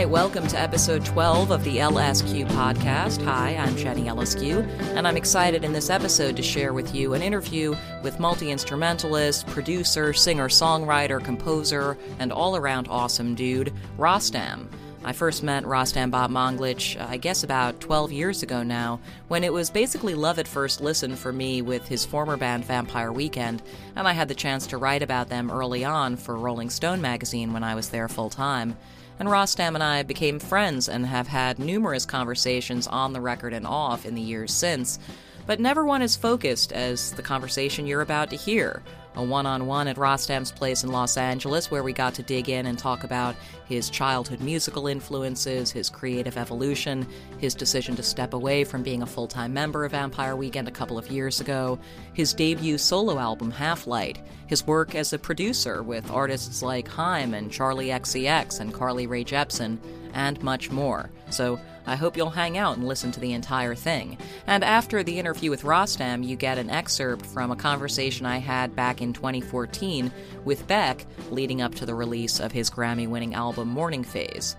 right, 0.00 0.08
welcome 0.08 0.46
to 0.46 0.58
episode 0.58 1.04
12 1.04 1.50
of 1.50 1.62
the 1.62 1.76
LSQ 1.76 2.48
podcast. 2.52 3.22
Hi, 3.22 3.54
I'm 3.54 3.76
Jenny 3.76 4.04
Eliscu, 4.04 4.66
and 4.96 5.06
I'm 5.06 5.18
excited 5.18 5.62
in 5.62 5.74
this 5.74 5.90
episode 5.90 6.36
to 6.36 6.42
share 6.42 6.72
with 6.72 6.94
you 6.94 7.12
an 7.12 7.20
interview 7.20 7.76
with 8.02 8.18
multi 8.18 8.50
instrumentalist, 8.50 9.46
producer, 9.48 10.14
singer 10.14 10.48
songwriter, 10.48 11.22
composer, 11.22 11.98
and 12.18 12.32
all 12.32 12.56
around 12.56 12.88
awesome 12.88 13.34
dude, 13.34 13.74
Rostam. 13.98 14.68
I 15.04 15.12
first 15.12 15.42
met 15.42 15.64
Rostam 15.64 16.10
Batmanglij, 16.10 16.98
I 16.98 17.18
guess 17.18 17.44
about 17.44 17.78
12 17.80 18.10
years 18.10 18.42
ago 18.42 18.62
now, 18.62 19.00
when 19.28 19.44
it 19.44 19.52
was 19.52 19.68
basically 19.68 20.14
love 20.14 20.38
at 20.38 20.48
first 20.48 20.80
listen 20.80 21.14
for 21.14 21.30
me 21.30 21.60
with 21.60 21.86
his 21.86 22.06
former 22.06 22.38
band 22.38 22.64
Vampire 22.64 23.12
Weekend, 23.12 23.60
and 23.96 24.08
I 24.08 24.12
had 24.12 24.28
the 24.28 24.34
chance 24.34 24.66
to 24.68 24.78
write 24.78 25.02
about 25.02 25.28
them 25.28 25.50
early 25.50 25.84
on 25.84 26.16
for 26.16 26.36
Rolling 26.36 26.70
Stone 26.70 27.02
magazine 27.02 27.52
when 27.52 27.64
I 27.64 27.74
was 27.74 27.90
there 27.90 28.08
full 28.08 28.30
time. 28.30 28.78
And 29.20 29.28
Rostam 29.28 29.74
and 29.74 29.82
I 29.82 30.02
became 30.02 30.38
friends 30.38 30.88
and 30.88 31.04
have 31.04 31.28
had 31.28 31.58
numerous 31.58 32.06
conversations 32.06 32.86
on 32.86 33.12
the 33.12 33.20
record 33.20 33.52
and 33.52 33.66
off 33.66 34.06
in 34.06 34.14
the 34.14 34.22
years 34.22 34.50
since, 34.50 34.98
but 35.46 35.60
never 35.60 35.84
one 35.84 36.00
as 36.00 36.16
focused 36.16 36.72
as 36.72 37.12
the 37.12 37.22
conversation 37.22 37.86
you're 37.86 38.00
about 38.00 38.30
to 38.30 38.36
hear 38.36 38.82
a 39.16 39.22
one 39.22 39.46
on 39.46 39.66
one 39.66 39.88
at 39.88 39.96
Rostam's 39.96 40.52
place 40.52 40.84
in 40.84 40.90
Los 40.90 41.16
Angeles 41.16 41.70
where 41.70 41.82
we 41.82 41.92
got 41.92 42.14
to 42.14 42.22
dig 42.22 42.48
in 42.48 42.66
and 42.66 42.78
talk 42.78 43.04
about 43.04 43.34
his 43.66 43.90
childhood 43.90 44.40
musical 44.40 44.86
influences, 44.86 45.70
his 45.70 45.90
creative 45.90 46.36
evolution, 46.36 47.06
his 47.38 47.54
decision 47.54 47.96
to 47.96 48.02
step 48.02 48.34
away 48.34 48.64
from 48.64 48.82
being 48.82 49.02
a 49.02 49.06
full 49.06 49.26
time 49.26 49.52
member 49.52 49.84
of 49.84 49.92
Vampire 49.92 50.36
Weekend 50.36 50.68
a 50.68 50.72
couple 50.72 50.98
of 50.98 51.10
years 51.10 51.40
ago, 51.40 51.78
his 52.12 52.32
debut 52.32 52.78
solo 52.78 53.18
album 53.18 53.50
Half 53.50 53.86
Light, 53.86 54.20
his 54.46 54.66
work 54.66 54.94
as 54.94 55.12
a 55.12 55.18
producer 55.18 55.82
with 55.82 56.10
artists 56.10 56.62
like 56.62 56.88
Haim 56.88 57.34
and 57.34 57.50
Charli 57.50 57.88
XCX 57.88 58.60
and 58.60 58.72
Carly 58.72 59.06
Rae 59.06 59.24
Jepsen, 59.24 59.78
and 60.12 60.42
much 60.42 60.70
more. 60.70 61.10
So 61.30 61.60
I 61.90 61.96
hope 61.96 62.16
you'll 62.16 62.30
hang 62.30 62.56
out 62.56 62.76
and 62.76 62.86
listen 62.86 63.10
to 63.10 63.18
the 63.18 63.32
entire 63.32 63.74
thing. 63.74 64.16
And 64.46 64.62
after 64.62 65.02
the 65.02 65.18
interview 65.18 65.50
with 65.50 65.64
Rostam, 65.64 66.24
you 66.24 66.36
get 66.36 66.56
an 66.56 66.70
excerpt 66.70 67.26
from 67.26 67.50
a 67.50 67.56
conversation 67.56 68.26
I 68.26 68.38
had 68.38 68.76
back 68.76 69.02
in 69.02 69.12
2014 69.12 70.12
with 70.44 70.68
Beck 70.68 71.04
leading 71.30 71.60
up 71.60 71.74
to 71.74 71.86
the 71.86 71.94
release 71.96 72.38
of 72.38 72.52
his 72.52 72.70
Grammy 72.70 73.08
winning 73.08 73.34
album 73.34 73.66
Morning 73.66 74.04
Phase. 74.04 74.54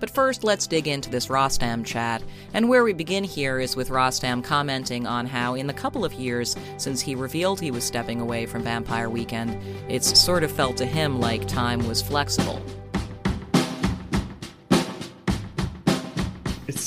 But 0.00 0.08
first, 0.08 0.42
let's 0.42 0.66
dig 0.66 0.88
into 0.88 1.10
this 1.10 1.26
Rostam 1.26 1.84
chat. 1.84 2.22
And 2.54 2.70
where 2.70 2.82
we 2.82 2.94
begin 2.94 3.24
here 3.24 3.60
is 3.60 3.76
with 3.76 3.90
Rostam 3.90 4.42
commenting 4.42 5.06
on 5.06 5.26
how, 5.26 5.56
in 5.56 5.66
the 5.66 5.74
couple 5.74 6.06
of 6.06 6.14
years 6.14 6.56
since 6.78 7.02
he 7.02 7.14
revealed 7.14 7.60
he 7.60 7.70
was 7.70 7.84
stepping 7.84 8.22
away 8.22 8.46
from 8.46 8.62
Vampire 8.62 9.10
Weekend, 9.10 9.62
it's 9.90 10.18
sort 10.18 10.44
of 10.44 10.50
felt 10.50 10.78
to 10.78 10.86
him 10.86 11.20
like 11.20 11.46
time 11.46 11.86
was 11.86 12.00
flexible. 12.00 12.62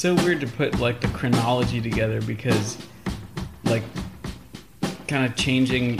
So 0.03 0.13
weird 0.15 0.41
to 0.41 0.47
put 0.47 0.77
like 0.81 0.99
the 0.99 1.07
chronology 1.07 1.79
together 1.79 2.21
because 2.23 2.77
like 3.63 3.83
kind 5.07 5.25
of 5.25 5.33
changing 5.37 5.97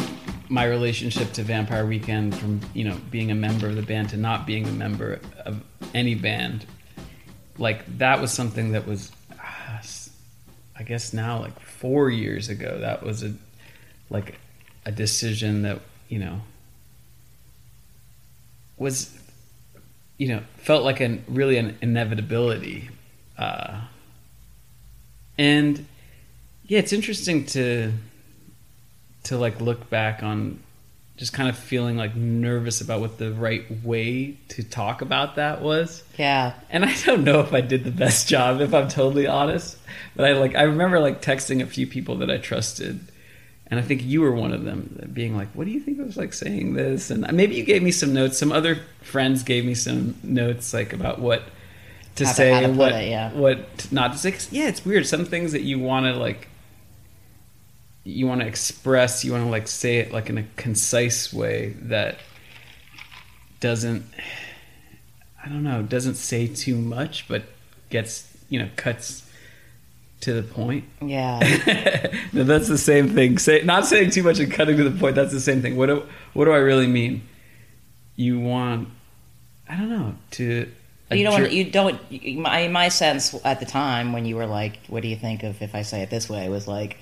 my 0.50 0.66
relationship 0.66 1.32
to 1.32 1.42
Vampire 1.42 1.86
Weekend 1.86 2.38
from 2.38 2.60
you 2.74 2.84
know 2.84 2.98
being 3.12 3.32
a 3.32 3.36
member 3.36 3.66
of 3.66 3.78
the 3.78 3.82
band 3.82 4.10
to 4.10 4.18
not 4.18 4.46
being 4.46 4.68
a 4.68 4.72
member 4.74 5.22
of 5.46 5.64
any 5.94 6.16
band 6.16 6.66
like 7.58 7.98
that 7.98 8.20
was 8.20 8.30
something 8.34 8.74
that 8.74 8.86
was 8.86 9.10
uh, 9.40 9.82
I 10.78 10.84
guess 10.84 11.14
now 11.14 11.40
like 11.40 11.58
4 11.62 12.10
years 12.10 12.50
ago 12.50 12.80
that 12.82 13.04
was 13.04 13.24
a 13.24 13.34
like 14.10 14.38
a 14.86 14.92
decision 14.92 15.62
that 15.62 15.80
you 16.10 16.20
know 16.20 16.42
was 18.76 19.18
you 20.18 20.28
know 20.28 20.44
felt 20.58 20.84
like 20.84 21.00
a 21.00 21.20
really 21.30 21.56
an 21.56 21.78
inevitability 21.82 22.90
uh, 23.38 23.80
and 25.38 25.86
yeah, 26.66 26.80
it's 26.80 26.94
interesting 26.94 27.46
to 27.48 27.94
to 29.24 29.38
like 29.38 29.62
look 29.62 29.90
back 29.90 30.24
on 30.24 30.60
just 31.16 31.32
kind 31.32 31.48
of 31.48 31.58
feeling 31.58 31.96
like 31.96 32.16
nervous 32.16 32.82
about 32.82 33.00
what 33.00 33.18
the 33.18 33.32
right 33.32 33.84
way 33.84 34.36
to 34.50 34.64
talk 34.64 35.02
about 35.02 35.36
that 35.36 35.62
was. 35.62 36.04
Yeah. 36.18 36.54
And 36.70 36.84
I 36.84 36.94
don't 37.06 37.24
know 37.24 37.40
if 37.40 37.54
I 37.54 37.62
did 37.62 37.84
the 37.84 37.92
best 37.92 38.28
job 38.34 38.62
if 38.62 38.74
I'm 38.74 38.88
totally 38.88 39.28
honest, 39.28 39.78
but 40.16 40.26
I 40.26 40.34
like 40.34 40.56
I 40.56 40.64
remember 40.64 41.00
like 41.00 41.22
texting 41.22 41.62
a 41.62 41.66
few 41.66 41.88
people 41.88 42.18
that 42.18 42.32
I 42.32 42.38
trusted 42.38 43.00
and 43.68 43.80
I 43.80 43.84
think 43.84 44.04
you 44.04 44.22
were 44.22 44.32
one 44.32 44.52
of 44.52 44.66
them 44.66 45.10
being 45.14 45.36
like, 45.36 45.48
"What 45.54 45.66
do 45.66 45.72
you 45.72 45.80
think 45.80 46.00
I 46.00 46.04
was 46.04 46.16
like 46.16 46.34
saying 46.34 46.74
this?" 46.74 47.10
And 47.10 47.26
maybe 47.34 47.56
you 47.56 47.64
gave 47.64 47.82
me 47.82 47.92
some 47.92 48.14
notes. 48.14 48.38
Some 48.38 48.52
other 48.52 48.82
friends 49.02 49.42
gave 49.42 49.66
me 49.66 49.74
some 49.74 50.16
notes 50.22 50.76
like 50.76 50.94
about 50.94 51.18
what 51.20 51.42
to 52.16 52.26
how 52.26 52.32
say 52.32 52.62
to, 52.62 52.72
what 52.74 52.92
it, 52.92 53.10
yeah. 53.10 53.32
what 53.34 53.92
not 53.92 54.14
to 54.14 54.18
say. 54.18 54.36
yeah, 54.52 54.68
it's 54.68 54.86
weird. 54.86 55.06
Some 55.08 55.26
things 55.26 55.52
that 55.54 55.62
you 55.62 55.80
want 55.80 56.06
to 56.06 56.14
like, 56.14 56.48
you 58.04 58.28
want 58.28 58.42
to 58.42 58.48
express, 58.48 59.24
you 59.24 59.32
want 59.32 59.46
to 59.46 59.50
like 59.50 59.68
say 59.68 59.98
it 59.98 60.12
like 60.12 60.30
in 60.30 60.38
a 60.38 60.44
concise 60.56 61.34
way 61.34 61.76
that 61.84 62.18
doesn't. 63.60 64.06
I 65.44 65.50
don't 65.50 65.64
know. 65.64 65.82
Doesn't 65.82 66.16
say 66.16 66.48
too 66.48 66.76
much, 66.76 67.28
but 67.28 67.44
gets 67.90 68.32
you 68.50 68.60
know 68.60 68.70
cuts 68.76 69.30
to 70.24 70.34
the 70.34 70.44
point. 70.44 70.86
Yeah. 71.02 71.40
no, 72.34 72.44
that's 72.44 72.68
the 72.68 72.78
same 72.78 73.10
thing. 73.10 73.38
Say 73.38 73.62
not 73.64 73.86
saying 73.86 74.12
too 74.12 74.24
much 74.24 74.40
and 74.40 74.52
cutting 74.52 74.78
to 74.78 74.90
the 74.90 74.98
point. 74.98 75.16
That's 75.16 75.34
the 75.34 75.40
same 75.40 75.62
thing. 75.62 75.76
What 75.76 75.88
do 75.88 76.04
what 76.34 76.46
do 76.46 76.52
I 76.52 76.58
really 76.58 76.88
mean? 76.88 77.28
You 78.16 78.40
want 78.40 78.90
I 79.68 79.76
don't 79.76 79.90
know 79.90 80.16
to 80.32 80.72
you 81.14 81.24
don't. 81.24 81.52
you 81.52 81.64
don't. 81.66 82.38
My 82.40 82.68
my 82.68 82.90
sense 82.90 83.36
at 83.46 83.60
the 83.60 83.66
time 83.66 84.14
when 84.14 84.26
you 84.26 84.36
were 84.36 84.46
like, 84.46 84.80
"What 84.88 85.02
do 85.02 85.08
you 85.08 85.16
think 85.16 85.44
of 85.44 85.62
if 85.62 85.76
I 85.76 85.82
say 85.82 86.02
it 86.02 86.10
this 86.10 86.30
way?" 86.30 86.50
was 86.50 86.68
like, 86.68 86.98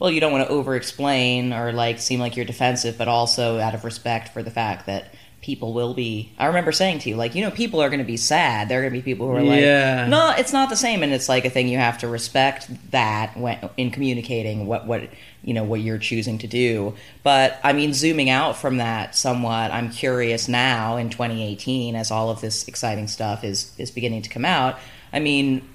well, 0.00 0.10
you 0.10 0.20
don't 0.20 0.32
want 0.32 0.48
to 0.48 0.52
over-explain 0.52 1.52
or 1.52 1.72
like 1.72 2.00
seem 2.00 2.20
like 2.20 2.34
you're 2.34 2.46
defensive, 2.46 2.96
but 2.96 3.06
also 3.06 3.58
out 3.60 3.74
of 3.74 3.84
respect 3.84 4.30
for 4.30 4.42
the 4.42 4.50
fact 4.50 4.86
that 4.86 5.12
people 5.40 5.72
will 5.72 5.94
be. 5.94 6.32
I 6.38 6.46
remember 6.46 6.72
saying 6.72 7.00
to 7.00 7.08
you, 7.08 7.16
like, 7.16 7.34
you 7.34 7.42
know, 7.42 7.50
people 7.50 7.80
are 7.80 7.88
going 7.88 8.00
to 8.00 8.04
be 8.04 8.16
sad. 8.16 8.68
There 8.68 8.78
are 8.78 8.82
going 8.82 8.92
to 8.92 8.98
be 8.98 9.02
people 9.02 9.26
who 9.26 9.36
are 9.36 9.42
like, 9.42 9.60
yeah. 9.60 10.06
no, 10.06 10.34
it's 10.36 10.52
not 10.52 10.68
the 10.68 10.76
same, 10.76 11.02
and 11.02 11.12
it's 11.12 11.28
like 11.28 11.44
a 11.44 11.50
thing 11.50 11.68
you 11.68 11.78
have 11.78 11.98
to 11.98 12.08
respect 12.08 12.68
that 12.90 13.36
when 13.36 13.70
in 13.76 13.90
communicating 13.90 14.66
what 14.66 14.86
what 14.86 15.08
you 15.42 15.54
know 15.54 15.64
what 15.64 15.80
you're 15.80 15.98
choosing 15.98 16.38
to 16.38 16.46
do. 16.46 16.94
But 17.22 17.58
I 17.64 17.72
mean, 17.72 17.94
zooming 17.94 18.28
out 18.28 18.56
from 18.56 18.76
that 18.76 19.14
somewhat, 19.14 19.72
I'm 19.72 19.90
curious 19.90 20.48
now 20.48 20.96
in 20.96 21.10
2018 21.10 21.96
as 21.96 22.10
all 22.10 22.30
of 22.30 22.40
this 22.40 22.68
exciting 22.68 23.08
stuff 23.08 23.42
is 23.44 23.72
is 23.78 23.90
beginning 23.90 24.22
to 24.22 24.30
come 24.30 24.44
out. 24.44 24.78
I 25.12 25.20
mean, 25.20 25.66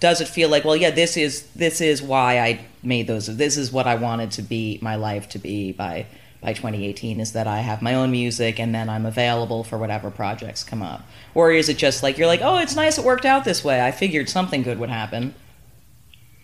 does 0.00 0.20
it 0.20 0.28
feel 0.28 0.48
like 0.48 0.64
well 0.64 0.76
yeah 0.76 0.90
this 0.90 1.16
is 1.16 1.46
this 1.52 1.80
is 1.80 2.02
why 2.02 2.38
i 2.38 2.60
made 2.82 3.06
those 3.06 3.34
this 3.36 3.56
is 3.56 3.72
what 3.72 3.86
i 3.86 3.94
wanted 3.94 4.30
to 4.30 4.42
be 4.42 4.78
my 4.82 4.94
life 4.94 5.28
to 5.28 5.38
be 5.38 5.72
by 5.72 6.06
by 6.40 6.52
2018 6.52 7.20
is 7.20 7.32
that 7.32 7.46
i 7.46 7.58
have 7.58 7.82
my 7.82 7.94
own 7.94 8.10
music 8.10 8.58
and 8.60 8.74
then 8.74 8.88
i'm 8.88 9.06
available 9.06 9.64
for 9.64 9.78
whatever 9.78 10.10
projects 10.10 10.64
come 10.64 10.82
up. 10.82 11.02
Or 11.34 11.52
is 11.52 11.68
it 11.68 11.76
just 11.76 12.02
like 12.02 12.18
you're 12.18 12.26
like 12.26 12.42
oh 12.42 12.58
it's 12.58 12.76
nice 12.76 12.98
it 12.98 13.04
worked 13.04 13.24
out 13.24 13.44
this 13.44 13.64
way. 13.64 13.84
I 13.84 13.90
figured 13.90 14.28
something 14.28 14.62
good 14.62 14.78
would 14.78 14.90
happen. 14.90 15.34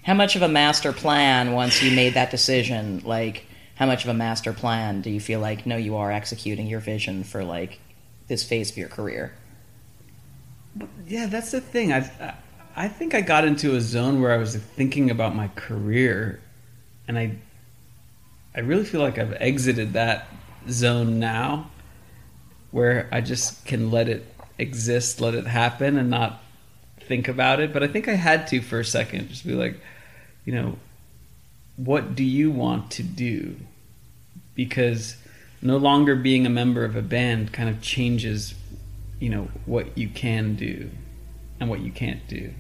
How 0.05 0.15
much 0.15 0.35
of 0.35 0.43
a 0.43 0.49
master 0.49 0.93
plan 0.93 1.53
once 1.53 1.83
you 1.83 1.95
made 1.95 2.15
that 2.15 2.31
decision 2.31 3.03
like 3.05 3.47
how 3.77 3.87
much 3.87 4.05
of 4.05 4.11
a 4.11 4.15
master 4.15 4.53
plan 4.53 5.01
do 5.01 5.11
you 5.11 5.21
feel 5.21 5.41
like 5.41 5.67
no 5.67 5.77
you 5.77 5.97
are 5.97 6.13
executing 6.13 6.67
your 6.67 6.81
vision 6.81 7.25
for 7.25 7.45
like 7.45 7.81
this 8.29 8.45
phase 8.45 8.71
of 8.71 8.77
your 8.77 8.89
career 8.89 9.33
yeah 11.07 11.27
that's 11.27 11.51
the 11.51 11.61
thing. 11.61 11.93
I 11.93 12.35
i 12.77 12.89
think 12.89 13.15
i 13.15 13.21
got 13.21 13.45
into 13.45 13.77
a 13.77 13.81
zone 13.81 14.21
where 14.21 14.33
i 14.33 14.39
was 14.39 14.57
thinking 14.57 15.11
about 15.11 15.35
my 15.35 15.49
career 15.49 16.41
and 17.07 17.19
i 17.19 17.37
i 18.55 18.61
really 18.61 18.85
feel 18.85 19.01
like 19.01 19.19
i've 19.19 19.35
exited 19.35 19.93
that 19.93 20.29
zone 20.69 21.19
now 21.19 21.71
where 22.71 23.09
i 23.13 23.21
just 23.21 23.65
can 23.65 23.91
let 23.91 24.09
it 24.09 24.27
exist 24.59 25.21
let 25.21 25.35
it 25.35 25.47
happen 25.47 25.97
and 25.97 26.09
not 26.11 26.43
think 27.01 27.29
about 27.29 27.61
it 27.61 27.73
but 27.73 27.83
i 27.83 27.89
think 27.89 28.09
i 28.09 28.15
had 28.15 28.47
to 28.47 28.61
for 28.61 28.81
a 28.81 28.85
second 28.85 29.29
just 29.29 29.47
be 29.47 29.55
like 29.55 29.81
you 30.45 30.53
know, 30.53 30.77
what 31.77 32.15
do 32.15 32.25
you 32.25 32.51
want 32.51 32.91
to 32.93 33.03
do? 33.03 33.57
Because 34.55 35.17
no 35.61 35.77
longer 35.77 36.17
being 36.17 36.47
a 36.47 36.51
member 36.51 36.85
of 36.85 36.97
a 36.97 37.03
band 37.03 37.53
kind 37.53 37.69
of 37.69 37.81
changes, 37.81 38.55
you 39.21 39.31
know, 39.31 39.49
what 39.67 39.97
you 39.97 40.09
can 40.09 40.57
do 40.57 40.91
and 41.61 41.71
what 41.71 41.81
you 41.81 41.93
can't 41.93 42.27
do. 42.29 42.53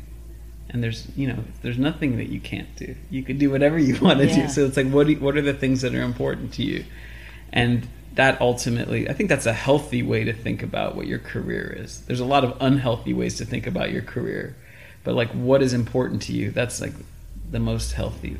And 0.72 0.82
there's, 0.82 1.06
you 1.16 1.28
know, 1.28 1.44
there's 1.60 1.78
nothing 1.78 2.16
that 2.16 2.28
you 2.28 2.40
can't 2.40 2.74
do. 2.76 2.94
You 3.10 3.22
can 3.22 3.38
do 3.38 3.50
whatever 3.50 3.78
you 3.78 3.98
want 4.02 4.20
to 4.20 4.26
yeah. 4.26 4.46
do. 4.46 4.48
So 4.48 4.64
it's 4.64 4.76
like, 4.76 4.90
what, 4.90 5.06
do, 5.06 5.18
what 5.20 5.36
are 5.36 5.42
the 5.42 5.54
things 5.54 5.82
that 5.82 5.94
are 5.94 6.02
important 6.02 6.54
to 6.54 6.62
you? 6.62 6.84
And 7.52 7.88
that 8.14 8.40
ultimately, 8.40 9.08
I 9.08 9.12
think 9.12 9.28
that's 9.28 9.46
a 9.46 9.52
healthy 9.52 10.02
way 10.02 10.24
to 10.24 10.32
think 10.32 10.62
about 10.62 10.96
what 10.96 11.06
your 11.06 11.18
career 11.18 11.74
is. 11.78 12.02
There's 12.02 12.20
a 12.20 12.24
lot 12.24 12.44
of 12.44 12.56
unhealthy 12.60 13.14
ways 13.14 13.36
to 13.38 13.44
think 13.44 13.66
about 13.66 13.90
your 13.90 14.02
career, 14.02 14.56
but 15.04 15.14
like, 15.14 15.30
what 15.30 15.62
is 15.62 15.72
important 15.72 16.22
to 16.22 16.32
you? 16.32 16.50
That's 16.50 16.80
like 16.80 16.92
the 17.50 17.58
most 17.58 17.92
healthy 17.92 18.38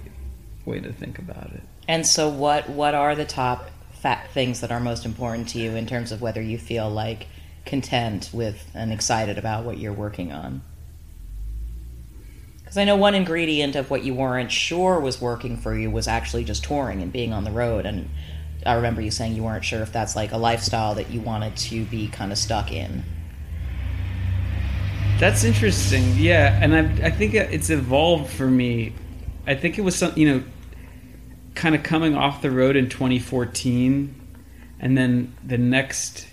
way 0.65 0.81
to 0.81 0.93
think 0.93 1.19
about 1.19 1.53
it. 1.53 1.63
And 1.89 2.07
so, 2.07 2.29
what 2.29 2.69
what 2.69 2.95
are 2.95 3.15
the 3.15 3.25
top 3.25 3.71
fat 3.93 4.31
things 4.33 4.61
that 4.61 4.71
are 4.71 4.81
most 4.81 5.07
important 5.07 5.49
to 5.51 5.59
you 5.59 5.75
in 5.75 5.87
terms 5.87 6.13
of 6.13 6.21
whether 6.21 6.43
you 6.43 6.59
feel 6.59 6.91
like 6.91 7.27
content 7.65 8.31
with 8.33 8.71
and 8.75 8.93
excited 8.93 9.39
about 9.39 9.65
what 9.65 9.79
you're 9.79 9.93
working 9.93 10.33
on? 10.33 10.63
Because 12.73 12.81
I 12.81 12.85
know 12.85 12.97
one 12.97 13.15
ingredient 13.15 13.77
of 13.77 13.91
what 13.91 14.03
you 14.03 14.15
weren't 14.15 14.51
sure 14.51 14.99
was 14.99 15.21
working 15.21 15.59
for 15.59 15.77
you 15.77 15.91
was 15.91 16.09
actually 16.09 16.45
just 16.45 16.65
touring 16.65 17.03
and 17.03 17.13
being 17.13 17.35
on 17.35 17.45
the 17.45 17.51
road. 17.51 17.85
And 17.85 18.09
I 18.65 18.73
remember 18.77 19.03
you 19.03 19.11
saying 19.11 19.35
you 19.35 19.43
weren't 19.43 19.63
sure 19.63 19.83
if 19.83 19.93
that's 19.93 20.17
like 20.17 20.33
a 20.33 20.39
lifestyle 20.39 20.95
that 20.95 21.11
you 21.11 21.21
wanted 21.21 21.55
to 21.55 21.85
be 21.85 22.09
kind 22.09 22.33
of 22.33 22.39
stuck 22.39 22.73
in. 22.73 23.05
That's 25.19 25.45
interesting. 25.45 26.15
Yeah, 26.17 26.59
and 26.63 26.75
I 26.75 27.09
I 27.09 27.11
think 27.11 27.35
it's 27.35 27.69
evolved 27.69 28.33
for 28.33 28.47
me. 28.47 28.95
I 29.47 29.55
think 29.55 29.77
it 29.77 29.83
was 29.83 29.95
some 29.95 30.15
you 30.17 30.33
know, 30.33 30.43
kind 31.55 31.75
of 31.75 31.83
coming 31.83 32.17
off 32.17 32.41
the 32.41 32.51
road 32.51 32.77
in 32.77 32.89
2014, 32.89 34.15
and 34.81 34.97
then 34.97 35.35
the 35.45 35.59
next, 35.59 36.27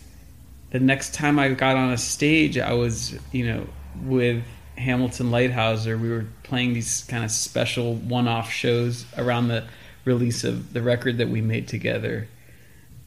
the 0.72 0.80
next 0.80 1.14
time 1.14 1.38
I 1.38 1.50
got 1.50 1.76
on 1.76 1.92
a 1.92 1.98
stage, 1.98 2.58
I 2.58 2.72
was 2.76 3.20
you 3.34 3.46
know 3.46 3.68
with 4.06 4.46
Hamilton 4.80 5.30
Leithauser. 5.30 6.00
We 6.00 6.10
were 6.10 6.26
playing 6.44 6.74
these 6.74 7.04
kind 7.08 7.24
of 7.24 7.32
special 7.32 7.96
one-off 7.96 8.50
shows 8.50 9.06
around 9.18 9.50
the 9.50 9.66
release 10.06 10.44
of 10.44 10.74
the 10.74 10.82
record 10.82 11.18
that 11.18 11.30
we 11.30 11.42
made 11.42 11.68
together, 11.68 12.28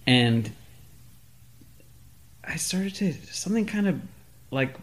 and 0.06 0.52
I 2.44 2.56
started 2.56 2.94
to 2.96 3.14
something 3.32 3.66
kind 3.66 3.88
of 3.88 4.00
like 4.50 4.76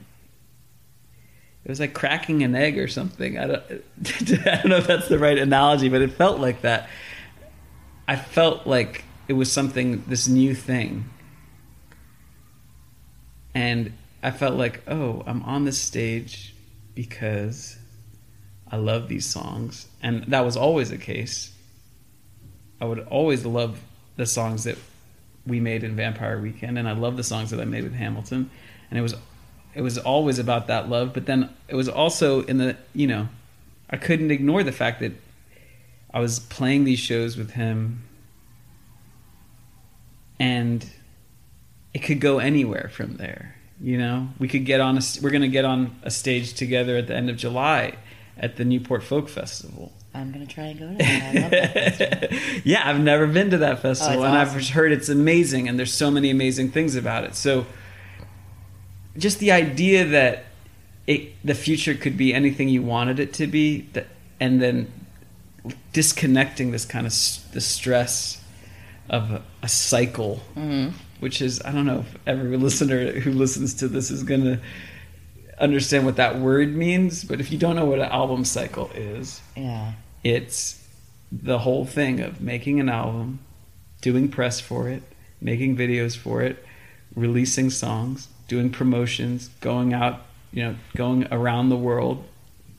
it 1.63 1.69
was 1.69 1.79
like 1.79 1.93
cracking 1.93 2.41
an 2.43 2.55
egg 2.55 2.79
or 2.79 2.87
something. 2.87 3.37
I 3.37 3.47
don't, 3.47 3.63
I 4.47 4.55
don't 4.55 4.69
know 4.69 4.77
if 4.77 4.87
that's 4.87 5.07
the 5.07 5.19
right 5.19 5.37
analogy, 5.37 5.89
but 5.89 6.01
it 6.01 6.11
felt 6.13 6.39
like 6.39 6.61
that. 6.61 6.89
I 8.07 8.15
felt 8.15 8.65
like 8.65 9.03
it 9.27 9.33
was 9.33 9.51
something, 9.51 10.03
this 10.07 10.27
new 10.27 10.55
thing. 10.55 11.05
And 13.53 13.93
I 14.23 14.31
felt 14.31 14.55
like, 14.55 14.81
oh, 14.87 15.21
I'm 15.27 15.43
on 15.43 15.65
this 15.65 15.77
stage 15.77 16.55
because 16.99 17.77
I 18.69 18.75
love 18.75 19.07
these 19.07 19.25
songs. 19.25 19.87
And 20.03 20.25
that 20.25 20.43
was 20.43 20.57
always 20.57 20.89
the 20.89 20.97
case. 20.97 21.53
I 22.81 22.85
would 22.85 22.99
always 23.07 23.45
love 23.45 23.79
the 24.17 24.25
songs 24.25 24.65
that 24.65 24.77
we 25.47 25.61
made 25.61 25.85
in 25.85 25.95
Vampire 25.95 26.41
Weekend, 26.41 26.77
and 26.77 26.89
I 26.89 26.91
love 26.91 27.15
the 27.15 27.23
songs 27.23 27.51
that 27.51 27.61
I 27.61 27.63
made 27.63 27.85
with 27.85 27.93
Hamilton. 27.93 28.51
And 28.89 28.99
it 28.99 29.01
was 29.01 29.15
it 29.73 29.81
was 29.81 29.97
always 29.97 30.39
about 30.39 30.67
that 30.67 30.89
love, 30.89 31.13
but 31.13 31.25
then 31.25 31.49
it 31.69 31.75
was 31.75 31.87
also 31.87 32.41
in 32.43 32.57
the 32.57 32.75
you 32.93 33.07
know, 33.07 33.29
I 33.89 33.95
couldn't 33.95 34.29
ignore 34.29 34.63
the 34.63 34.73
fact 34.73 34.99
that 34.99 35.13
I 36.13 36.19
was 36.19 36.39
playing 36.39 36.83
these 36.83 36.99
shows 36.99 37.37
with 37.37 37.51
him, 37.51 38.03
and 40.37 40.85
it 41.93 41.99
could 41.99 42.19
go 42.19 42.39
anywhere 42.39 42.89
from 42.91 43.15
there. 43.15 43.55
You 43.81 43.97
know, 43.97 44.27
we 44.39 44.47
could 44.47 44.65
get 44.65 44.81
on 44.81 44.97
a 44.97 45.01
we're 45.21 45.29
going 45.29 45.41
to 45.41 45.47
get 45.47 45.65
on 45.65 45.95
a 46.03 46.11
stage 46.11 46.53
together 46.53 46.97
at 46.97 47.07
the 47.07 47.15
end 47.15 47.29
of 47.29 47.37
July 47.37 47.95
at 48.37 48.57
the 48.57 48.65
Newport 48.65 49.03
Folk 49.03 49.29
Festival. 49.29 49.91
I'm 50.13 50.31
gonna 50.31 50.47
try 50.47 50.65
and 50.65 50.79
go 50.79 50.87
to 50.89 50.93
that. 50.95 51.35
I 51.35 51.39
love 51.39 51.51
that 51.51 52.61
yeah, 52.65 52.81
I've 52.83 52.99
never 52.99 53.27
been 53.27 53.51
to 53.51 53.59
that 53.59 53.79
festival, 53.81 54.23
Oh, 54.23 54.25
and 54.25 54.35
it's 54.35 54.55
I've 54.55 54.69
heard 54.69 54.91
it's 54.91 55.07
amazing, 55.07 55.69
and 55.69 55.77
there's 55.77 55.93
so 55.93 56.09
many 56.09 56.29
amazing 56.31 56.71
things 56.71 56.95
about 56.95 57.25
it. 57.25 57.35
So, 57.35 57.67
just 59.17 59.37
the 59.39 59.51
idea 59.51 60.05
that 60.05 60.45
it, 61.05 61.33
the 61.45 61.53
future 61.53 61.93
could 61.93 62.17
be 62.17 62.33
anything 62.33 62.69
you 62.69 62.81
wanted 62.81 63.19
it 63.19 63.33
to 63.33 63.45
be, 63.47 63.81
that, 63.93 64.07
and 64.39 64.59
then 64.61 64.91
disconnecting 65.93 66.71
this 66.71 66.85
kind 66.85 67.05
of 67.05 67.13
the 67.53 67.61
stress 67.61 68.41
of 69.09 69.31
a, 69.31 69.43
a 69.61 69.67
cycle, 69.67 70.41
Mhm. 70.55 70.93
Which 71.19 71.41
is 71.41 71.61
I 71.63 71.71
don't 71.71 71.85
know 71.85 71.99
if 71.99 72.17
every 72.27 72.57
listener 72.57 73.11
who 73.19 73.31
listens 73.31 73.73
to 73.75 73.87
this 73.87 74.11
is 74.11 74.23
gonna 74.23 74.59
understand 75.59 76.05
what 76.05 76.15
that 76.17 76.39
word 76.39 76.75
means, 76.75 77.23
but 77.23 77.39
if 77.41 77.51
you 77.51 77.57
don't 77.57 77.75
know 77.75 77.85
what 77.85 77.99
an 77.99 78.09
album 78.09 78.45
cycle 78.45 78.89
is, 78.95 79.41
Yeah. 79.57 79.93
it's 80.23 80.81
the 81.31 81.59
whole 81.59 81.85
thing 81.85 82.21
of 82.21 82.41
making 82.41 82.79
an 82.79 82.89
album, 82.89 83.39
doing 84.01 84.29
press 84.29 84.59
for 84.59 84.89
it, 84.89 85.03
making 85.41 85.75
videos 85.75 86.15
for 86.15 86.41
it, 86.41 86.63
releasing 87.15 87.69
songs, 87.69 88.27
doing 88.47 88.69
promotions, 88.69 89.49
going 89.61 89.93
out, 89.93 90.21
you 90.53 90.63
know, 90.63 90.75
going 90.95 91.27
around 91.31 91.69
the 91.69 91.77
world, 91.77 92.23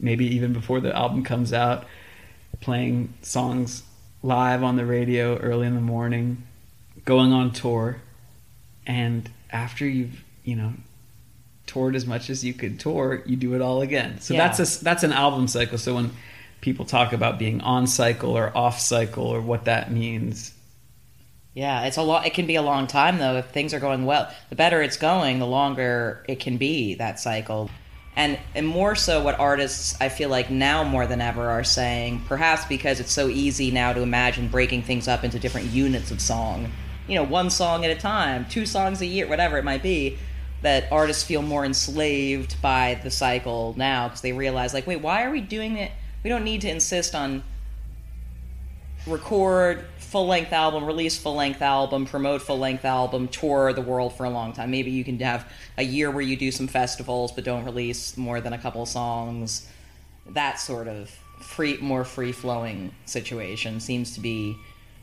maybe 0.01 0.25
even 0.35 0.53
before 0.53 0.81
the 0.81 0.95
album 0.97 1.23
comes 1.23 1.53
out, 1.53 1.85
playing 2.61 3.13
songs 3.23 3.83
live 4.23 4.63
on 4.63 4.77
the 4.77 4.85
radio 4.85 5.37
early 5.39 5.67
in 5.67 5.75
the 5.75 5.81
morning, 5.81 6.43
going 7.05 7.33
on 7.33 7.51
tour, 7.53 7.99
and 8.91 9.31
after 9.51 9.87
you've, 9.87 10.25
you 10.45 10.57
know, 10.57 10.73
toured 11.67 11.95
as 11.95 12.07
much 12.07 12.29
as 12.29 12.45
you 12.45 12.53
could 12.53 12.81
tour, 12.81 13.23
you 13.25 13.37
do 13.37 13.55
it 13.55 13.61
all 13.63 13.83
again. 13.83 14.21
So 14.21 14.35
Yeah. 14.35 14.49
that's 14.49 14.81
a 14.81 14.85
that's 14.85 15.05
an 15.05 15.13
album 15.13 15.47
cycle. 15.47 15.79
So 15.79 15.95
when 15.95 16.11
people 16.61 16.85
talk 16.85 17.13
about 17.13 17.39
being 17.39 17.61
on 17.61 17.87
cycle 17.87 18.37
or 18.37 18.51
off 18.57 18.81
cycle 18.81 19.27
or 19.27 19.41
what 19.41 19.65
that 19.67 19.93
means, 19.93 20.53
Yeah, 21.55 21.83
it's 21.87 21.97
a 21.97 22.03
lot. 22.03 22.27
It 22.27 22.35
can 22.35 22.47
be 22.47 22.57
a 22.57 22.63
long 22.63 22.87
time 22.89 23.19
though. 23.19 23.37
If 23.37 23.47
things 23.47 23.73
are 23.75 23.81
going 23.81 24.05
well, 24.07 24.29
the 24.51 24.57
better 24.57 24.83
it's 24.83 24.97
going, 24.97 25.39
the 25.39 25.47
longer 25.47 26.25
it 26.29 26.41
can 26.41 26.57
be 26.57 26.95
that 26.97 27.21
cycle. 27.21 27.71
And 28.17 28.39
and 28.57 28.67
more 28.67 28.97
so, 28.97 29.23
what 29.23 29.39
artists 29.39 29.97
I 30.01 30.09
feel 30.09 30.31
like 30.31 30.51
now 30.51 30.83
more 30.83 31.07
than 31.07 31.21
ever 31.21 31.49
are 31.49 31.65
saying, 31.65 32.23
perhaps 32.27 32.65
because 32.65 32.99
it's 32.99 33.13
so 33.13 33.29
easy 33.29 33.71
now 33.71 33.93
to 33.93 34.01
imagine 34.03 34.49
breaking 34.49 34.83
things 34.83 35.07
up 35.07 35.23
into 35.23 35.39
different 35.39 35.69
units 35.69 36.11
of 36.11 36.21
song. 36.21 36.73
You 37.07 37.17
know, 37.17 37.25
one 37.25 37.51
song 37.51 37.85
at 37.85 37.91
a 37.91 38.01
time, 38.01 38.47
two 38.49 38.67
songs 38.67 39.01
a 39.01 39.07
year, 39.07 39.27
whatever 39.29 39.59
it 39.59 39.65
might 39.65 39.83
be. 39.83 40.19
That 40.63 40.93
artists 40.93 41.23
feel 41.23 41.41
more 41.41 41.65
enslaved 41.65 42.61
by 42.61 43.01
the 43.03 43.11
cycle 43.11 43.73
now 43.79 44.09
because 44.09 44.21
they 44.21 44.33
realize, 44.33 44.75
like, 44.75 44.87
wait, 44.87 45.01
why 45.01 45.25
are 45.25 45.31
we 45.31 45.41
doing 45.41 45.79
it? 45.79 45.91
We 46.23 46.29
don't 46.29 46.45
need 46.45 46.61
to 46.61 46.69
insist 46.69 47.15
on 47.15 47.43
record 49.07 49.87
full 49.99 50.27
length 50.27 50.53
album, 50.53 50.85
release 50.85 51.17
full 51.17 51.35
length 51.35 51.63
album, 51.63 52.05
promote 52.05 52.43
full 52.43 52.59
length 52.59 52.85
album, 52.85 53.29
tour 53.29 53.73
the 53.73 53.81
world 53.81 54.15
for 54.15 54.25
a 54.25 54.31
long 54.31 54.53
time. 54.53 54.71
Maybe 54.71 54.91
you 54.91 55.05
can 55.05 55.19
have 55.21 55.51
a 55.79 55.83
year 55.83 56.11
where 56.11 56.23
you 56.23 56.37
do 56.37 56.51
some 56.51 56.67
festivals 56.67 57.33
but 57.33 57.45
don't 57.45 57.65
release 57.65 58.17
more 58.17 58.41
than 58.41 58.53
a 58.53 58.59
couple 58.59 58.85
songs. 58.87 59.69
That 60.27 60.61
sort 60.61 60.89
of 60.89 61.11
free, 61.41 61.79
more 61.79 62.05
free 62.05 62.33
flowing 62.33 62.93
situation 63.07 63.81
seems 63.81 64.15
to 64.15 64.21
be. 64.21 64.57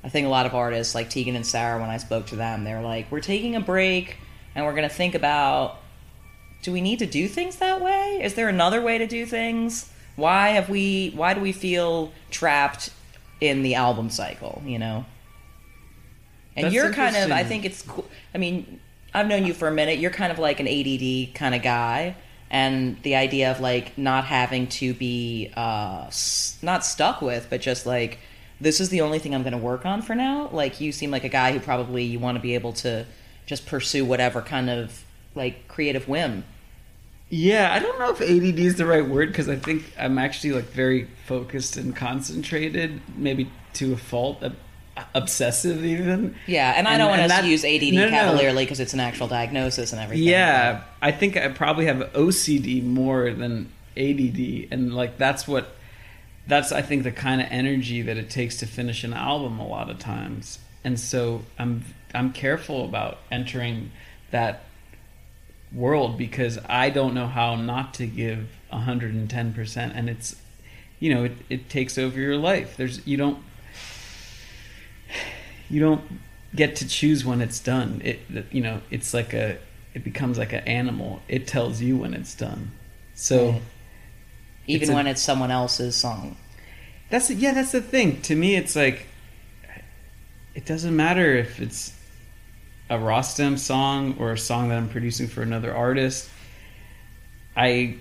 I 0.04 0.10
think 0.10 0.26
a 0.28 0.30
lot 0.30 0.46
of 0.46 0.54
artists 0.56 0.96
like 0.96 1.10
Tegan 1.10 1.36
and 1.36 1.46
Sara, 1.46 1.80
when 1.82 1.90
I 1.90 1.98
spoke 1.98 2.28
to 2.28 2.36
them, 2.36 2.64
they're 2.64 2.82
like, 2.82 3.12
"We're 3.12 3.20
taking 3.20 3.56
a 3.56 3.60
break 3.60 4.18
and 4.56 4.66
we're 4.66 4.72
going 4.76 4.88
to 4.88 4.94
think 4.94 5.16
about." 5.16 5.80
Do 6.64 6.72
we 6.72 6.82
need 6.82 7.00
to 7.00 7.06
do 7.06 7.28
things 7.28 7.58
that 7.58 7.82
way? 7.82 8.20
Is 8.22 8.34
there 8.34 8.50
another 8.50 8.82
way 8.82 8.98
to 8.98 9.08
do 9.08 9.26
things? 9.26 9.90
Why 10.16 10.50
have 10.50 10.70
we? 10.70 11.12
Why 11.16 11.34
do 11.34 11.42
we 11.42 11.52
feel 11.52 12.12
trapped 12.32 12.90
in 13.40 13.62
the 13.64 13.76
album 13.76 14.10
cycle, 14.10 14.62
you 14.66 14.80
know. 14.80 15.06
And 16.56 16.66
That's 16.66 16.74
you're 16.76 16.92
kind 16.92 17.16
of, 17.16 17.32
I 17.32 17.44
think 17.44 17.66
it's 17.66 17.84
cool. 17.84 18.08
I 18.34 18.40
mean, 18.40 18.80
I've 19.14 19.28
known 19.28 19.46
you 19.46 19.54
for 19.54 19.68
a 19.68 19.72
minute. 19.72 20.00
You're 20.00 20.10
kind 20.12 20.32
of 20.32 20.40
like 20.40 20.60
an 20.60 20.68
ADD 20.68 21.36
kind 21.36 21.54
of 21.54 21.62
guy. 21.62 22.16
And 22.50 23.02
the 23.04 23.16
idea 23.16 23.52
of 23.52 23.60
like 23.60 23.96
not 23.98 24.26
having 24.26 24.68
to 24.68 24.94
be, 24.94 25.52
uh, 25.56 26.06
s- 26.08 26.58
not 26.64 26.84
stuck 26.84 27.22
with, 27.22 27.48
but 27.50 27.62
just 27.62 27.86
like, 27.86 28.18
this 28.60 28.80
is 28.80 28.90
the 28.90 29.02
only 29.02 29.20
thing 29.20 29.34
I'm 29.36 29.44
going 29.44 29.52
to 29.54 29.58
work 29.60 29.86
on 29.86 30.02
for 30.02 30.16
now. 30.16 30.50
Like, 30.52 30.82
you 30.82 30.92
seem 30.92 31.12
like 31.12 31.24
a 31.24 31.30
guy 31.30 31.52
who 31.52 31.60
probably 31.60 32.04
you 32.04 32.20
want 32.20 32.36
to 32.38 32.42
be 32.42 32.56
able 32.56 32.74
to 32.74 33.06
just 33.46 33.66
pursue 33.66 34.04
whatever 34.06 34.42
kind 34.42 34.70
of 34.70 35.04
like 35.36 35.68
creative 35.68 36.08
whim. 36.08 36.44
Yeah, 37.30 37.74
I 37.74 37.80
don't 37.80 38.00
know 38.00 38.10
if 38.12 38.22
ADD 38.22 38.60
is 38.60 38.76
the 38.78 38.86
right 38.86 39.06
word 39.08 39.28
because 39.30 39.50
I 39.50 39.58
think 39.58 39.84
I'm 40.00 40.18
actually 40.18 40.54
like 40.54 40.66
very 40.66 41.08
focused 41.26 41.76
and 41.78 41.96
concentrated, 41.96 43.02
maybe 43.18 43.50
to 43.74 43.92
a 43.94 43.98
fault, 43.98 44.42
ob- 44.42 44.56
obsessive 45.14 45.84
even. 45.86 46.36
Yeah, 46.48 46.74
and 46.76 46.88
I 46.88 46.94
And- 46.94 47.00
don't 47.00 47.10
want 47.10 47.32
to 47.44 47.48
use 47.48 47.66
ADD 47.66 47.92
No, 47.94 48.06
no, 48.06 48.06
no. 48.06 48.10
cavalierly 48.12 48.64
because 48.64 48.80
it's 48.80 48.94
an 48.94 49.00
actual 49.02 49.28
diagnosis 49.28 49.92
and 49.92 50.02
everything. 50.02 50.26
Yeah, 50.26 50.82
I 51.02 51.12
think 51.12 51.36
I 51.38 51.50
probably 51.50 51.86
have 51.86 51.98
OCD 52.14 52.82
more 52.84 53.32
than 53.32 53.72
ADD, 53.98 54.68
and 54.72 54.94
like 54.94 55.18
that's 55.18 55.48
what 55.48 55.76
that's 56.48 56.72
I 56.72 56.82
think 56.82 57.04
the 57.04 57.12
kind 57.12 57.42
of 57.42 57.48
energy 57.50 58.02
that 58.02 58.18
it 58.18 58.30
takes 58.30 58.58
to 58.58 58.66
finish 58.66 59.04
an 59.04 59.14
album 59.14 59.60
a 59.60 59.68
lot 59.68 59.90
of 59.90 60.00
times, 60.00 60.60
and 60.84 61.00
so 61.00 61.44
I'm 61.60 61.84
I'm 62.14 62.32
careful 62.32 62.86
about 62.86 63.20
entering 63.32 63.92
that 64.32 64.64
world 65.74 66.18
because 66.18 66.58
I 66.68 66.90
don't 66.90 67.14
know 67.14 67.28
how 67.28 67.56
not 67.56 67.94
to 67.96 68.08
give 68.08 68.48
110% 68.72 69.92
and 69.94 70.10
it's 70.10 70.36
you 71.00 71.14
know 71.14 71.26
it, 71.26 71.34
it 71.50 71.70
takes 71.70 71.98
over 71.98 72.20
your 72.20 72.38
life. 72.38 72.78
There's 72.78 73.06
you 73.06 73.18
don't 73.18 73.44
you 75.70 75.80
don't 75.80 76.02
get 76.56 76.78
to 76.78 76.88
choose 76.88 77.26
when 77.26 77.42
it's 77.42 77.60
done. 77.60 78.02
It 78.04 78.20
you 78.52 78.62
know 78.62 78.82
it's 78.90 79.14
like 79.14 79.34
a 79.34 79.58
it 79.94 80.04
becomes 80.04 80.38
like 80.38 80.54
an 80.54 80.64
animal. 80.68 81.22
It 81.28 81.48
tells 81.48 81.82
you 81.82 81.98
when 81.98 82.14
it's 82.14 82.36
done. 82.36 82.72
So 83.14 83.52
Right. 83.52 83.62
Even 84.68 84.84
It's 84.84 84.92
a- 84.92 84.94
when 84.94 85.08
it's 85.08 85.22
someone 85.22 85.52
else's 85.52 85.96
song. 85.96 86.36
that's 87.10 87.30
yeah 87.32 87.54
that's 87.54 87.72
the 87.72 87.82
thing 87.82 88.22
to 88.22 88.36
me 88.36 88.56
it's 88.56 88.76
like 88.76 89.06
it 90.56 90.66
doesn't 90.66 90.96
matter 90.96 91.36
if 91.36 91.60
it's 91.62 91.94
a 92.90 92.96
Rostam 92.96 93.58
song 93.60 94.16
or 94.20 94.32
a 94.32 94.38
song 94.38 94.70
that 94.70 94.78
I'm 94.78 94.88
producing 94.90 95.28
for 95.28 95.42
another 95.42 95.76
artist, 95.76 96.30
I 97.56 97.96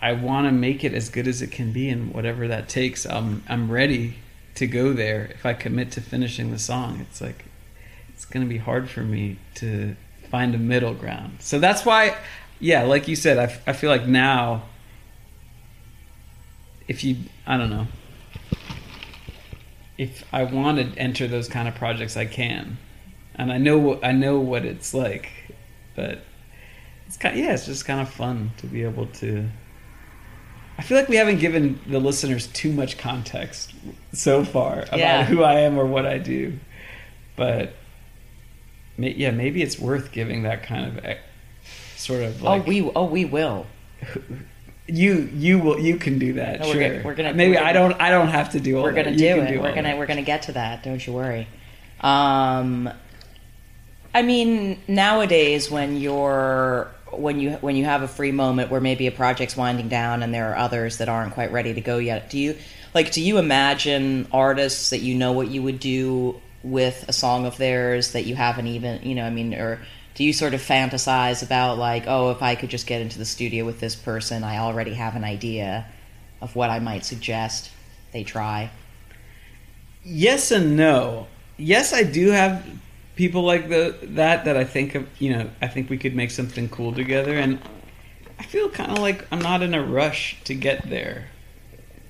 I 0.00 0.12
want 0.14 0.46
to 0.48 0.52
make 0.52 0.82
it 0.84 0.94
as 0.94 1.08
good 1.08 1.28
as 1.28 1.42
it 1.42 1.52
can 1.52 1.72
be, 1.72 1.88
and 1.88 2.12
whatever 2.12 2.48
that 2.48 2.68
takes, 2.68 3.06
I'm 3.06 3.42
I'm 3.48 3.70
ready 3.70 4.16
to 4.56 4.66
go 4.66 4.92
there. 4.92 5.26
If 5.32 5.46
I 5.46 5.54
commit 5.54 5.92
to 5.92 6.00
finishing 6.00 6.50
the 6.50 6.58
song, 6.58 6.98
it's 7.08 7.20
like 7.20 7.44
it's 8.12 8.24
going 8.24 8.44
to 8.44 8.48
be 8.48 8.58
hard 8.58 8.90
for 8.90 9.02
me 9.02 9.38
to 9.56 9.94
find 10.28 10.54
a 10.54 10.58
middle 10.58 10.92
ground. 10.94 11.36
So 11.40 11.58
that's 11.60 11.84
why, 11.86 12.16
yeah, 12.60 12.82
like 12.82 13.06
you 13.08 13.14
said, 13.16 13.38
I, 13.38 13.44
f- 13.44 13.62
I 13.66 13.72
feel 13.74 13.90
like 13.90 14.06
now, 14.06 14.64
if 16.88 17.04
you, 17.04 17.16
I 17.46 17.56
don't 17.56 17.70
know, 17.70 17.86
if 19.98 20.24
I 20.32 20.44
want 20.44 20.78
to 20.78 20.98
enter 20.98 21.28
those 21.28 21.48
kind 21.48 21.68
of 21.68 21.74
projects, 21.74 22.16
I 22.16 22.24
can, 22.26 22.78
and 23.34 23.52
I 23.52 23.58
know 23.58 24.00
I 24.02 24.12
know 24.12 24.40
what 24.40 24.64
it's 24.64 24.92
like, 24.94 25.28
but 25.94 26.22
it's 27.06 27.16
kind, 27.16 27.38
of, 27.38 27.44
yeah, 27.44 27.52
it's 27.52 27.66
just 27.66 27.84
kind 27.84 28.00
of 28.00 28.08
fun 28.08 28.52
to 28.58 28.66
be 28.66 28.82
able 28.84 29.06
to. 29.06 29.48
I 30.78 30.82
feel 30.82 30.96
like 30.96 31.08
we 31.08 31.16
haven't 31.16 31.38
given 31.38 31.78
the 31.86 32.00
listeners 32.00 32.46
too 32.48 32.72
much 32.72 32.96
context 32.98 33.72
so 34.12 34.42
far 34.44 34.80
about 34.82 34.98
Yeah. 34.98 35.24
who 35.24 35.42
I 35.42 35.60
am 35.60 35.78
or 35.78 35.86
what 35.86 36.06
I 36.06 36.18
do, 36.18 36.58
but 37.36 37.74
yeah, 38.96 39.30
maybe 39.30 39.62
it's 39.62 39.78
worth 39.78 40.12
giving 40.12 40.42
that 40.44 40.62
kind 40.62 40.98
of 40.98 41.16
sort 41.96 42.22
of 42.22 42.42
oh, 42.42 42.46
like 42.46 42.62
oh, 42.62 42.64
we 42.64 42.90
oh 42.96 43.04
we 43.04 43.24
will. 43.24 43.66
You 44.86 45.28
you 45.34 45.58
will 45.58 45.78
you 45.78 45.96
can 45.96 46.18
do 46.18 46.32
that. 46.34 46.60
No, 46.60 46.66
we're 46.66 46.72
sure, 46.74 46.88
gonna- 46.88 47.02
we're 47.04 47.14
gonna- 47.14 47.34
maybe 47.34 47.50
we're 47.52 47.54
gonna- 47.58 47.68
I 47.68 47.72
don't 47.72 48.00
I 48.00 48.10
don't 48.10 48.28
have 48.28 48.50
to 48.52 48.60
do 48.60 48.76
all 48.78 48.82
We're 48.82 48.92
gonna 48.92 49.10
You 49.12 49.16
do 49.18 49.24
it. 49.26 49.56
all 49.56 49.62
we're 49.62 49.68
gonna 49.74 49.82
that. 49.82 49.98
we're 49.98 50.06
gonna 50.06 50.22
get 50.22 50.42
to 50.42 50.52
that. 50.52 50.82
Don't 50.82 51.04
you 51.06 51.12
worry. 51.12 51.46
Um, 52.00 52.90
I 54.14 54.22
mean, 54.22 54.78
nowadays 54.88 55.70
when 55.70 55.96
you're 56.00 56.88
when 57.12 57.38
you 57.40 57.52
when 57.60 57.76
you 57.76 57.84
have 57.84 58.02
a 58.02 58.08
free 58.08 58.32
moment 58.32 58.70
where 58.70 58.80
maybe 58.80 59.06
a 59.06 59.12
project's 59.12 59.56
winding 59.56 59.88
down 59.88 60.22
and 60.22 60.32
there 60.34 60.50
are 60.50 60.56
others 60.56 60.98
that 60.98 61.08
aren't 61.08 61.32
quite 61.34 61.52
ready 61.52 61.74
to 61.74 61.80
go 61.80 61.98
yet, 61.98 62.28
do 62.30 62.38
you 62.38 62.56
like 62.94 63.12
do 63.12 63.22
you 63.22 63.38
imagine 63.38 64.26
artists 64.32 64.90
that 64.90 65.00
you 65.00 65.14
know 65.14 65.32
what 65.32 65.48
you 65.48 65.62
would 65.62 65.78
do 65.78 66.40
with 66.62 67.04
a 67.08 67.12
song 67.12 67.44
of 67.46 67.56
theirs 67.58 68.12
that 68.12 68.24
you 68.24 68.34
haven't 68.34 68.66
even 68.66 69.00
you 69.02 69.14
know 69.14 69.24
I 69.24 69.30
mean 69.30 69.54
or 69.54 69.80
do 70.14 70.24
you 70.24 70.32
sort 70.32 70.54
of 70.54 70.60
fantasize 70.60 71.42
about 71.42 71.78
like 71.78 72.04
oh 72.06 72.30
if 72.30 72.42
I 72.42 72.54
could 72.54 72.70
just 72.70 72.86
get 72.86 73.00
into 73.00 73.18
the 73.18 73.24
studio 73.24 73.64
with 73.64 73.80
this 73.80 73.94
person 73.94 74.44
I 74.44 74.58
already 74.58 74.94
have 74.94 75.16
an 75.16 75.24
idea 75.24 75.86
of 76.40 76.54
what 76.56 76.70
I 76.70 76.78
might 76.78 77.04
suggest 77.04 77.70
they 78.12 78.24
try 78.24 78.70
yes 80.04 80.50
and 80.50 80.76
no. 80.76 81.26
Yes, 81.56 81.92
I 81.92 82.02
do 82.02 82.30
have 82.30 82.66
people 83.16 83.42
like 83.42 83.68
the 83.68 83.96
that 84.02 84.44
that 84.44 84.56
I 84.56 84.64
think 84.64 84.94
of. 84.94 85.06
You 85.18 85.36
know, 85.36 85.50
I 85.60 85.68
think 85.68 85.90
we 85.90 85.98
could 85.98 86.14
make 86.14 86.30
something 86.30 86.68
cool 86.68 86.92
together, 86.92 87.34
and 87.34 87.58
I 88.38 88.44
feel 88.44 88.68
kind 88.70 88.92
of 88.92 88.98
like 88.98 89.26
I'm 89.30 89.40
not 89.40 89.62
in 89.62 89.74
a 89.74 89.82
rush 89.82 90.42
to 90.44 90.54
get 90.54 90.88
there. 90.88 91.28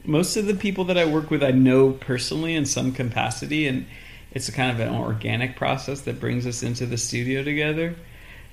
Most 0.05 0.37
of 0.37 0.47
the 0.47 0.55
people 0.55 0.85
that 0.87 0.99
I 0.99 1.05
work 1.05 1.31
with, 1.31 1.45
I 1.45 1.53
know 1.53 1.93
personally 1.93 2.55
in 2.55 2.67
some 2.67 2.93
capacity, 2.93 3.67
and 3.67 3.87
it's 4.33 4.49
a 4.49 4.53
kind 4.53 4.71
of 4.71 4.81
an 4.81 4.95
organic 4.95 5.57
process 5.57 6.03
that 6.03 6.19
brings 6.21 6.47
us 6.47 6.63
into 6.63 6.87
the 6.87 6.97
studio 6.97 7.43
together. 7.45 7.95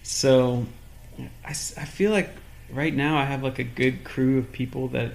So, 0.03 0.65
I 1.45 1.53
feel 1.53 2.12
like 2.12 2.29
right 2.69 2.93
now 2.93 3.17
I 3.17 3.25
have 3.25 3.43
like 3.43 3.59
a 3.59 3.63
good 3.63 4.03
crew 4.03 4.38
of 4.38 4.51
people 4.51 4.88
that 4.89 5.13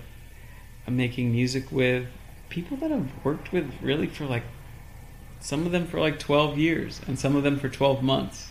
I'm 0.86 0.96
making 0.96 1.32
music 1.32 1.70
with, 1.72 2.06
people 2.50 2.76
that 2.78 2.92
I've 2.92 3.10
worked 3.24 3.52
with 3.52 3.72
really 3.80 4.06
for 4.06 4.26
like 4.26 4.42
some 5.40 5.64
of 5.66 5.72
them 5.72 5.86
for 5.86 6.00
like 6.00 6.18
12 6.18 6.58
years 6.58 7.00
and 7.06 7.18
some 7.18 7.36
of 7.36 7.42
them 7.42 7.58
for 7.58 7.68
12 7.68 8.02
months. 8.02 8.50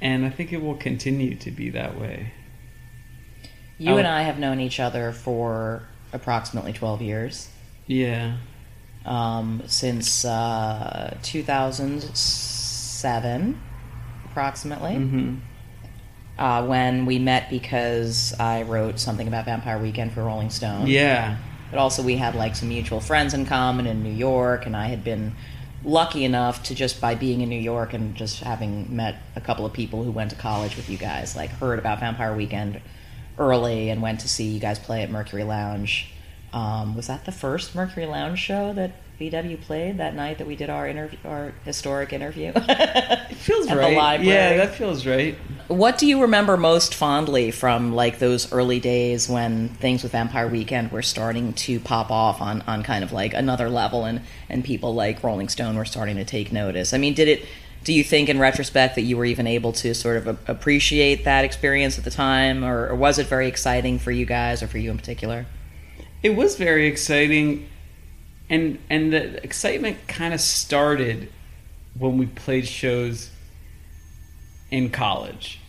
And 0.00 0.24
I 0.26 0.30
think 0.30 0.52
it 0.52 0.60
will 0.60 0.74
continue 0.76 1.34
to 1.36 1.50
be 1.50 1.70
that 1.70 1.98
way. 1.98 2.32
You 3.78 3.92
Oh. 3.92 3.96
and 3.98 4.06
I 4.06 4.22
have 4.22 4.38
known 4.38 4.60
each 4.60 4.80
other 4.80 5.12
for 5.12 5.84
approximately 6.12 6.72
12 6.72 7.00
years, 7.02 7.48
Yeah. 7.86 8.36
Um, 9.04 9.62
since 9.66 10.24
uh, 10.24 11.18
2007, 11.22 13.60
approximately, 14.24 14.94
hmm 14.94 15.34
uh, 16.38 16.64
when 16.64 17.06
we 17.06 17.18
met 17.18 17.50
because 17.50 18.34
I 18.38 18.62
wrote 18.62 18.98
something 18.98 19.28
about 19.28 19.44
Vampire 19.44 19.78
Weekend 19.78 20.12
for 20.12 20.24
Rolling 20.24 20.50
Stone. 20.50 20.86
Yeah. 20.86 21.36
But 21.70 21.78
also, 21.78 22.02
we 22.02 22.16
had 22.16 22.34
like 22.34 22.56
some 22.56 22.68
mutual 22.68 23.00
friends 23.00 23.34
in 23.34 23.46
common 23.46 23.86
in 23.86 24.02
New 24.02 24.12
York, 24.12 24.66
and 24.66 24.76
I 24.76 24.86
had 24.86 25.04
been 25.04 25.34
lucky 25.84 26.24
enough 26.24 26.62
to 26.64 26.74
just 26.74 27.00
by 27.00 27.14
being 27.14 27.40
in 27.40 27.48
New 27.48 27.60
York 27.60 27.92
and 27.92 28.14
just 28.14 28.40
having 28.40 28.94
met 28.94 29.16
a 29.36 29.40
couple 29.40 29.64
of 29.64 29.72
people 29.72 30.04
who 30.04 30.10
went 30.10 30.30
to 30.30 30.36
college 30.36 30.76
with 30.76 30.90
you 30.90 30.98
guys, 30.98 31.34
like 31.34 31.50
heard 31.50 31.78
about 31.78 32.00
Vampire 32.00 32.34
Weekend 32.34 32.80
early 33.38 33.88
and 33.88 34.02
went 34.02 34.20
to 34.20 34.28
see 34.28 34.44
you 34.44 34.60
guys 34.60 34.78
play 34.78 35.02
at 35.02 35.10
Mercury 35.10 35.44
Lounge. 35.44 36.11
Um, 36.52 36.94
was 36.94 37.06
that 37.06 37.24
the 37.24 37.32
first 37.32 37.74
Mercury 37.74 38.04
Lounge 38.06 38.38
show 38.38 38.74
that 38.74 38.92
VW 39.18 39.60
played 39.62 39.98
that 39.98 40.14
night 40.14 40.38
that 40.38 40.46
we 40.46 40.54
did 40.54 40.68
our 40.68 40.86
interview, 40.86 41.18
our 41.24 41.54
historic 41.64 42.12
interview? 42.12 42.52
It 42.54 43.34
feels 43.36 43.70
right. 43.72 44.20
Yeah, 44.20 44.56
that 44.58 44.74
feels 44.74 45.06
right. 45.06 45.36
What 45.68 45.96
do 45.96 46.06
you 46.06 46.20
remember 46.20 46.56
most 46.58 46.94
fondly 46.94 47.50
from 47.50 47.94
like 47.94 48.18
those 48.18 48.52
early 48.52 48.80
days 48.80 49.28
when 49.28 49.70
things 49.70 50.02
with 50.02 50.12
Vampire 50.12 50.48
Weekend 50.48 50.92
were 50.92 51.02
starting 51.02 51.54
to 51.54 51.80
pop 51.80 52.10
off 52.10 52.42
on, 52.42 52.60
on 52.62 52.82
kind 52.82 53.02
of 53.02 53.12
like 53.12 53.32
another 53.32 53.70
level 53.70 54.04
and, 54.04 54.20
and 54.50 54.62
people 54.62 54.94
like 54.94 55.22
Rolling 55.22 55.48
Stone 55.48 55.76
were 55.76 55.86
starting 55.86 56.16
to 56.16 56.24
take 56.24 56.52
notice? 56.52 56.92
I 56.92 56.98
mean, 56.98 57.14
did 57.14 57.28
it 57.28 57.46
do 57.84 57.92
you 57.92 58.04
think 58.04 58.28
in 58.28 58.38
retrospect 58.38 58.94
that 58.94 59.02
you 59.02 59.16
were 59.16 59.24
even 59.24 59.46
able 59.46 59.72
to 59.72 59.92
sort 59.92 60.16
of 60.16 60.38
appreciate 60.48 61.24
that 61.24 61.44
experience 61.44 61.98
at 61.98 62.04
the 62.04 62.10
time 62.10 62.64
or, 62.64 62.88
or 62.88 62.94
was 62.94 63.18
it 63.18 63.26
very 63.26 63.48
exciting 63.48 63.98
for 63.98 64.12
you 64.12 64.24
guys 64.24 64.62
or 64.62 64.68
for 64.68 64.78
you 64.78 64.90
in 64.90 64.96
particular? 64.96 65.46
It 66.22 66.36
was 66.36 66.56
very 66.56 66.86
exciting 66.86 67.68
and 68.48 68.78
and 68.90 69.12
the 69.12 69.42
excitement 69.42 69.96
kind 70.06 70.34
of 70.34 70.40
started 70.40 71.30
when 71.98 72.18
we 72.18 72.26
played 72.26 72.66
shows 72.66 73.30
in 74.70 74.90
college. 74.90 75.60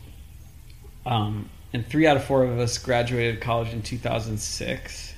Um, 1.05 1.50
and 1.74 1.86
three 1.86 2.07
out 2.07 2.17
of 2.17 2.24
four 2.24 2.43
of 2.43 2.60
us 2.60 2.77
graduated 2.77 3.41
college 3.41 3.74
in 3.74 3.81
2006. 3.81 5.13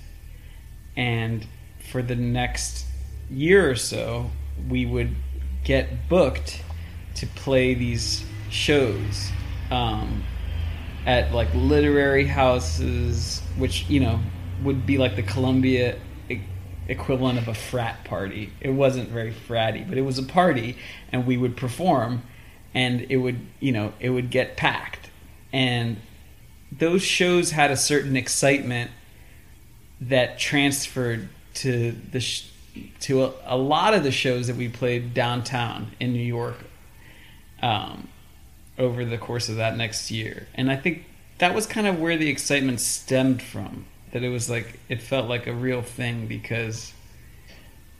And 0.96 1.46
for 1.92 2.02
the 2.02 2.16
next 2.16 2.86
year 3.30 3.70
or 3.70 3.76
so, 3.76 4.32
we 4.70 4.86
would 4.86 5.14
get 5.64 6.08
booked 6.08 6.62
to 7.16 7.28
play 7.28 7.74
these 7.74 8.24
shows 8.50 9.30
um, 9.70 10.24
at 11.06 11.34
like 11.34 11.54
literary 11.54 12.26
houses, 12.26 13.42
which, 13.58 13.86
you 13.90 14.00
know, 14.00 14.20
would 14.64 14.86
be 14.86 14.98
like 14.98 15.16
the 15.16 15.24
Columbia 15.24 15.98
e- 16.30 16.42
equivalent 16.88 17.38
of 17.38 17.48
a 17.48 17.54
frat 17.54 18.04
party. 18.04 18.52
It 18.62 18.72
wasn't 18.72 19.10
very 19.10 19.34
fratty, 19.34 19.88
but 19.88 19.98
it 19.98 20.02
was 20.02 20.18
a 20.20 20.24
party, 20.24 20.78
and 21.12 21.26
we 21.26 21.38
would 21.38 21.58
perform, 21.58 22.24
and 22.74 23.06
it 23.10 23.18
would, 23.18 23.40
you 23.60 23.72
know, 23.72 23.94
it 24.00 24.10
would 24.10 24.30
get 24.30 24.58
packed. 24.58 25.10
And 25.52 25.98
those 26.72 27.02
shows 27.02 27.52
had 27.52 27.72
a 27.72 27.78
certain 27.78 28.16
excitement 28.16 28.92
that 30.02 30.38
transferred 30.38 31.30
to 31.56 31.96
the 32.12 32.20
sh- 32.20 32.50
to 33.00 33.24
a, 33.24 33.32
a 33.46 33.58
lot 33.58 33.94
of 33.94 34.04
the 34.04 34.12
shows 34.12 34.48
that 34.48 34.58
we 34.58 34.68
played 34.68 35.14
downtown 35.14 35.92
in 36.00 36.12
New 36.12 36.20
York 36.20 36.58
um, 37.62 38.10
over 38.78 39.06
the 39.06 39.18
course 39.18 39.48
of 39.48 39.56
that 39.56 39.78
next 39.78 40.12
year, 40.12 40.48
and 40.56 40.70
I 40.70 40.76
think 40.76 41.06
that 41.38 41.54
was 41.54 41.66
kind 41.66 41.88
of 41.88 42.00
where 42.00 42.18
the 42.18 42.30
excitement 42.30 42.80
stemmed 42.82 43.42
from. 43.42 43.86
That 44.12 44.24
it 44.24 44.30
was 44.30 44.50
like 44.50 44.80
it 44.90 45.02
felt 45.02 45.28
like 45.28 45.48
a 45.48 45.54
real 45.54 45.82
thing 45.82 46.28
because 46.28 46.94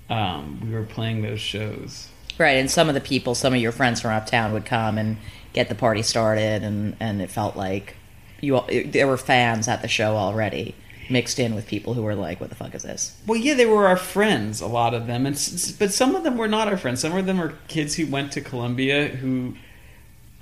um, 0.10 0.62
we 0.64 0.72
were 0.72 0.84
playing 0.84 1.22
those 1.22 1.42
shows. 1.42 2.10
Right, 2.38 2.58
and 2.58 2.70
some 2.70 2.90
of 2.90 2.96
the 2.96 3.02
people, 3.02 3.34
some 3.34 3.54
of 3.54 3.62
your 3.62 3.72
friends 3.72 4.02
from 4.02 4.12
uptown 4.12 4.52
would 4.54 4.66
come 4.66 4.98
and 4.98 5.18
get 5.54 5.70
the 5.70 5.76
party 5.76 6.02
started, 6.02 6.64
and, 6.64 6.96
and 7.00 7.22
it 7.22 7.32
felt 7.32 7.56
like 7.56 7.96
you 8.42 8.58
all, 8.58 8.66
it, 8.68 8.92
there 8.92 9.08
were 9.08 9.18
fans 9.18 9.68
at 9.68 9.82
the 9.82 9.88
show 9.88 10.18
already, 10.18 10.76
mixed 11.10 11.40
in 11.40 11.56
with 11.56 11.66
people 11.66 11.94
who 11.94 12.04
were 12.04 12.16
like, 12.16 12.42
"What 12.42 12.50
the 12.50 12.56
fuck 12.56 12.76
is 12.76 12.84
this?" 12.84 13.18
Well, 13.26 13.40
yeah, 13.40 13.54
they 13.54 13.66
were 13.66 13.88
our 13.88 13.96
friends, 13.98 14.60
a 14.60 14.68
lot 14.68 14.94
of 14.94 15.08
them, 15.08 15.26
and 15.26 15.36
but 15.80 15.94
some 15.94 16.16
of 16.16 16.24
them 16.24 16.38
were 16.38 16.50
not 16.50 16.68
our 16.68 16.78
friends. 16.78 17.00
Some 17.00 17.16
of 17.16 17.26
them 17.26 17.38
were 17.38 17.54
kids 17.68 17.96
who 17.96 18.06
went 18.08 18.34
to 18.34 18.42
Columbia 18.42 19.08
who 19.08 19.56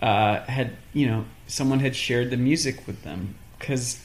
uh, 0.01 0.41
had, 0.41 0.71
you 0.93 1.05
know, 1.07 1.25
someone 1.47 1.79
had 1.79 1.95
shared 1.95 2.31
the 2.31 2.37
music 2.37 2.87
with 2.87 3.03
them 3.03 3.35
because 3.59 4.02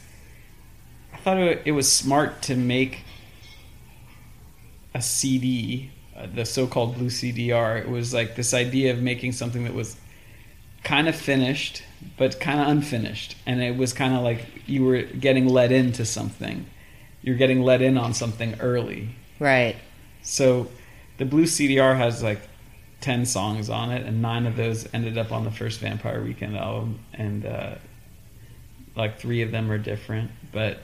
I 1.19 1.21
thought 1.23 1.39
it, 1.39 1.63
it 1.65 1.73
was 1.73 1.91
smart 1.91 2.43
to 2.43 2.55
make 2.55 3.01
a 4.95 5.03
CD, 5.03 5.91
uh, 6.17 6.27
the 6.33 6.45
so-called 6.45 6.97
blue 6.97 7.09
CDR. 7.09 7.81
It 7.81 7.89
was 7.89 8.15
like 8.15 8.37
this 8.37 8.55
idea 8.55 8.93
of 8.93 9.01
making 9.03 9.33
something 9.33 9.65
that 9.65 9.75
was 9.75 9.97
kind 10.85 11.09
of 11.09 11.17
finished 11.17 11.83
but 12.17 12.39
kind 12.39 12.61
of 12.61 12.69
unfinished 12.69 13.37
and 13.45 13.61
it 13.61 13.77
was 13.77 13.93
kind 13.93 14.15
of 14.15 14.23
like 14.23 14.47
you 14.67 14.85
were 14.85 15.03
getting 15.03 15.49
let 15.49 15.73
into 15.73 16.05
something 16.05 16.65
you're 17.21 17.37
getting 17.37 17.61
let 17.63 17.83
in 17.83 17.99
on 17.99 18.15
something 18.15 18.55
early 18.61 19.09
Right. 19.41 19.75
so 20.23 20.69
the 21.19 21.25
blue 21.25 21.45
cdr 21.45 21.97
has 21.97 22.23
like 22.23 22.41
ten 23.01 23.27
songs 23.27 23.69
on 23.69 23.91
it, 23.91 24.07
and 24.07 24.23
nine 24.23 24.47
of 24.47 24.55
those 24.57 24.89
ended 24.95 25.19
up 25.19 25.33
on 25.33 25.45
the 25.45 25.51
first 25.51 25.81
Vampire 25.81 26.23
Weekend 26.23 26.57
album, 26.57 27.01
and 27.13 27.45
uh, 27.45 27.75
like 28.97 29.19
three 29.19 29.43
of 29.43 29.51
them 29.51 29.71
are 29.71 29.79
different, 29.79 30.31
but 30.53 30.79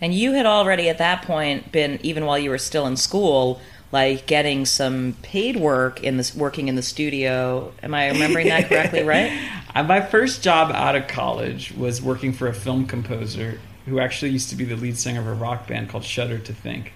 And 0.00 0.14
you 0.14 0.32
had 0.32 0.46
already 0.46 0.88
at 0.88 0.98
that 0.98 1.22
point 1.22 1.72
been, 1.72 1.98
even 2.02 2.24
while 2.24 2.38
you 2.38 2.50
were 2.50 2.58
still 2.58 2.86
in 2.86 2.96
school, 2.96 3.60
like 3.90 4.26
getting 4.26 4.64
some 4.66 5.16
paid 5.22 5.56
work 5.56 6.02
in 6.04 6.16
this, 6.18 6.34
working 6.34 6.68
in 6.68 6.74
the 6.76 6.82
studio. 6.82 7.72
Am 7.82 7.94
I 7.94 8.08
remembering 8.10 8.48
that 8.48 8.68
correctly? 8.68 9.02
Right? 9.04 9.32
Uh, 9.74 9.82
My 9.82 10.00
first 10.00 10.42
job 10.42 10.70
out 10.72 10.94
of 10.94 11.08
college 11.08 11.72
was 11.72 12.00
working 12.02 12.32
for 12.32 12.46
a 12.48 12.54
film 12.54 12.86
composer 12.86 13.60
who 13.86 13.98
actually 13.98 14.30
used 14.30 14.50
to 14.50 14.56
be 14.56 14.64
the 14.64 14.76
lead 14.76 14.98
singer 14.98 15.20
of 15.20 15.26
a 15.26 15.32
rock 15.34 15.66
band 15.66 15.88
called 15.88 16.04
Shudder 16.04 16.38
to 16.38 16.52
Think. 16.52 16.92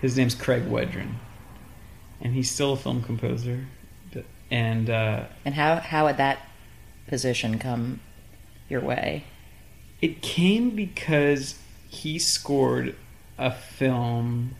His 0.00 0.16
name's 0.16 0.34
Craig 0.34 0.64
Wedren, 0.64 1.14
and 2.20 2.34
he's 2.34 2.50
still 2.50 2.72
a 2.74 2.76
film 2.76 3.02
composer. 3.02 3.66
And 4.50 4.90
uh, 4.90 5.24
And 5.44 5.54
how 5.54 5.76
how 5.76 6.06
had 6.06 6.18
that 6.18 6.40
position 7.06 7.58
come 7.58 8.00
your 8.68 8.80
way? 8.80 9.24
it 10.02 10.20
came 10.20 10.70
because 10.70 11.58
he 11.94 12.18
scored 12.18 12.94
a 13.38 13.50
film 13.50 14.56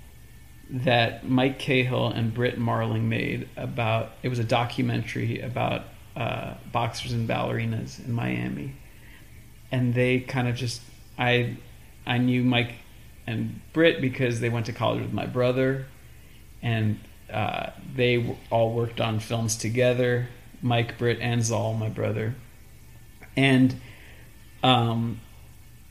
that 0.71 1.29
Mike 1.29 1.59
Cahill 1.59 2.09
and 2.09 2.33
Brit 2.33 2.59
Marling 2.59 3.09
made 3.09 3.49
about. 3.57 4.13
It 4.23 4.29
was 4.29 4.39
a 4.39 4.45
documentary 4.45 5.41
about 5.41 5.85
uh, 6.17 6.55
boxers 6.73 7.13
and 7.13 7.29
ballerinas 7.29 8.05
in 8.05 8.13
Miami, 8.13 8.75
and 9.71 9.95
they 9.95 10.21
kind 10.21 10.49
of 10.49 10.57
just 10.57 10.81
I 11.19 11.57
I 12.07 12.19
knew 12.19 12.43
Mike 12.43 12.75
and 13.27 13.61
Brit 13.73 14.01
because 14.01 14.41
they 14.41 14.49
went 14.49 14.67
to 14.67 14.73
college 14.73 15.03
with 15.03 15.13
my 15.13 15.27
brother, 15.27 15.87
and 16.63 16.99
uh, 17.33 17.71
they 17.95 18.37
all 18.51 18.73
worked 18.73 19.01
on 19.01 19.19
films 19.21 19.57
together. 19.57 20.29
Mike, 20.63 20.97
Brit, 20.97 21.19
and 21.21 21.45
Zal, 21.45 21.75
my 21.75 21.91
brother, 21.91 22.35
and 23.37 23.75
um, 24.63 25.21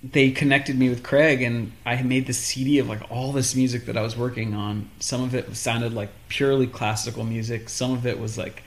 they 0.04 0.32
connected 0.32 0.78
me 0.78 0.90
with 0.90 1.02
Craig, 1.02 1.42
and 1.42 1.72
I 1.86 2.02
made 2.04 2.28
this 2.28 2.38
CD 2.38 2.80
of 2.80 2.90
like 2.90 3.10
all 3.10 3.32
this 3.32 3.56
music 3.56 3.86
that 3.86 3.96
I 3.96 4.02
was 4.02 4.18
working 4.18 4.54
on. 4.54 4.90
Some 5.00 5.24
of 5.24 5.34
it 5.34 5.56
sounded 5.56 5.94
like 5.94 6.10
purely 6.28 6.68
classical 6.68 7.24
music. 7.24 7.70
Some 7.70 7.94
of 7.94 8.06
it 8.06 8.20
was 8.20 8.38
like 8.38 8.64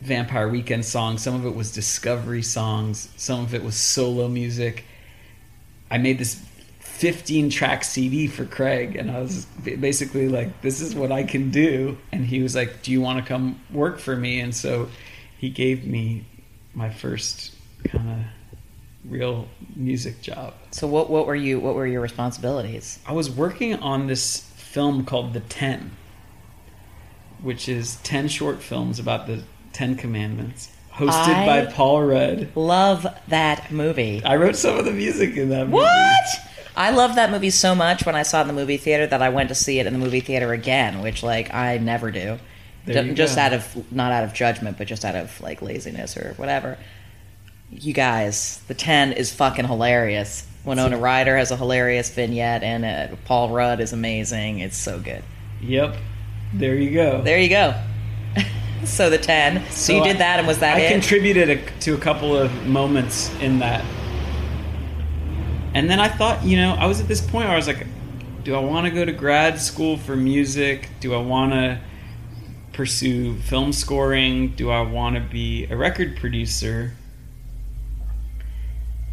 Vampire 0.00 0.48
Weekend 0.48 0.86
songs. 0.86 1.22
Some 1.22 1.34
of 1.34 1.44
it 1.44 1.54
was 1.54 1.72
Discovery 1.72 2.42
songs. 2.42 3.10
Some 3.16 3.40
of 3.40 3.54
it 3.54 3.62
was 3.62 3.76
solo 3.76 4.28
music. 4.28 4.84
I 5.90 5.98
made 5.98 6.18
this 6.18 6.42
15 6.78 7.50
track 7.50 7.84
CD 7.84 8.26
for 8.26 8.46
Craig, 8.46 8.96
and 8.96 9.10
I 9.10 9.20
was 9.20 9.44
basically 9.62 10.28
like, 10.28 10.62
"This 10.62 10.80
is 10.80 10.94
what 10.94 11.12
I 11.12 11.24
can 11.24 11.50
do." 11.50 11.98
And 12.12 12.24
he 12.24 12.40
was 12.42 12.54
like, 12.54 12.82
"Do 12.82 12.92
you 12.92 13.02
want 13.02 13.18
to 13.18 13.28
come 13.28 13.60
work 13.70 13.98
for 13.98 14.16
me?" 14.16 14.40
And 14.40 14.54
so 14.54 14.88
he 15.36 15.50
gave 15.50 15.84
me 15.84 16.24
my 16.72 16.88
first 16.88 17.52
kind 17.84 18.08
of 18.08 18.16
real 19.08 19.48
music 19.76 20.20
job. 20.22 20.54
So 20.70 20.86
what 20.86 21.10
what 21.10 21.26
were 21.26 21.34
you 21.34 21.60
what 21.60 21.74
were 21.74 21.86
your 21.86 22.00
responsibilities? 22.00 22.98
I 23.06 23.12
was 23.12 23.30
working 23.30 23.74
on 23.76 24.06
this 24.06 24.40
film 24.56 25.04
called 25.04 25.32
The 25.34 25.40
Ten, 25.40 25.92
which 27.42 27.68
is 27.68 27.96
10 27.96 28.28
short 28.28 28.62
films 28.62 28.98
about 28.98 29.26
the 29.26 29.42
Ten 29.72 29.96
Commandments, 29.96 30.70
hosted 30.92 31.10
I- 31.34 31.46
by 31.46 31.72
Paul 31.72 32.02
Rudd. 32.04 32.48
Love 32.54 33.06
that 33.28 33.70
movie. 33.70 34.22
I 34.24 34.36
wrote 34.36 34.56
some 34.56 34.78
of 34.78 34.84
the 34.84 34.92
music 34.92 35.36
in 35.36 35.50
that 35.50 35.64
movie. 35.66 35.76
What? 35.84 36.26
I 36.76 36.90
love 36.90 37.14
that 37.14 37.30
movie 37.30 37.50
so 37.50 37.74
much 37.74 38.04
when 38.04 38.16
I 38.16 38.24
saw 38.24 38.38
it 38.38 38.42
in 38.42 38.46
the 38.48 38.52
movie 38.52 38.78
theater 38.78 39.06
that 39.06 39.22
I 39.22 39.28
went 39.28 39.48
to 39.50 39.54
see 39.54 39.78
it 39.78 39.86
in 39.86 39.92
the 39.92 39.98
movie 39.98 40.18
theater 40.20 40.52
again, 40.52 41.02
which 41.02 41.22
like 41.22 41.54
I 41.54 41.78
never 41.78 42.10
do. 42.10 42.38
You 42.86 43.14
just 43.14 43.36
go. 43.36 43.42
out 43.42 43.52
of 43.52 43.92
not 43.92 44.12
out 44.12 44.24
of 44.24 44.34
judgment, 44.34 44.76
but 44.76 44.86
just 44.88 45.04
out 45.04 45.14
of 45.14 45.40
like 45.40 45.62
laziness 45.62 46.16
or 46.16 46.34
whatever. 46.36 46.76
You 47.76 47.92
guys, 47.92 48.60
the 48.68 48.74
ten 48.74 49.12
is 49.12 49.32
fucking 49.34 49.66
hilarious. 49.66 50.46
Winona 50.64 50.96
Ryder 50.96 51.36
has 51.36 51.50
a 51.50 51.56
hilarious 51.56 52.08
vignette 52.08 52.62
in 52.62 52.84
it. 52.84 53.18
Paul 53.24 53.50
Rudd 53.50 53.80
is 53.80 53.92
amazing. 53.92 54.60
It's 54.60 54.76
so 54.76 54.98
good. 55.00 55.22
Yep. 55.60 55.96
There 56.54 56.76
you 56.76 56.92
go. 56.92 57.20
There 57.22 57.38
you 57.38 57.48
go. 57.48 57.74
so 58.84 59.10
the 59.10 59.18
ten. 59.18 59.68
So, 59.70 59.92
you 59.92 60.02
I- 60.02 60.08
did 60.08 60.18
that, 60.18 60.38
and 60.38 60.46
was 60.46 60.60
that 60.60 60.76
I 60.76 60.80
it? 60.82 60.92
contributed 60.92 61.50
a, 61.50 61.70
to 61.80 61.94
a 61.94 61.98
couple 61.98 62.36
of 62.36 62.66
moments 62.66 63.34
in 63.40 63.58
that. 63.58 63.84
And 65.74 65.90
then 65.90 65.98
I 65.98 66.06
thought, 66.08 66.44
you 66.44 66.56
know, 66.56 66.74
I 66.74 66.86
was 66.86 67.00
at 67.00 67.08
this 67.08 67.20
point 67.20 67.46
where 67.46 67.54
I 67.54 67.56
was 67.56 67.66
like, 67.66 67.84
do 68.44 68.54
I 68.54 68.60
want 68.60 68.86
to 68.86 68.92
go 68.92 69.04
to 69.04 69.10
grad 69.12 69.60
school 69.60 69.96
for 69.96 70.14
music? 70.14 70.88
Do 71.00 71.12
I 71.12 71.18
want 71.20 71.52
to 71.52 71.80
pursue 72.72 73.34
film 73.40 73.72
scoring? 73.72 74.50
Do 74.54 74.70
I 74.70 74.82
want 74.82 75.16
to 75.16 75.20
be 75.20 75.66
a 75.66 75.76
record 75.76 76.16
producer? 76.16 76.92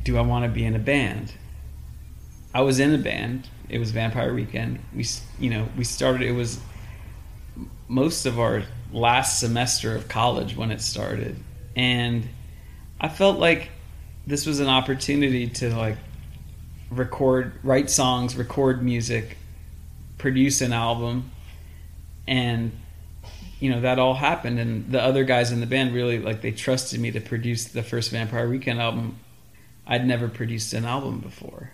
Do 0.03 0.17
I 0.17 0.21
want 0.21 0.45
to 0.45 0.51
be 0.51 0.65
in 0.65 0.75
a 0.75 0.79
band? 0.79 1.33
I 2.53 2.61
was 2.61 2.79
in 2.79 2.93
a 2.93 2.97
band. 2.97 3.47
It 3.69 3.79
was 3.79 3.91
Vampire 3.91 4.33
Weekend. 4.33 4.79
We, 4.93 5.05
you 5.39 5.49
know, 5.49 5.67
we 5.77 5.83
started. 5.83 6.27
It 6.27 6.33
was 6.33 6.59
most 7.87 8.25
of 8.25 8.39
our 8.39 8.63
last 8.91 9.39
semester 9.39 9.95
of 9.95 10.07
college 10.07 10.55
when 10.55 10.71
it 10.71 10.81
started 10.81 11.35
and 11.75 12.27
i 12.99 13.07
felt 13.07 13.37
like 13.37 13.69
this 14.27 14.45
was 14.45 14.59
an 14.59 14.67
opportunity 14.67 15.47
to 15.47 15.73
like 15.75 15.97
record 16.89 17.53
write 17.63 17.89
songs 17.89 18.35
record 18.35 18.83
music 18.83 19.37
produce 20.17 20.61
an 20.61 20.73
album 20.73 21.31
and 22.27 22.71
you 23.59 23.69
know 23.69 23.81
that 23.81 23.99
all 23.99 24.13
happened 24.13 24.59
and 24.59 24.91
the 24.91 25.01
other 25.01 25.23
guys 25.23 25.51
in 25.51 25.59
the 25.59 25.65
band 25.65 25.93
really 25.93 26.19
like 26.19 26.41
they 26.41 26.51
trusted 26.51 26.99
me 26.99 27.11
to 27.11 27.21
produce 27.21 27.65
the 27.65 27.83
first 27.83 28.11
vampire 28.11 28.49
weekend 28.49 28.81
album 28.81 29.17
i'd 29.87 30.05
never 30.05 30.27
produced 30.27 30.73
an 30.73 30.85
album 30.85 31.19
before. 31.19 31.71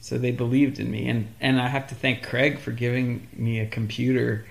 So 0.00 0.18
they 0.18 0.32
believed 0.32 0.78
in 0.78 0.90
me. 0.90 1.08
And 1.08 1.34
and 1.40 1.60
i 1.60 1.68
have 1.68 1.86
to 1.88 1.94
thank 1.94 2.22
craig 2.22 2.58
for 2.58 2.72
giving 2.72 3.28
me 3.32 3.60
a 3.60 3.66
computer 3.66 4.46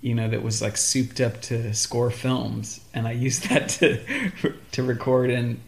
you 0.00 0.14
know 0.16 0.28
that 0.28 0.42
was 0.42 0.60
like 0.60 0.76
souped 0.76 1.20
up 1.20 1.40
to 1.42 1.72
score 1.74 2.10
films. 2.10 2.80
And 2.94 3.06
i 3.06 3.12
used 3.26 3.48
that 3.48 3.68
to 3.70 4.54
to 4.72 4.82
record 4.82 5.30
and 5.30 5.60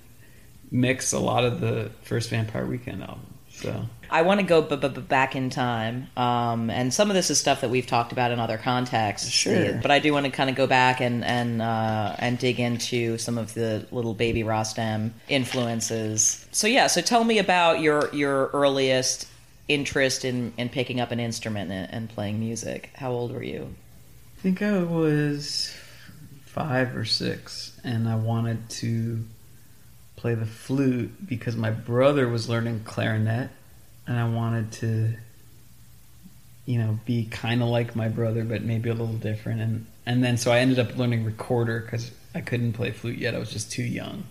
mix 0.71 1.13
a 1.13 1.21
lot 1.21 1.45
of 1.45 1.61
the 1.61 1.91
first 2.03 2.31
vampire 2.31 2.67
weekend 2.67 3.03
album. 3.03 3.35
So 3.51 3.87
I 4.11 4.23
want 4.23 4.41
to 4.41 4.47
go 4.47 4.63
b- 4.63 4.77
b- 4.77 4.89
back 4.89 5.35
in 5.37 5.51
time, 5.51 6.09
um, 6.17 6.71
and 6.71 6.93
some 6.93 7.11
of 7.11 7.15
this 7.15 7.31
is 7.31 7.39
stuff 7.39 7.61
that 7.63 7.71
we've 7.71 7.87
talked 7.87 8.13
about 8.13 8.31
in 8.31 8.41
other 8.41 8.59
contexts. 8.59 9.29
Sure. 9.29 9.79
but 9.83 9.91
I 9.91 9.99
do 9.99 10.13
want 10.13 10.27
to 10.27 10.33
kind 10.33 10.51
of 10.51 10.57
go 10.57 10.67
back 10.67 11.01
and 11.01 11.25
and 11.25 11.61
uh, 11.63 12.17
and 12.19 12.39
dig 12.39 12.61
into 12.61 13.19
some 13.19 13.39
of 13.39 13.55
the 13.55 13.87
little 13.91 14.15
baby 14.15 14.43
Rostam 14.43 15.11
influences. 15.29 16.47
So 16.53 16.67
yeah, 16.67 16.87
so 16.87 17.01
tell 17.01 17.25
me 17.25 17.39
about 17.39 17.81
your 17.81 18.15
your 18.15 18.49
earliest 18.53 19.29
interest 19.69 20.25
in 20.25 20.53
in 20.59 20.69
picking 20.69 21.01
up 21.01 21.11
an 21.11 21.21
instrument 21.21 21.71
and, 21.71 21.93
and 21.93 22.09
playing 22.09 22.39
music. 22.41 22.91
How 22.95 23.11
old 23.13 23.33
were 23.33 23.43
you? 23.43 23.75
i 24.37 24.41
think 24.47 24.61
i 24.61 24.83
was 24.83 25.75
five 26.45 26.95
or 26.95 27.07
six 27.07 27.81
and 27.83 28.07
i 28.07 28.15
wanted 28.15 28.69
to 28.69 29.25
play 30.17 30.35
the 30.35 30.45
flute 30.45 31.27
because 31.27 31.57
my 31.57 31.71
brother 31.71 32.29
was 32.29 32.47
learning 32.47 32.81
clarinet 32.85 33.49
and 34.07 34.19
i 34.19 34.29
wanted 34.29 34.71
to 34.73 35.15
you 36.67 36.79
know 36.79 36.99
be 37.05 37.27
kind 37.27 37.63
of 37.63 37.69
like 37.69 37.95
my 37.95 38.09
brother 38.09 38.45
but 38.45 38.63
maybe 38.63 38.89
a 38.89 38.95
little 38.95 39.15
different. 39.15 39.61
And 39.61 39.87
and 40.07 40.25
then 40.25 40.37
so 40.37 40.51
i 40.53 40.59
ended 40.59 40.79
up 40.79 40.97
learning 40.97 41.25
recorder 41.25 41.81
because 41.81 42.11
i 42.35 42.41
couldn't 42.41 42.73
play 42.73 42.91
flute 42.91 43.19
yet. 43.19 43.35
I 43.35 43.39
was 43.39 43.51
just 43.51 43.71
too 43.71 43.83
young. 43.83 44.25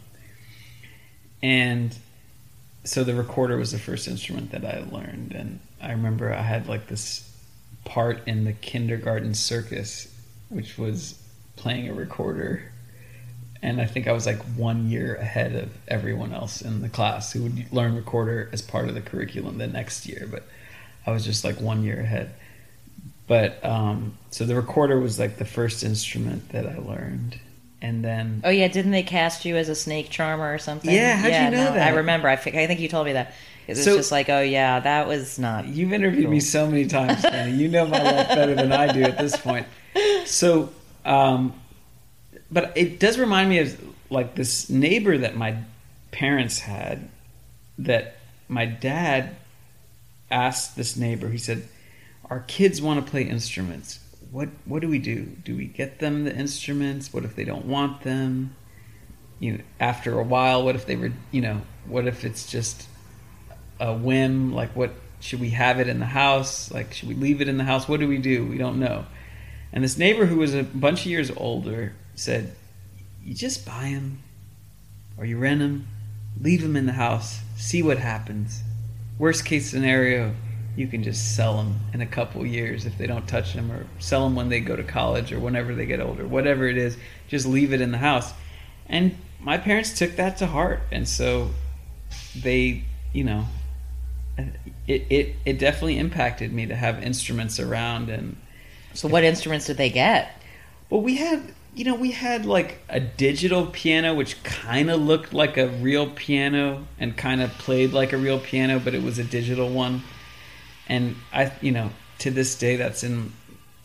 And 1.42 1.96
so 2.86 3.04
the 3.04 3.16
recorder 3.16 3.58
was 3.58 3.72
the 3.72 3.80
first 3.80 4.08
instrument 4.08 4.52
that 4.52 4.66
i 4.66 4.84
learned. 4.92 5.34
And 5.34 5.60
i 5.82 5.92
remember 5.92 6.34
i 6.34 6.42
had 6.42 6.68
like 6.68 6.88
this 6.88 7.30
part 7.86 8.28
in 8.28 8.46
the 8.46 8.54
kindergarten 8.54 9.34
circus 9.34 10.08
which 10.50 10.78
was 10.78 11.20
playing 11.56 11.90
a 11.90 11.94
recorder 11.94 12.64
and 13.64 13.80
I 13.80 13.86
think 13.86 14.08
I 14.08 14.12
was 14.12 14.26
like 14.26 14.40
one 14.58 14.90
year 14.90 15.16
ahead 15.16 15.56
of 15.56 15.72
everyone 15.88 16.34
else 16.34 16.62
in 16.62 16.82
the 16.82 16.90
class 16.90 17.32
who 17.32 17.44
would 17.44 17.72
learn 17.72 17.96
recorder 17.96 18.50
as 18.52 18.62
part 18.62 18.90
of 18.90 18.94
the 18.94 19.02
curriculum 19.02 19.58
the 19.58 19.68
next 19.68 20.06
year, 20.06 20.28
but 20.30 20.44
I 21.08 21.12
was 21.12 21.24
just 21.24 21.46
like 21.46 21.62
one 21.62 21.82
year 21.82 22.02
ahead. 22.02 22.36
But 23.26 23.64
um, 23.64 24.18
so 24.32 24.46
the 24.46 24.56
recorder 24.56 25.00
was 25.00 25.18
like 25.18 25.38
the 25.38 25.46
first 25.46 25.82
instrument 25.82 26.50
that 26.50 26.68
I 26.68 26.78
learned, 26.78 27.40
and 27.82 28.04
then 28.04 28.42
Oh 28.44 28.50
yeah, 28.50 28.68
didn't 28.68 28.92
they 28.92 29.02
cast 29.02 29.46
you 29.46 29.56
as 29.56 29.70
a 29.70 29.76
snake 29.76 30.10
charmer 30.10 30.54
or 30.54 30.58
something? 30.58 30.92
Yeah, 30.94 31.16
how'd 31.16 31.32
you 31.32 31.58
know 31.58 31.66
no, 31.70 31.74
that? 31.76 31.88
I 31.94 31.96
remember. 31.96 32.28
I, 32.28 32.36
think 32.36 32.58
I 32.58 32.68
think 32.68 32.82
you 32.82 32.90
told 32.90 33.06
me 33.06 33.14
that. 33.14 33.34
It 33.66 33.78
was 33.78 33.86
So- 33.86 33.96
just 33.96 34.12
like, 34.12 34.28
oh 34.28 34.42
yeah, 34.42 34.82
that 34.82 35.08
was 35.08 35.40
not. 35.40 35.68
You've 35.68 35.94
interviewed 35.94 36.30
me 36.30 36.42
so 36.42 36.68
many 36.68 36.86
times, 36.86 37.22
Danny. 37.22 37.54
You 37.54 37.70
know 37.70 37.86
my 37.86 38.04
life 38.04 38.28
better 38.28 38.56
than 38.56 38.74
I 38.74 38.92
do 38.92 39.04
at 39.04 39.18
this 39.18 39.38
point. 39.38 39.68
So, 40.26 40.70
um, 41.06 41.54
but 42.54 42.72
it 42.76 43.00
does 43.00 43.18
remind 43.18 43.50
me 43.50 43.60
of 43.60 43.82
like 44.12 44.36
this 44.36 44.70
neighbor 44.70 45.18
that 45.18 45.36
my 45.36 45.58
parents 46.12 46.60
had. 46.60 47.10
That 47.80 48.18
my 48.48 48.66
dad 48.66 49.36
asked 50.30 50.76
this 50.76 50.96
neighbor. 50.96 51.30
He 51.30 51.40
said, 51.40 51.68
"Our 52.30 52.42
kids 52.42 52.82
want 52.82 53.04
to 53.04 53.12
play 53.12 53.24
instruments. 53.24 54.00
what 54.32 54.50
what 54.66 54.82
do 54.82 54.88
we 54.88 55.00
do? 55.00 55.26
Do 55.44 55.56
we 55.56 55.66
get 55.66 56.00
them 56.00 56.24
the 56.24 56.36
instruments? 56.36 57.12
What 57.12 57.26
if 57.26 57.36
they 57.36 57.44
don't 57.44 57.66
want 57.66 58.02
them? 58.02 58.56
You 59.40 59.54
know, 59.54 59.64
after 59.80 60.20
a 60.20 60.24
while, 60.24 60.64
what 60.64 60.76
if 60.76 60.86
they 60.86 60.96
were, 60.96 61.12
you 61.32 61.42
know, 61.42 61.62
what 61.88 62.08
if 62.08 62.24
it's 62.24 62.50
just 62.50 62.88
a 63.80 63.94
whim? 63.94 64.54
Like, 64.54 64.76
what 64.76 64.94
should 65.20 65.40
we 65.40 65.50
have 65.52 65.80
it 65.80 65.88
in 65.88 66.00
the 66.00 66.06
house? 66.06 66.72
Like, 66.72 66.94
should 66.94 67.10
we 67.10 67.16
leave 67.16 67.42
it 67.42 67.48
in 67.50 67.58
the 67.58 67.64
house? 67.64 67.88
What 67.88 68.00
do 68.00 68.08
we 68.08 68.20
do? 68.20 68.46
We 68.46 68.58
don't 68.58 68.80
know. 68.80 69.06
And 69.74 69.84
this 69.84 69.98
neighbor 69.98 70.26
who 70.26 70.38
was 70.38 70.54
a 70.54 70.64
bunch 70.64 71.02
of 71.02 71.08
years 71.08 71.32
older 71.36 71.94
said, 72.16 72.56
"You 73.24 73.34
just 73.34 73.66
buy 73.66 73.92
them, 73.92 74.20
or 75.18 75.26
you 75.26 75.38
rent 75.38 75.60
them, 75.60 75.88
leave 76.40 76.62
them 76.62 76.76
in 76.76 76.86
the 76.86 76.94
house, 76.94 77.42
see 77.58 77.82
what 77.82 77.98
happens. 77.98 78.62
Worst 79.18 79.46
case 79.46 79.70
scenario, 79.70 80.34
you 80.76 80.88
can 80.88 81.04
just 81.04 81.36
sell 81.36 81.58
them 81.58 81.80
in 81.94 82.02
a 82.02 82.06
couple 82.06 82.46
years 82.46 82.86
if 82.86 82.98
they 82.98 83.06
don't 83.08 83.28
touch 83.28 83.54
them, 83.54 83.72
or 83.72 83.86
sell 84.00 84.24
them 84.24 84.36
when 84.36 84.50
they 84.50 84.60
go 84.60 84.76
to 84.76 84.84
college 84.84 85.32
or 85.32 85.40
whenever 85.40 85.76
they 85.76 85.86
get 85.86 86.00
older. 86.00 86.28
Whatever 86.28 86.68
it 86.68 86.78
is, 86.78 86.98
just 87.28 87.46
leave 87.46 87.74
it 87.74 87.82
in 87.82 87.92
the 87.92 88.00
house." 88.00 88.34
And 88.88 89.16
my 89.40 89.58
parents 89.58 89.98
took 89.98 90.16
that 90.16 90.38
to 90.38 90.48
heart, 90.48 90.82
and 90.92 91.08
so 91.08 91.52
they, 92.36 92.84
you 93.12 93.24
know, 93.24 93.46
it 94.88 95.06
it 95.10 95.36
it 95.46 95.60
definitely 95.60 95.98
impacted 95.98 96.52
me 96.52 96.66
to 96.66 96.76
have 96.76 97.04
instruments 97.04 97.60
around 97.60 98.10
and 98.10 98.36
So 98.94 99.08
what 99.08 99.24
instruments 99.24 99.68
did 99.68 99.78
they 99.78 99.90
get? 99.90 100.42
well 100.90 101.02
we 101.02 101.16
had 101.18 101.42
you 101.76 101.84
know 101.86 101.96
we 101.96 102.12
had 102.12 102.46
like 102.46 102.80
a 102.90 103.00
digital 103.00 103.66
piano 103.68 104.14
which 104.14 104.42
kind 104.44 104.90
of 104.90 105.02
looked 105.02 105.34
like 105.34 105.58
a 105.58 105.68
real 105.68 106.10
piano 106.10 106.86
and 107.00 107.18
kind 107.18 107.42
of 107.42 107.52
played 107.54 107.94
like 107.94 108.14
a 108.14 108.18
real 108.18 108.40
piano 108.40 108.80
but 108.80 108.94
it 108.94 109.02
was 109.04 109.20
a 109.20 109.24
digital 109.24 109.70
one. 109.70 110.02
And 110.88 111.16
i 111.32 111.52
you 111.62 111.72
know 111.72 111.90
to 112.20 112.32
this 112.32 112.56
day 112.56 112.76
that's 112.76 113.04
in 113.04 113.32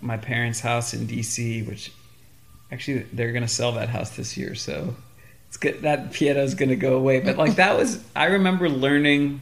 my 0.01 0.17
parents 0.17 0.61
house 0.61 0.95
in 0.95 1.07
dc 1.07 1.67
which 1.67 1.93
actually 2.71 3.07
they're 3.13 3.33
going 3.33 3.43
to 3.43 3.49
sell 3.49 3.73
that 3.73 3.89
house 3.89 4.11
this 4.11 4.37
year 4.37 4.55
so 4.55 4.95
it's 5.49 5.57
good 5.57 5.83
that 5.83 6.13
piano 6.13 6.43
is 6.43 6.55
going 6.55 6.69
to 6.69 6.77
go 6.77 6.97
away. 6.97 7.21
But 7.21 7.39
like 7.39 7.57
that 7.57 7.77
was 7.77 8.03
i 8.15 8.27
remember 8.27 8.69
learning 8.69 9.41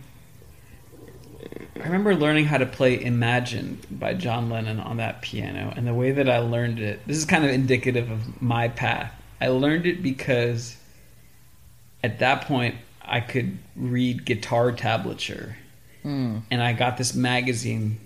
I 1.77 1.85
remember 1.85 2.15
learning 2.15 2.47
how 2.47 2.59
to 2.59 2.67
play 2.67 3.03
Imagine 3.03 3.79
by 3.91 4.15
John 4.15 4.51
Lennon 4.51 4.81
on 4.81 4.97
that 4.97 5.23
piano, 5.23 5.73
and 5.77 5.87
the 5.87 5.95
way 5.95 6.13
that 6.13 6.29
I 6.29 6.39
learned 6.39 6.79
it, 6.81 7.07
this 7.07 7.17
is 7.17 7.25
kind 7.25 7.45
of 7.45 7.51
indicative 7.51 8.11
of 8.11 8.41
my 8.43 8.69
path. 8.69 9.13
I 9.41 9.49
learned 9.49 9.87
it 9.87 10.03
because 10.03 10.77
at 12.03 12.19
that 12.21 12.43
point 12.43 12.77
I 13.03 13.21
could 13.21 13.59
read 13.77 14.25
guitar 14.25 14.73
tablature, 14.73 15.55
Hmm. 16.03 16.39
and 16.51 16.63
I 16.63 16.73
got 16.73 16.97
this 16.97 17.15
magazine 17.15 17.99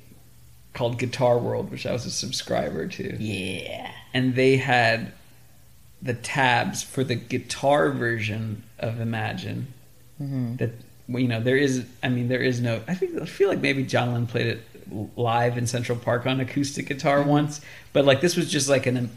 called 0.73 0.99
Guitar 0.99 1.39
World, 1.39 1.71
which 1.71 1.87
I 1.87 1.93
was 1.93 2.07
a 2.07 2.11
subscriber 2.11 2.87
to 2.87 3.17
Yeah. 3.23 3.91
and 4.15 4.35
they 4.35 4.57
had 4.57 5.13
the 6.03 6.15
tabs 6.15 6.83
for 6.83 7.05
the 7.05 7.15
guitar 7.15 7.91
version 7.91 8.63
of 8.79 9.01
Imagine. 9.01 9.69
Mhm. 10.21 10.59
That 10.59 10.71
you 11.11 11.29
know 11.29 11.41
there 11.41 11.57
is. 11.57 11.85
I 12.03 12.09
mean, 12.09 12.29
there 12.29 12.43
is 12.43 12.61
no. 12.61 12.81
I 12.89 12.95
think 12.95 13.21
I 13.21 13.25
feel 13.27 13.49
like 13.49 13.61
maybe 13.61 13.83
John 13.85 14.09
Lennon 14.13 14.27
played 14.27 14.47
it 14.47 14.63
live 15.17 15.57
in 15.57 15.67
Central 15.67 15.97
Park 15.97 16.27
on 16.27 16.41
acoustic 16.41 16.87
guitar 16.89 17.23
once, 17.23 17.61
but 17.93 18.05
like 18.05 18.21
this 18.21 18.37
was 18.37 18.51
just 18.51 18.69
like 18.69 18.87
an 18.87 19.11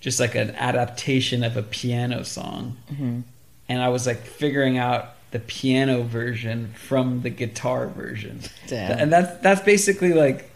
just 0.00 0.20
like 0.20 0.34
an 0.34 0.50
adaptation 0.56 1.42
of 1.42 1.56
a 1.56 1.62
piano 1.62 2.22
song, 2.24 2.76
Mhm. 2.92 3.22
and 3.70 3.82
I 3.82 3.88
was 3.88 4.06
like 4.06 4.18
figuring 4.18 4.76
out 4.76 5.14
the 5.30 5.38
piano 5.38 6.02
version 6.02 6.74
from 6.76 7.22
the 7.22 7.30
guitar 7.30 7.86
version, 7.88 8.40
Damn. 8.66 8.98
and 8.98 9.12
that's 9.12 9.40
that's 9.42 9.62
basically 9.62 10.12
like 10.12 10.50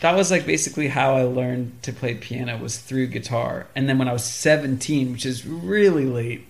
that 0.00 0.16
was 0.16 0.30
like 0.32 0.44
basically 0.44 0.88
how 0.88 1.14
I 1.16 1.22
learned 1.22 1.80
to 1.82 1.92
play 1.92 2.14
piano 2.14 2.56
was 2.58 2.78
through 2.78 3.08
guitar. 3.08 3.66
And 3.76 3.88
then 3.88 3.98
when 3.98 4.08
I 4.08 4.12
was 4.12 4.24
17, 4.24 5.12
which 5.12 5.26
is 5.26 5.44
really 5.46 6.04
late, 6.06 6.46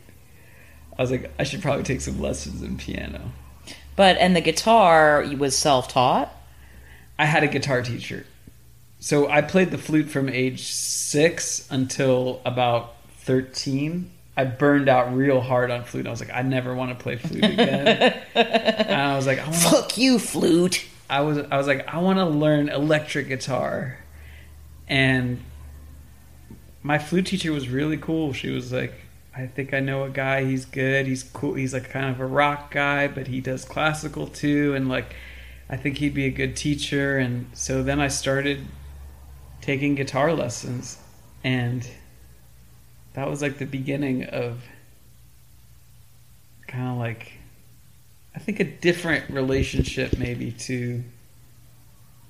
I 0.98 1.02
was 1.02 1.10
like, 1.10 1.30
I 1.38 1.44
should 1.44 1.62
probably 1.62 1.84
take 1.84 2.00
some 2.00 2.20
lessons 2.20 2.62
in 2.62 2.76
piano. 2.76 3.32
But 3.96 4.16
and 4.18 4.34
the 4.34 4.40
guitar 4.40 5.24
was 5.38 5.56
self-taught. 5.56 6.34
I 7.18 7.24
had 7.24 7.42
a 7.44 7.48
guitar 7.48 7.82
teacher. 7.82 8.26
So 9.00 9.28
I 9.28 9.42
played 9.42 9.70
the 9.70 9.78
flute 9.78 10.08
from 10.08 10.28
age 10.28 10.64
six 10.64 11.68
until 11.70 12.40
about 12.44 12.96
13. 13.18 14.10
I 14.36 14.44
burned 14.44 14.88
out 14.88 15.14
real 15.14 15.40
hard 15.40 15.70
on 15.70 15.84
flute. 15.84 16.06
I 16.06 16.10
was 16.10 16.20
like, 16.20 16.30
I 16.32 16.42
never 16.42 16.74
want 16.74 16.96
to 16.96 17.02
play 17.02 17.16
flute 17.16 17.44
again. 17.52 18.22
and 18.34 19.00
I 19.00 19.16
was 19.16 19.26
like, 19.26 19.38
I 19.38 19.50
Fuck 19.50 19.98
you, 19.98 20.18
flute. 20.18 20.84
I 21.10 21.22
was 21.22 21.38
I 21.38 21.56
was 21.56 21.66
like 21.66 21.88
I 21.88 21.98
want 21.98 22.18
to 22.18 22.26
learn 22.26 22.68
electric 22.68 23.28
guitar, 23.28 23.98
and 24.88 25.40
my 26.82 26.98
flute 26.98 27.26
teacher 27.26 27.50
was 27.50 27.68
really 27.68 27.96
cool. 27.96 28.32
She 28.32 28.50
was 28.50 28.72
like, 28.72 28.92
I 29.38 29.46
think 29.46 29.72
I 29.72 29.78
know 29.78 30.02
a 30.02 30.10
guy. 30.10 30.44
He's 30.44 30.64
good. 30.64 31.06
He's 31.06 31.22
cool. 31.22 31.54
He's 31.54 31.72
like 31.72 31.90
kind 31.90 32.10
of 32.10 32.18
a 32.18 32.26
rock 32.26 32.72
guy, 32.72 33.06
but 33.06 33.28
he 33.28 33.40
does 33.40 33.64
classical 33.64 34.26
too. 34.26 34.74
And 34.74 34.88
like, 34.88 35.14
I 35.70 35.76
think 35.76 35.98
he'd 35.98 36.14
be 36.14 36.24
a 36.24 36.30
good 36.30 36.56
teacher. 36.56 37.18
And 37.18 37.48
so 37.52 37.84
then 37.84 38.00
I 38.00 38.08
started 38.08 38.66
taking 39.60 39.94
guitar 39.94 40.32
lessons, 40.32 40.98
and 41.44 41.88
that 43.14 43.30
was 43.30 43.40
like 43.40 43.58
the 43.58 43.64
beginning 43.64 44.24
of 44.24 44.60
kind 46.66 46.88
of 46.88 46.98
like 46.98 47.32
I 48.34 48.40
think 48.40 48.58
a 48.60 48.64
different 48.64 49.30
relationship 49.30 50.18
maybe 50.18 50.52
to 50.52 51.04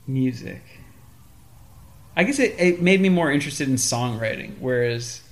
music. 0.07 0.63
I 2.17 2.25
guess 2.25 2.39
it, 2.39 2.55
it 2.59 2.83
made 2.83 3.01
me 3.01 3.09
more 3.09 3.31
interested 3.31 3.69
in 3.69 3.77
songwriting, 3.77 4.59
whereas 4.59 5.23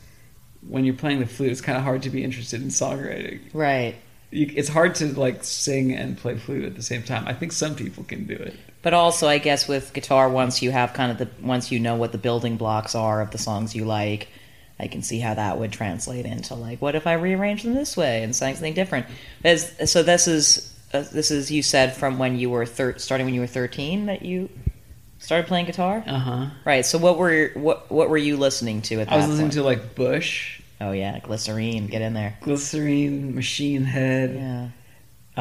when 0.68 0.85
you're 0.85 0.94
playing 0.94 1.20
the 1.20 1.26
flute, 1.26 1.52
it's 1.52 1.61
kind 1.61 1.79
of 1.79 1.85
hard 1.85 2.02
to 2.02 2.11
be 2.11 2.24
interested 2.24 2.62
in 2.62 2.68
songwriting. 2.68 3.40
Right. 3.52 3.94
You, 4.31 4.50
it's 4.55 4.68
hard 4.68 4.94
to 4.96 5.18
like 5.18 5.44
sing 5.44 5.92
and 5.92 6.18
play 6.18 6.37
flute 6.37 6.64
at 6.64 6.74
the 6.74 6.83
same 6.83 7.02
time. 7.02 7.26
I 7.26 7.33
think 7.33 7.52
some 7.52 7.74
people 7.74 8.05
can 8.05 8.26
do 8.26 8.35
it. 8.35 8.55
But 8.83 8.94
also, 8.94 9.29
I 9.29 9.38
guess 9.38 9.66
with 9.66 9.92
guitar, 9.92 10.29
once 10.29 10.62
you 10.62 10.70
have 10.70 10.92
kind 10.92 11.11
of 11.11 11.18
the 11.18 11.29
once 11.44 11.72
you 11.72 11.81
know 11.81 11.96
what 11.96 12.12
the 12.12 12.18
building 12.18 12.57
blocks 12.57 12.94
are 12.94 13.20
of 13.20 13.31
the 13.31 13.38
songs 13.38 13.74
you 13.74 13.85
like, 13.85 14.29
I 14.79 14.88
can 14.88 15.02
see 15.02 15.18
how 15.20 15.35
that 15.35 15.59
would 15.59 15.72
translate 15.72 16.26
into 16.26 16.55
like, 16.55 16.83
what 16.83 16.94
if 16.94 17.07
I 17.07 17.14
rearrange 17.14 17.62
them 17.62 17.74
this 17.74 17.96
way 17.96 18.22
and 18.22 18.35
sang 18.35 18.55
something 18.55 18.74
different? 18.74 19.07
As, 19.42 19.90
so 19.90 20.02
this 20.02 20.29
is 20.29 20.72
uh, 20.92 21.05
this 21.12 21.31
is 21.31 21.50
you 21.50 21.62
said 21.62 21.96
from 21.96 22.18
when 22.18 22.38
you 22.38 22.50
were 22.50 22.66
thir- 22.66 22.98
starting 22.98 23.26
when 23.26 23.35
you 23.35 23.40
were 23.40 23.46
thirteen 23.46 24.07
that 24.07 24.22
you 24.22 24.48
started 25.18 25.46
playing 25.46 25.66
guitar, 25.66 26.02
Uh 26.07 26.18
huh. 26.18 26.46
right? 26.64 26.85
So 26.87 26.98
what 26.98 27.18
were 27.18 27.50
what 27.55 27.90
what 27.90 28.09
were 28.11 28.18
you 28.18 28.37
listening 28.37 28.83
to 28.83 29.00
at 29.00 29.09
that 29.09 29.14
I 29.14 29.16
was 29.16 29.26
listening 29.29 29.46
point? 29.46 29.52
to 29.55 29.62
like 29.62 29.94
Bush, 29.94 30.61
Oh 30.81 30.92
yeah, 30.92 31.18
glycerine, 31.20 31.87
get 31.87 32.02
in 32.02 32.12
there. 32.14 32.37
Glycerine, 32.42 33.35
Machine 33.35 33.85
Head. 33.85 34.35
Yeah. 34.35 34.68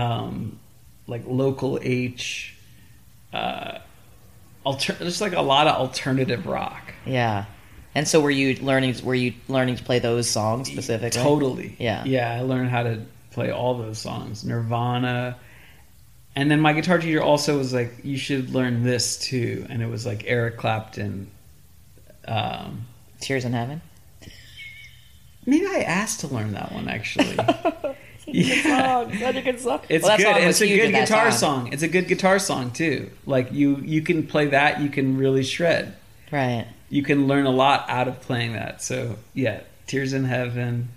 um, 0.02 0.60
like 1.08 1.24
local 1.28 1.78
H, 1.82 2.56
uh, 3.34 3.80
alter- 4.64 4.94
just 5.00 5.22
like 5.22 5.34
a 5.34 5.42
lot 5.42 5.68
of 5.68 5.76
alternative 5.76 6.46
rock. 6.48 6.94
Yeah. 7.06 7.46
And 7.94 8.08
so 8.08 8.20
were 8.20 8.32
you 8.32 8.56
learning 8.56 8.96
were 9.04 9.16
you 9.16 9.34
learning 9.48 9.76
to 9.78 9.84
play 9.84 10.00
those 10.00 10.30
songs 10.30 10.70
specifically? 10.70 11.22
Totally. 11.22 11.76
Yeah. 11.80 12.04
Yeah, 12.06 12.32
I 12.32 12.42
learned 12.42 12.70
how 12.70 12.84
to 12.84 13.02
play 13.32 13.52
all 13.52 13.78
those 13.78 14.00
songs. 14.00 14.44
Nirvana. 14.44 15.38
And 16.36 16.52
then 16.52 16.60
my 16.60 16.74
guitar 16.74 16.98
teacher 16.98 17.22
also 17.22 17.58
was 17.58 17.74
like, 17.74 17.94
you 18.04 18.18
should 18.18 18.50
learn 18.50 18.84
this 18.84 19.18
too. 19.18 19.66
And 19.70 19.82
it 19.82 19.90
was 19.90 20.06
like 20.06 20.24
Eric 20.28 20.58
Clapton. 20.58 21.30
Um, 22.28 22.86
Tears 23.22 23.46
in 23.46 23.54
Heaven? 23.54 23.82
maybe 25.46 25.68
I 25.68 25.82
asked 25.82 26.22
to 26.22 26.28
learn 26.28 26.54
that 26.54 26.72
one 26.72 26.88
actually. 26.88 27.36
yeah. 28.28 29.10
Such 29.20 29.36
a 29.36 29.42
good 29.42 29.60
song. 29.60 29.82
It's 29.90 30.04
Well, 30.04 30.18
good. 30.18 30.24
song 30.26 30.36
It's 30.42 30.62
a 30.62 30.68
good 30.68 30.92
guitar 30.92 31.24
time. 31.26 31.32
song. 31.32 31.74
It's 31.74 31.84
a 31.84 31.88
good 31.88 32.08
guitar 32.08 32.40
song 32.40 32.72
too. 32.72 33.12
Like 33.26 33.52
you, 33.52 33.78
you 33.78 34.02
can 34.02 34.26
play 34.28 34.48
that. 34.48 34.82
You 34.82 34.90
can 34.90 35.18
really 35.18 35.44
shred. 35.44 35.96
Right. 36.32 36.66
you 36.90 37.04
can 37.04 37.28
learn 37.28 37.46
a 37.46 37.52
lot 37.52 37.86
out 37.90 38.08
of 38.08 38.20
playing 38.22 38.54
that. 38.54 38.82
So 38.82 39.18
yeah, 39.34 39.62
Tears 39.88 40.12
in 40.14 40.26
Heaven, 40.26 40.90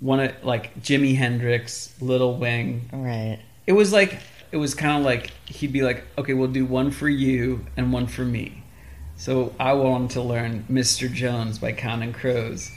one 0.00 0.18
of 0.20 0.32
like 0.42 0.80
Jimi 0.82 1.14
Hendrix, 1.16 1.94
Little 2.00 2.36
Wing. 2.36 2.88
Right. 2.92 3.38
It 3.66 3.72
was 3.72 3.92
like 3.92 4.18
it 4.52 4.58
was 4.58 4.74
kind 4.74 4.98
of 4.98 5.04
like 5.04 5.30
he'd 5.46 5.72
be 5.72 5.82
like, 5.82 6.04
okay, 6.18 6.34
we'll 6.34 6.48
do 6.48 6.64
one 6.64 6.90
for 6.90 7.08
you 7.08 7.66
and 7.76 7.92
one 7.92 8.06
for 8.06 8.22
me. 8.22 8.62
So 9.16 9.54
I 9.58 9.72
wanted 9.72 10.10
to 10.10 10.22
learn 10.22 10.64
Mr. 10.70 11.12
Jones 11.12 11.58
by 11.58 11.72
Counting 11.72 12.12
Crows. 12.12 12.70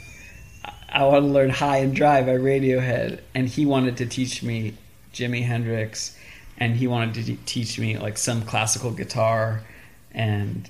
I- 0.89 1.03
wanted 1.03 1.27
to 1.27 1.33
learn 1.33 1.49
High 1.49 1.77
and 1.77 1.93
Dry 1.93 2.21
by 2.21 2.35
Radiohead, 2.35 3.19
and 3.33 3.49
he 3.49 3.65
wanted 3.65 3.97
to 3.97 4.05
teach 4.05 4.41
me 4.41 4.75
Jimi 5.13 5.43
Hendrix, 5.43 6.17
and 6.57 6.77
he 6.77 6.87
wanted 6.87 7.25
to 7.25 7.35
teach 7.45 7.77
me 7.77 7.97
like 7.97 8.17
some 8.17 8.43
classical 8.43 8.91
guitar 8.91 9.63
and 10.11 10.69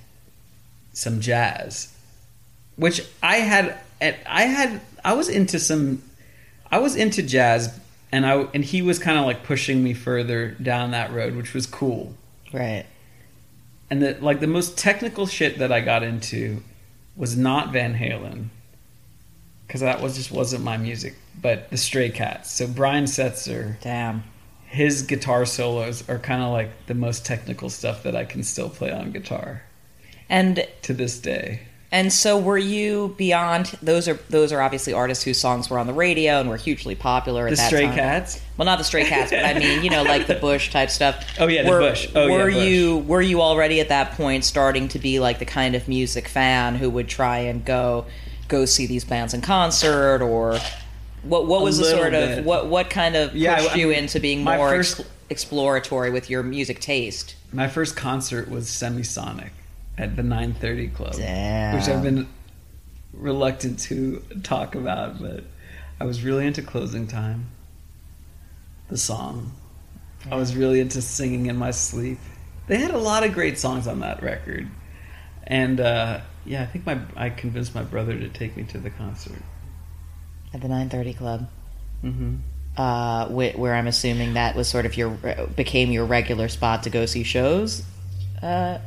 some 0.92 1.20
jazz, 1.20 1.92
which 2.74 3.06
I 3.22 3.36
had. 3.36 3.78
I 4.00 4.42
had. 4.42 4.80
I 5.04 5.12
was 5.12 5.28
into 5.28 5.60
some. 5.60 6.02
I 6.70 6.78
was 6.78 6.96
into 6.96 7.22
jazz, 7.22 7.78
and 8.16 8.24
I 8.24 8.48
and 8.54 8.64
he 8.64 8.80
was 8.80 8.98
kind 8.98 9.18
of 9.18 9.26
like 9.26 9.44
pushing 9.44 9.84
me 9.84 9.92
further 9.92 10.52
down 10.52 10.92
that 10.92 11.12
road, 11.12 11.36
which 11.36 11.52
was 11.52 11.66
cool. 11.66 12.14
Right. 12.50 12.86
And 13.90 14.00
the 14.00 14.16
like 14.22 14.40
the 14.40 14.46
most 14.46 14.78
technical 14.78 15.26
shit 15.26 15.58
that 15.58 15.70
I 15.70 15.80
got 15.80 16.02
into 16.02 16.62
was 17.14 17.36
not 17.36 17.74
Van 17.74 17.94
Halen 17.94 18.46
because 19.66 19.82
that 19.82 20.00
was 20.00 20.16
just 20.16 20.32
wasn't 20.32 20.64
my 20.64 20.78
music, 20.78 21.14
but 21.42 21.68
the 21.68 21.76
Stray 21.76 22.08
Cats. 22.08 22.50
So 22.50 22.66
Brian 22.66 23.04
Setzer, 23.04 23.78
Damn. 23.82 24.24
his 24.64 25.02
guitar 25.02 25.44
solos 25.44 26.08
are 26.08 26.18
kind 26.18 26.42
of 26.42 26.52
like 26.52 26.86
the 26.86 26.94
most 26.94 27.26
technical 27.26 27.68
stuff 27.68 28.02
that 28.04 28.16
I 28.16 28.24
can 28.24 28.42
still 28.42 28.70
play 28.70 28.92
on 28.92 29.12
guitar 29.12 29.62
And 30.30 30.66
to 30.82 30.94
this 30.94 31.18
day. 31.18 31.66
And 31.92 32.12
so 32.12 32.38
were 32.38 32.58
you 32.58 33.14
beyond 33.16 33.66
those 33.82 34.08
are 34.08 34.14
those 34.28 34.52
are 34.52 34.60
obviously 34.60 34.92
artists 34.92 35.22
whose 35.24 35.38
songs 35.38 35.70
were 35.70 35.78
on 35.78 35.86
the 35.86 35.92
radio 35.92 36.40
and 36.40 36.48
were 36.48 36.56
hugely 36.56 36.94
popular 36.94 37.46
at 37.46 37.50
The 37.50 37.56
that 37.56 37.66
Stray 37.68 37.86
time. 37.86 37.94
Cats. 37.94 38.40
Well, 38.56 38.66
not 38.66 38.78
the 38.78 38.84
Stray 38.84 39.04
Cats, 39.04 39.30
but 39.30 39.44
I 39.44 39.58
mean, 39.58 39.84
you 39.84 39.90
know, 39.90 40.02
like 40.02 40.26
the 40.26 40.34
Bush 40.40 40.70
type 40.72 40.90
stuff. 40.90 41.24
Oh, 41.38 41.46
yeah, 41.46 41.62
the 41.62 41.70
were, 41.70 41.78
Bush. 41.80 42.08
Oh, 42.14 42.26
yeah, 42.26 42.32
were 42.36 42.50
Bush. 42.50 42.64
you 42.66 42.98
were 42.98 43.20
you 43.22 43.40
already 43.42 43.80
at 43.80 43.88
that 43.90 44.12
point 44.12 44.44
starting 44.44 44.88
to 44.88 44.98
be 44.98 45.20
like 45.20 45.38
the 45.38 45.44
kind 45.44 45.74
of 45.74 45.86
music 45.88 46.26
fan 46.28 46.74
who 46.76 46.88
would 46.90 47.08
try 47.08 47.38
and 47.38 47.64
go 47.64 48.06
go 48.48 48.64
see 48.64 48.86
these 48.86 49.04
bands 49.04 49.34
in 49.34 49.40
concert, 49.40 50.22
or 50.22 50.58
what? 51.22 51.46
What 51.46 51.60
A 51.60 51.64
was 51.64 51.78
the 51.78 51.84
sort 51.84 52.12
bit. 52.12 52.38
of 52.38 52.44
what? 52.44 52.66
What 52.68 52.90
kind 52.90 53.14
of 53.16 53.30
pushed 53.30 53.40
Yeah, 53.42 53.68
I 53.72 53.74
you 53.76 53.90
into 53.90 54.18
being 54.20 54.42
more 54.44 54.68
first- 54.70 55.00
ex- 55.00 55.08
exploratory 55.30 56.10
with 56.10 56.30
your 56.30 56.42
music 56.42 56.80
taste? 56.80 57.34
My 57.52 57.68
first 57.68 57.94
concert 57.96 58.50
was 58.50 58.66
Semisonic 58.68 59.50
at 59.98 60.16
the 60.16 60.22
930 60.22 60.88
Club, 60.88 61.14
Damn. 61.14 61.74
which 61.74 61.88
I've 61.88 62.02
been 62.02 62.28
reluctant 63.12 63.78
to 63.80 64.22
talk 64.42 64.74
about, 64.74 65.20
but 65.20 65.44
I 66.00 66.04
was 66.04 66.22
really 66.22 66.46
into 66.46 66.62
Closing 66.62 67.06
Time, 67.06 67.46
the 68.88 68.98
song. 68.98 69.52
I 70.30 70.36
was 70.36 70.56
really 70.56 70.80
into 70.80 71.00
singing 71.00 71.46
in 71.46 71.56
my 71.56 71.70
sleep. 71.70 72.18
They 72.66 72.78
had 72.78 72.90
a 72.90 72.98
lot 72.98 73.22
of 73.24 73.32
great 73.32 73.58
songs 73.58 73.86
on 73.86 74.00
that 74.00 74.22
record, 74.22 74.68
and 75.44 75.80
uh, 75.80 76.20
yeah, 76.44 76.62
I 76.62 76.66
think 76.66 76.84
my 76.84 76.98
I 77.16 77.30
convinced 77.30 77.74
my 77.74 77.84
brother 77.84 78.18
to 78.18 78.28
take 78.28 78.56
me 78.56 78.64
to 78.64 78.78
the 78.78 78.90
concert. 78.90 79.40
At 80.52 80.62
the 80.62 80.68
930 80.68 81.14
Club. 81.14 81.48
hmm 82.00 82.36
uh, 82.76 83.26
wh- 83.28 83.58
where 83.58 83.74
I'm 83.74 83.86
assuming 83.86 84.34
that 84.34 84.54
was 84.54 84.68
sort 84.68 84.84
of 84.84 84.96
your 84.96 85.10
became 85.56 85.90
your 85.92 86.04
regular 86.04 86.48
spot 86.48 86.82
to 86.82 86.90
go 86.90 87.06
see 87.06 87.22
shows, 87.22 87.82
uh, 88.42 88.78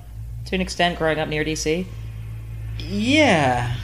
to 0.46 0.56
an 0.56 0.62
extent, 0.62 0.98
growing 0.98 1.20
up 1.20 1.30
near 1.30 1.44
DC. 1.44 1.86
Yeah. 2.80 3.76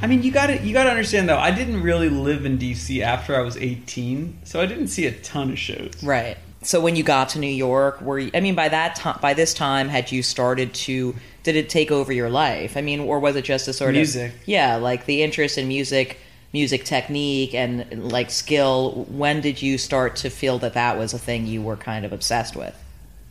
I 0.00 0.06
mean, 0.06 0.22
you 0.22 0.30
got 0.30 0.46
to 0.46 0.58
you 0.62 0.72
got 0.72 0.84
to 0.84 0.90
understand 0.90 1.28
though. 1.28 1.38
I 1.38 1.50
didn't 1.50 1.82
really 1.82 2.08
live 2.08 2.46
in 2.46 2.58
DC 2.58 3.00
after 3.02 3.34
I 3.34 3.40
was 3.40 3.56
18, 3.56 4.40
so 4.44 4.60
I 4.60 4.66
didn't 4.66 4.88
see 4.88 5.06
a 5.06 5.12
ton 5.12 5.50
of 5.50 5.58
shows. 5.58 6.02
Right. 6.02 6.36
So 6.62 6.80
when 6.80 6.96
you 6.96 7.02
got 7.02 7.30
to 7.30 7.38
New 7.38 7.46
York, 7.46 8.00
were 8.00 8.18
you, 8.18 8.30
I 8.34 8.40
mean, 8.40 8.54
by 8.54 8.68
that 8.68 8.96
time, 8.96 9.18
by 9.20 9.34
this 9.34 9.54
time, 9.54 9.88
had 9.88 10.10
you 10.12 10.22
started 10.22 10.74
to? 10.74 11.14
Did 11.42 11.56
it 11.56 11.70
take 11.70 11.90
over 11.90 12.12
your 12.12 12.28
life? 12.28 12.76
I 12.76 12.82
mean, 12.82 13.00
or 13.00 13.20
was 13.20 13.34
it 13.36 13.44
just 13.44 13.68
a 13.68 13.72
sort 13.72 13.94
Music. 13.94 14.32
of 14.32 14.48
yeah, 14.48 14.76
like 14.76 15.06
the 15.06 15.22
interest 15.22 15.56
in 15.56 15.66
music, 15.66 16.18
music 16.52 16.84
technique, 16.84 17.54
and 17.54 18.12
like 18.12 18.30
skill? 18.30 19.06
When 19.08 19.40
did 19.40 19.62
you 19.62 19.78
start 19.78 20.16
to 20.16 20.30
feel 20.30 20.58
that 20.58 20.74
that 20.74 20.98
was 20.98 21.14
a 21.14 21.18
thing 21.18 21.46
you 21.46 21.62
were 21.62 21.76
kind 21.76 22.04
of 22.04 22.12
obsessed 22.12 22.54
with? 22.54 22.76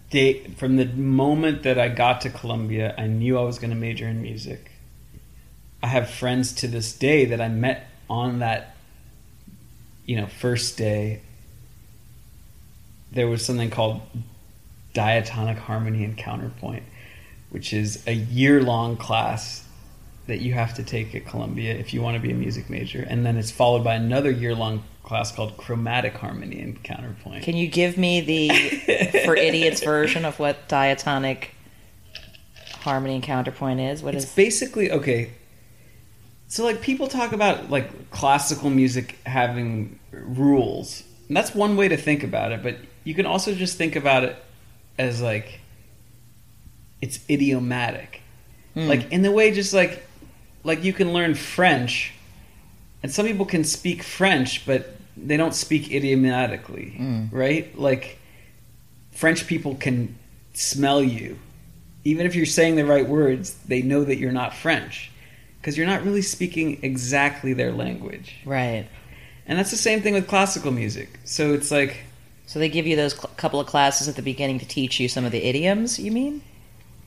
Day, 0.10 0.48
from 0.58 0.78
the 0.78 0.86
moment 0.86 1.64
that 1.64 1.78
I 1.78 1.90
got 1.90 2.22
to 2.22 2.30
Columbia, 2.30 2.96
I 2.98 3.08
knew 3.08 3.38
I 3.38 3.44
was 3.44 3.60
going 3.60 3.72
to 3.72 3.76
major 3.76 4.08
in 4.08 4.22
music. 4.22 4.72
I 5.84 5.88
have 5.88 6.10
friends 6.10 6.54
to 6.54 6.68
this 6.68 6.94
day 6.94 7.26
that 7.26 7.42
I 7.42 7.50
met 7.50 7.88
on 8.10 8.40
that, 8.40 8.76
you 10.06 10.16
know, 10.16 10.28
first 10.28 10.78
day. 10.78 11.22
There 13.12 13.28
was 13.28 13.46
something 13.46 13.70
called 13.70 14.02
diatonic 14.94 15.58
harmony 15.58 16.04
and 16.04 16.18
counterpoint, 16.18 16.84
which 17.50 17.74
is 17.74 18.02
a 18.08 18.14
year 18.14 18.64
long 18.64 18.96
class 18.98 19.67
that 20.28 20.42
you 20.42 20.54
have 20.54 20.74
to 20.76 20.84
take 20.84 21.16
at 21.16 21.26
Columbia 21.26 21.74
if 21.74 21.94
you 21.94 22.02
want 22.02 22.16
to 22.16 22.22
be 22.22 22.32
a 22.32 22.36
music 22.36 22.70
major. 22.70 23.06
And 23.10 23.26
then 23.26 23.38
it's 23.38 23.52
followed 23.52 23.84
by 23.84 23.96
another 23.96 24.30
year 24.30 24.54
long 24.54 24.84
class 25.04 25.34
called 25.34 25.56
chromatic 25.58 26.16
harmony 26.16 26.60
and 26.60 26.82
counterpoint. 26.84 27.44
Can 27.44 27.56
you 27.56 27.68
give 27.68 27.98
me 27.98 28.22
the 28.22 29.22
for 29.26 29.36
idiots 29.36 29.82
version 29.82 30.26
of 30.26 30.38
what 30.38 30.68
diatonic 30.68 31.56
harmony 32.82 33.16
and 33.16 33.24
counterpoint 33.24 33.80
is? 33.80 34.04
What 34.04 34.16
it's 34.16 34.26
is? 34.26 34.34
basically 34.34 34.92
okay. 34.92 35.32
So 36.50 36.64
like 36.64 36.82
people 36.82 37.08
talk 37.08 37.32
about 37.32 37.70
like 37.70 38.12
classical 38.12 38.70
music 38.70 39.18
having 39.26 40.00
rules. 40.12 41.04
And 41.30 41.36
that's 41.36 41.56
one 41.56 41.78
way 41.78 41.88
to 41.88 41.98
think 41.98 42.24
about 42.24 42.52
it, 42.52 42.64
but 42.64 42.78
you 43.06 43.14
can 43.14 43.26
also 43.26 43.54
just 43.54 43.78
think 43.78 43.96
about 43.96 44.26
it 44.26 44.36
as 44.98 45.22
like 45.22 45.62
it's 47.02 47.20
idiomatic. 47.30 48.22
Hmm. 48.74 48.88
Like 48.88 49.12
in 49.12 49.22
the 49.22 49.32
way 49.32 49.52
just 49.52 49.74
like 49.74 50.07
like 50.68 50.84
you 50.84 50.94
can 50.94 51.14
learn 51.14 51.34
French 51.34 52.12
and 53.02 53.12
some 53.12 53.26
people 53.26 53.46
can 53.46 53.64
speak 53.64 54.04
French 54.04 54.66
but 54.66 54.96
they 55.16 55.38
don't 55.38 55.56
speak 55.56 55.92
idiomatically, 55.92 56.96
Mm. 57.00 57.30
right? 57.32 57.66
Like 57.80 58.20
French 59.12 59.48
people 59.48 59.76
can 59.76 60.16
smell 60.54 61.02
you. 61.02 61.40
Even 62.04 62.26
if 62.28 62.36
you're 62.36 62.46
saying 62.46 62.76
the 62.76 62.86
right 62.86 63.08
words, 63.08 63.56
they 63.68 63.82
know 63.82 64.04
that 64.04 64.18
you're 64.18 64.32
not 64.32 64.54
French 64.54 65.12
because 65.60 65.76
you're 65.78 65.88
not 65.88 66.04
really 66.04 66.22
speaking 66.22 66.80
exactly 66.84 67.54
their 67.54 67.72
language. 67.72 68.36
right. 68.46 68.86
And 69.50 69.58
that's 69.58 69.72
the 69.72 69.78
same 69.78 70.02
thing 70.02 70.14
with 70.14 70.28
classical 70.28 70.72
music. 70.72 71.10
So 71.24 71.54
it's 71.54 71.72
like 71.72 71.98
So 72.46 72.60
they 72.60 72.68
give 72.70 72.86
you 72.86 72.96
those 72.98 73.14
cl- 73.16 73.32
couple 73.38 73.60
of 73.62 73.68
classes 73.68 74.08
at 74.10 74.16
the 74.18 74.22
beginning 74.22 74.60
to 74.60 74.68
teach 74.68 75.00
you 75.00 75.08
some 75.08 75.24
of 75.26 75.32
the 75.32 75.44
idioms. 75.44 75.98
You 76.00 76.12
mean? 76.12 76.42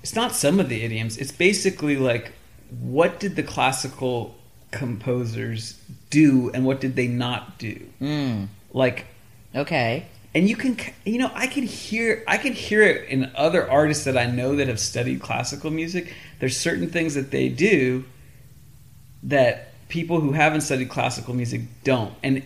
it's 0.02 0.16
not 0.16 0.32
some 0.34 0.58
of 0.58 0.68
the 0.70 0.82
idioms. 0.82 1.18
It's 1.18 1.32
basically 1.32 1.96
like 1.98 2.32
what 2.80 3.18
did 3.20 3.36
the 3.36 3.42
classical 3.42 4.36
composers 4.70 5.78
do 6.10 6.50
and 6.54 6.64
what 6.64 6.80
did 6.80 6.96
they 6.96 7.08
not 7.08 7.58
do? 7.58 7.86
Mm. 8.00 8.48
Like 8.72 9.06
Okay. 9.54 10.06
and 10.34 10.48
you 10.48 10.54
can 10.54 10.76
you 11.04 11.18
know 11.18 11.30
i 11.34 11.48
can 11.48 11.64
hear 11.64 12.22
i 12.28 12.36
can 12.36 12.52
hear 12.52 12.82
it 12.82 13.08
in 13.08 13.30
other 13.34 13.68
artists 13.68 14.04
that 14.04 14.16
i 14.16 14.26
know 14.26 14.54
that 14.54 14.68
have 14.68 14.78
studied 14.78 15.20
classical 15.20 15.70
music 15.72 16.14
there's 16.38 16.56
certain 16.56 16.88
things 16.88 17.14
that 17.14 17.32
they 17.32 17.48
do 17.48 18.04
that 19.24 19.72
people 19.88 20.20
who 20.20 20.32
haven't 20.32 20.60
studied 20.60 20.88
classical 20.88 21.34
music 21.34 21.62
don't 21.84 22.14
and 22.22 22.44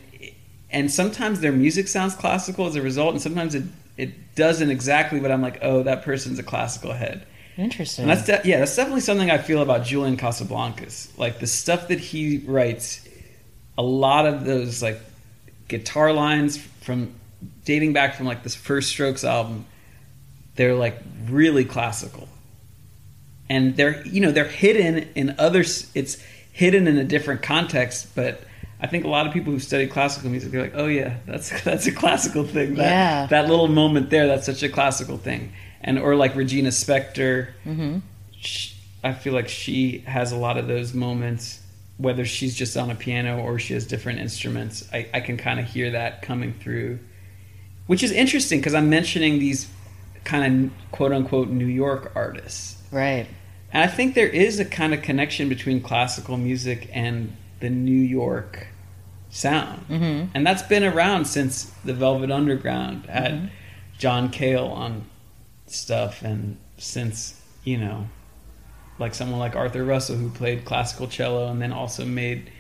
and 0.71 0.91
sometimes 0.91 1.41
their 1.41 1.53
music 1.53 1.87
sounds 1.87 2.15
classical 2.15 2.67
as 2.67 2.75
a 2.75 2.81
result 2.83 3.13
and 3.13 3.21
sometimes 3.23 3.55
it 3.55 3.65
it 3.99 4.35
doesn't 4.35 4.71
exactly 4.71 5.21
but 5.21 5.31
i'm 5.31 5.43
like 5.43 5.59
oh 5.63 5.83
that 5.83 6.03
person's 6.03 6.39
a 6.39 6.43
classical 6.43 6.93
head 6.95 7.27
Interesting. 7.57 8.03
and 8.05 8.11
that's 8.11 8.27
de- 8.27 8.49
yeah, 8.49 8.59
that's 8.59 8.75
definitely 8.75 9.01
something 9.03 9.31
I 9.31 9.39
feel 9.39 9.63
about 9.63 9.85
Julian 9.85 10.17
Casablancas. 10.17 11.17
Like 11.19 11.39
the 11.41 11.47
stuff 11.47 11.89
that 11.89 12.01
he 12.01 12.39
writes, 12.39 13.07
a 13.79 13.83
lot 13.83 14.27
of 14.27 14.45
those 14.45 14.83
like 14.83 15.01
guitar 15.69 16.13
lines 16.13 16.57
from 16.57 17.15
dating 17.65 17.93
back 17.93 18.17
from 18.17 18.27
like 18.27 18.43
this 18.43 18.55
first 18.55 18.89
Strokes 18.91 19.25
album, 19.25 19.67
they're 20.57 20.75
like 20.75 20.99
really 21.29 21.65
classical, 21.65 22.29
and 23.49 23.77
they're 23.77 24.05
you 24.07 24.21
know 24.21 24.31
they're 24.33 24.45
hidden 24.49 25.09
in 25.15 25.35
others. 25.39 25.91
It's 25.95 26.19
hidden 26.53 26.87
in 26.89 26.97
a 26.99 27.05
different 27.05 27.43
context, 27.43 28.15
but. 28.15 28.41
I 28.81 28.87
think 28.87 29.05
a 29.07 29.09
lot 29.09 29.27
of 29.27 29.33
people 29.33 29.51
who 29.51 29.61
study 29.61 29.87
classical 29.87 30.29
music 30.29 30.53
are 30.53 30.61
like, 30.61 30.73
"Oh 30.75 30.89
yeah, 30.89 31.17
that's 31.25 31.63
that's 31.65 31.87
a 31.87 31.93
classical 31.93 32.45
thing. 32.45 32.75
That, 32.75 32.83
Yeah. 32.91 33.27
that 33.31 33.49
little 33.49 33.69
moment 33.69 34.11
there, 34.11 34.27
that's 34.27 34.45
such 34.45 34.63
a 34.63 34.69
classical 34.69 35.17
thing." 35.17 35.53
And 35.85 35.99
or 35.99 36.17
like 36.17 36.35
Regina 36.35 36.71
Spektor, 36.71 37.49
hmm 37.63 37.99
sh 38.41 38.73
I 39.05 39.13
feel 39.13 39.35
like 39.35 39.51
she 39.51 39.99
has 40.07 40.33
a 40.33 40.37
lot 40.37 40.57
of 40.57 40.67
those 40.67 40.95
moments, 40.95 41.61
whether 41.99 42.25
she's 42.25 42.55
just 42.57 42.75
on 42.77 42.91
a 42.91 42.95
piano 42.95 43.39
or 43.39 43.59
she 43.59 43.75
has 43.75 43.87
different 43.87 44.19
instruments. 44.19 44.89
I, 44.95 45.07
I 45.13 45.21
can 45.21 45.37
kind 45.37 45.61
of 45.61 45.67
hear 45.67 45.91
that 45.91 46.23
coming 46.23 46.55
through, 46.55 47.01
which 47.87 48.03
is 48.03 48.11
interesting 48.13 48.61
because 48.61 48.73
I'm 48.75 48.89
mentioning 48.89 49.39
these 49.39 49.69
kind 50.25 50.65
of 50.67 50.91
quote 50.91 51.13
unquote 51.13 51.49
New 51.49 51.67
York 51.67 52.13
artists. 52.15 52.83
Right. 52.91 53.27
And 53.75 53.83
I 53.83 53.89
think 53.89 54.15
there 54.15 54.29
is 54.29 54.59
a 54.59 54.65
kind 54.65 54.95
of 54.95 55.03
connection 55.03 55.51
between 55.51 55.83
classical 55.83 56.39
music 56.39 56.89
and 56.95 57.37
the 57.61 57.69
New 57.69 57.93
York 58.01 58.69
sound. 59.29 59.81
hmm 59.87 60.25
And 60.35 60.47
that's 60.47 60.63
been 60.63 60.85
around 60.85 61.27
since 61.27 61.65
the 61.85 61.93
Velvet 61.93 62.31
Underground 62.31 63.05
had 63.07 63.33
Mhm. 63.33 63.51
John 63.99 64.31
Cale 64.31 64.67
on 64.67 65.05
stuff, 65.67 66.23
and 66.23 66.57
since, 66.79 67.41
you 67.65 67.79
know, 67.79 68.07
like 68.99 69.15
someone 69.15 69.41
like 69.41 69.57
Arthur 69.57 69.85
Russell 69.85 70.17
who 70.17 70.31
played 70.31 70.65
classical 70.65 71.09
cello 71.09 71.51
and 71.51 71.61
then 71.61 71.73
also 71.73 72.05
made 72.05 72.51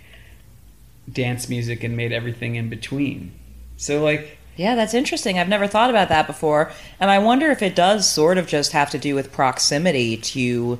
dance 1.10 1.48
music 1.48 1.84
and 1.84 1.96
made 1.96 2.12
everything 2.12 2.54
in 2.56 2.68
between. 2.68 3.32
So, 3.76 4.02
like, 4.02 4.38
Yeah, 4.56 4.74
that's 4.76 4.94
interesting. 4.94 5.38
I've 5.38 5.48
never 5.48 5.66
thought 5.66 5.90
about 5.90 6.08
that 6.10 6.26
before. 6.26 6.70
And 7.00 7.10
I 7.10 7.18
wonder 7.18 7.50
if 7.50 7.60
it 7.62 7.74
does 7.74 8.08
sort 8.08 8.38
of 8.38 8.46
just 8.46 8.72
have 8.72 8.90
to 8.90 8.98
do 8.98 9.14
with 9.14 9.32
proximity 9.32 10.16
to 10.16 10.78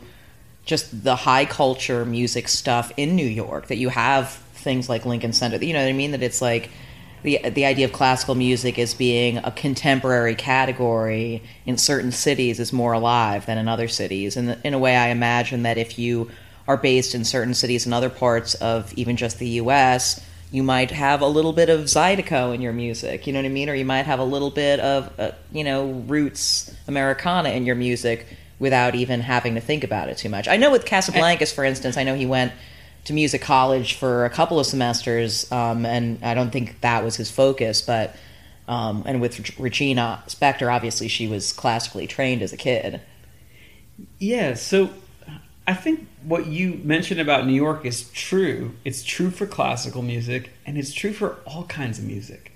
just 0.65 1.05
the 1.05 1.17
high 1.17 1.45
culture 1.45 2.05
music 2.05 2.49
stuff 2.49 2.93
in 2.97 3.17
New 3.17 3.27
York, 3.27 3.67
that 3.67 3.77
you 3.77 3.91
have 3.91 4.31
things 4.55 4.89
like 4.89 5.05
Lincoln 5.05 5.33
Center. 5.33 5.63
You 5.63 5.73
know 5.73 5.83
what 5.83 5.89
I 5.89 5.93
mean? 5.93 6.13
That 6.13 6.23
it's 6.23 6.41
like 6.41 6.71
the 7.25 7.41
the 7.51 7.65
idea 7.65 7.87
of 7.87 7.93
classical 7.93 8.37
music 8.37 8.79
as 8.79 8.95
being 8.95 9.39
a 9.39 9.51
contemporary 9.51 10.37
category 10.37 11.43
in 11.67 11.77
certain 11.77 12.13
cities 12.13 12.61
is 12.61 12.73
more 12.73 12.93
alive 12.93 13.47
than 13.47 13.59
in 13.59 13.67
other 13.67 13.89
cities. 13.89 14.37
And 14.37 14.57
in 14.63 14.75
a 14.75 14.79
way, 14.79 14.97
I 14.97 15.09
imagine 15.09 15.65
that 15.65 15.79
if 15.79 15.99
you 15.99 16.31
are 16.69 16.77
based 16.77 17.15
in 17.15 17.25
certain 17.25 17.55
cities 17.55 17.87
and 17.87 17.95
other 17.95 18.11
parts 18.11 18.55
of 18.55 18.93
even 18.95 19.17
just 19.17 19.39
the 19.39 19.49
U.S., 19.49 20.25
you 20.51 20.63
might 20.63 20.91
have 20.91 21.21
a 21.21 21.27
little 21.27 21.53
bit 21.53 21.69
of 21.69 21.81
Zydeco 21.81 22.55
in 22.55 22.61
your 22.61 22.73
music, 22.73 23.27
you 23.27 23.33
know 23.33 23.41
what 23.41 23.47
I 23.47 23.49
mean? 23.49 23.69
Or 23.69 23.75
you 23.75 23.85
might 23.85 24.07
have 24.07 24.21
a 24.21 24.25
little 24.25 24.51
bit 24.51 24.79
of, 24.81 25.13
uh, 25.19 25.33
you 25.51 25.65
know, 25.65 25.91
roots 26.07 26.75
Americana 26.87 27.49
in 27.51 27.67
your 27.67 27.75
music 27.75 28.27
without 28.59 28.95
even 28.95 29.21
having 29.21 29.55
to 29.57 29.61
think 29.61 29.83
about 29.83 30.09
it 30.09 30.17
too 30.17 30.29
much. 30.29 30.47
I 30.47 30.57
know 30.57 30.71
with 30.71 30.85
Casablancas, 30.85 31.53
for 31.53 31.65
instance, 31.65 31.97
I 31.97 32.05
know 32.05 32.15
he 32.15 32.27
went 32.27 32.53
to 33.05 33.13
music 33.13 33.43
college 33.43 33.95
for 33.95 34.25
a 34.25 34.31
couple 34.31 34.59
of 34.59 34.67
semesters, 34.67 35.51
um, 35.53 35.85
and 35.87 36.25
I 36.25 36.35
don't 36.35 36.51
think 36.51 36.81
that 36.81 37.05
was 37.05 37.17
his 37.17 37.31
focus, 37.31 37.83
but. 37.83 38.17
Um, 38.67 39.03
and 39.05 39.21
with 39.21 39.59
Regina 39.61 40.23
Spektor, 40.27 40.73
obviously 40.73 41.07
she 41.07 41.29
was 41.29 41.53
classically 41.53 42.07
trained 42.07 42.41
as 42.41 42.55
a 42.55 42.57
kid. 42.57 43.03
Yeah, 44.19 44.55
so 44.55 44.89
I 45.67 45.75
think 45.75 46.07
what 46.23 46.47
you 46.47 46.81
mentioned 46.85 47.21
about 47.21 47.47
New 47.47 47.55
York 47.55 47.87
is 47.87 48.11
true. 48.11 48.75
It's 48.85 49.03
true 49.03 49.31
for 49.31 49.47
classical 49.47 50.03
music, 50.03 50.51
and 50.67 50.77
it's 50.77 50.93
true 50.93 51.13
for 51.13 51.39
all 51.47 51.65
kinds 51.65 51.99
of 51.99 52.05
music. 52.05 52.53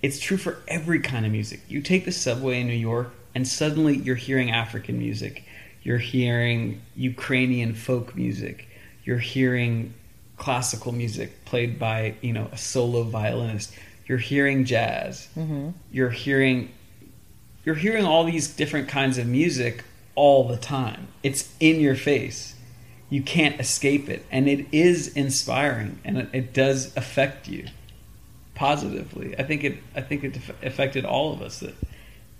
It's 0.00 0.18
true 0.18 0.38
for 0.38 0.62
every 0.66 1.00
kind 1.00 1.26
of 1.26 1.32
music. 1.32 1.60
You 1.68 1.82
take 1.82 2.04
the 2.04 2.12
subway 2.12 2.60
in 2.60 2.66
New 2.66 2.72
York, 2.72 3.12
and 3.34 3.46
suddenly 3.46 3.96
you're 3.96 4.16
hearing 4.16 4.50
African 4.50 4.98
music. 4.98 5.44
You're 5.82 5.98
hearing 5.98 6.80
Ukrainian 6.96 7.74
folk 7.74 8.16
music. 8.16 8.68
You're 9.04 9.18
hearing 9.18 9.94
classical 10.36 10.92
music 10.92 11.44
played 11.44 11.78
by, 11.78 12.14
you 12.20 12.32
know, 12.32 12.48
a 12.52 12.56
solo 12.56 13.04
violinist. 13.04 13.74
You're 14.06 14.18
hearing 14.18 14.64
jazz. 14.64 15.28
Mm-hmm. 15.36 15.70
You're 15.90 16.10
hearing 16.10 16.72
you're 17.64 17.76
hearing 17.76 18.04
all 18.04 18.24
these 18.24 18.48
different 18.48 18.88
kinds 18.88 19.18
of 19.18 19.26
music 19.26 19.84
all 20.16 20.48
the 20.48 20.56
time. 20.56 21.06
It's 21.22 21.48
in 21.60 21.80
your 21.80 21.94
face. 21.94 22.56
You 23.08 23.22
can't 23.22 23.60
escape 23.60 24.08
it. 24.08 24.26
And 24.32 24.48
it 24.48 24.66
is 24.72 25.08
inspiring 25.08 26.00
and 26.04 26.18
it, 26.18 26.28
it 26.32 26.52
does 26.52 26.96
affect 26.96 27.48
you 27.48 27.66
positively. 28.54 29.38
I 29.38 29.44
think 29.44 29.64
it 29.64 29.78
I 29.94 30.00
think 30.00 30.24
it 30.24 30.36
affected 30.62 31.04
all 31.04 31.32
of 31.32 31.42
us 31.42 31.60
that 31.60 31.74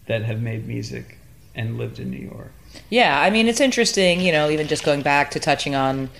that 0.07 0.25
have 0.25 0.41
made 0.43 0.67
music 0.67 1.19
and 1.55 1.79
lived 1.79 1.99
in 1.99 2.11
New 2.11 2.19
York. 2.19 2.53
Yeah, 2.91 3.21
I 3.21 3.31
mean 3.31 3.49
it's 3.49 3.61
interesting, 3.61 4.21
you 4.21 4.33
know, 4.33 4.51
even 4.51 4.67
just 4.67 4.85
going 4.85 5.03
back 5.03 5.31
to 5.33 5.41
touching 5.41 5.75
on 5.75 6.11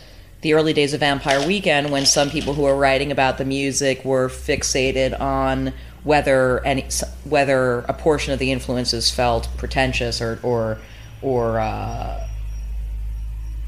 the 0.43 0.55
early 0.55 0.73
days 0.73 0.93
of 0.93 1.01
Vampire 1.01 1.45
Weekend 1.47 1.91
when 1.91 2.05
some 2.05 2.29
people 2.29 2.55
who 2.55 2.63
were 2.63 2.77
writing 2.77 3.11
about 3.11 3.39
the 3.39 3.45
music 3.45 4.05
were 4.05 4.29
fixated 4.29 5.19
on 5.19 5.73
whether 6.05 6.65
any 6.65 6.85
whether 7.25 7.81
a 7.81 7.93
portion 7.93 8.33
of 8.33 8.39
the 8.39 8.51
influences 8.53 9.11
felt 9.11 9.49
pretentious 9.57 10.21
or 10.21 10.39
or 10.43 10.79
or 11.23 11.61
uh, 11.61 12.27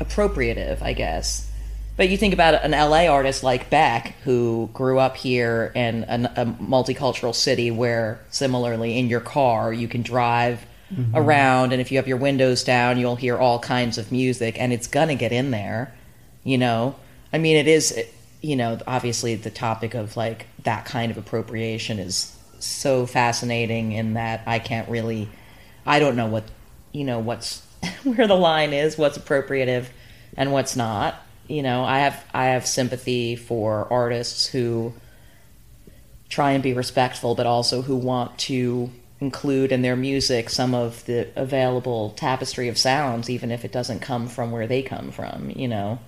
appropriative, 0.01 0.83
I 0.83 0.93
guess. 0.93 1.51
But 1.97 2.09
you 2.09 2.17
think 2.17 2.35
about 2.35 2.65
an 2.65 2.73
LA 2.73 3.07
artist 3.07 3.45
like 3.45 3.71
Beck, 3.71 4.17
who 4.25 4.69
grew 4.73 4.99
up 4.99 5.17
here 5.17 5.71
in 5.77 6.05
a, 6.09 6.33
a 6.37 6.47
multicultural 6.47 7.33
city 7.33 7.71
where, 7.71 8.21
similarly, 8.31 8.99
in 8.99 9.07
your 9.07 9.21
car, 9.21 9.73
you 9.73 9.87
can 9.87 10.03
drive 10.03 10.67
mm-hmm. 10.93 11.17
around, 11.17 11.73
and 11.73 11.81
if 11.81 11.93
you 11.93 11.99
have 11.99 12.09
your 12.09 12.17
windows 12.17 12.65
down, 12.65 12.99
you'll 12.99 13.15
hear 13.15 13.39
all 13.39 13.61
kinds 13.61 13.97
of 13.97 14.11
music, 14.11 14.61
and 14.61 14.73
it's 14.73 14.89
gonna 14.89 15.15
get 15.15 15.31
in 15.31 15.53
there, 15.53 15.95
you 16.45 16.59
know? 16.59 16.95
I 17.33 17.39
mean, 17.39 17.57
it 17.57 17.67
is, 17.67 17.99
you 18.41 18.55
know, 18.55 18.79
obviously 18.87 19.35
the 19.35 19.51
topic 19.51 19.95
of 19.95 20.17
like 20.17 20.47
that 20.63 20.85
kind 20.85 21.11
of 21.11 21.19
appropriation 21.19 21.99
is 21.99 22.37
so 22.61 23.07
fascinating 23.07 23.93
in 23.93 24.15
that 24.15 24.43
I 24.47 24.59
can't 24.59 24.89
really, 24.89 25.29
I 25.85 25.99
don't 25.99 26.17
know 26.17 26.27
what 26.27 26.45
you 26.93 27.05
know 27.05 27.19
what's 27.19 27.67
where 28.05 28.27
the 28.27 28.37
line 28.37 28.73
is, 28.73 28.97
what's 28.97 29.19
appropriative 29.19 29.87
and 30.37 30.53
what's 30.53 30.77
not. 30.77 31.17
You 31.47 31.63
know, 31.63 31.85
I 31.85 31.99
have 31.99 32.25
I 32.33 32.47
have 32.47 32.67
sympathy 32.67 33.37
for 33.37 33.87
artists 33.93 34.47
who 34.47 34.95
try 36.31 36.53
and 36.53 36.63
be 36.63 36.73
respectful, 36.73 37.35
but 37.35 37.47
also 37.47 37.83
who 37.83 37.97
want 37.97 38.39
to 38.39 38.91
include 39.21 39.71
in 39.73 39.83
their 39.83 39.97
music 39.97 40.51
some 40.51 40.75
of 40.75 41.05
the 41.07 41.29
available 41.37 42.11
tapestry 42.11 42.69
of 42.69 42.79
sounds, 42.79 43.29
even 43.29 43.51
if 43.51 43.65
it 43.65 43.73
doesn't 43.73 44.01
come 44.01 44.29
from 44.29 44.51
where 44.51 44.67
they 44.67 44.83
come 44.83 45.11
from. 45.11 45.51
You 45.51 45.69
know, 45.69 45.99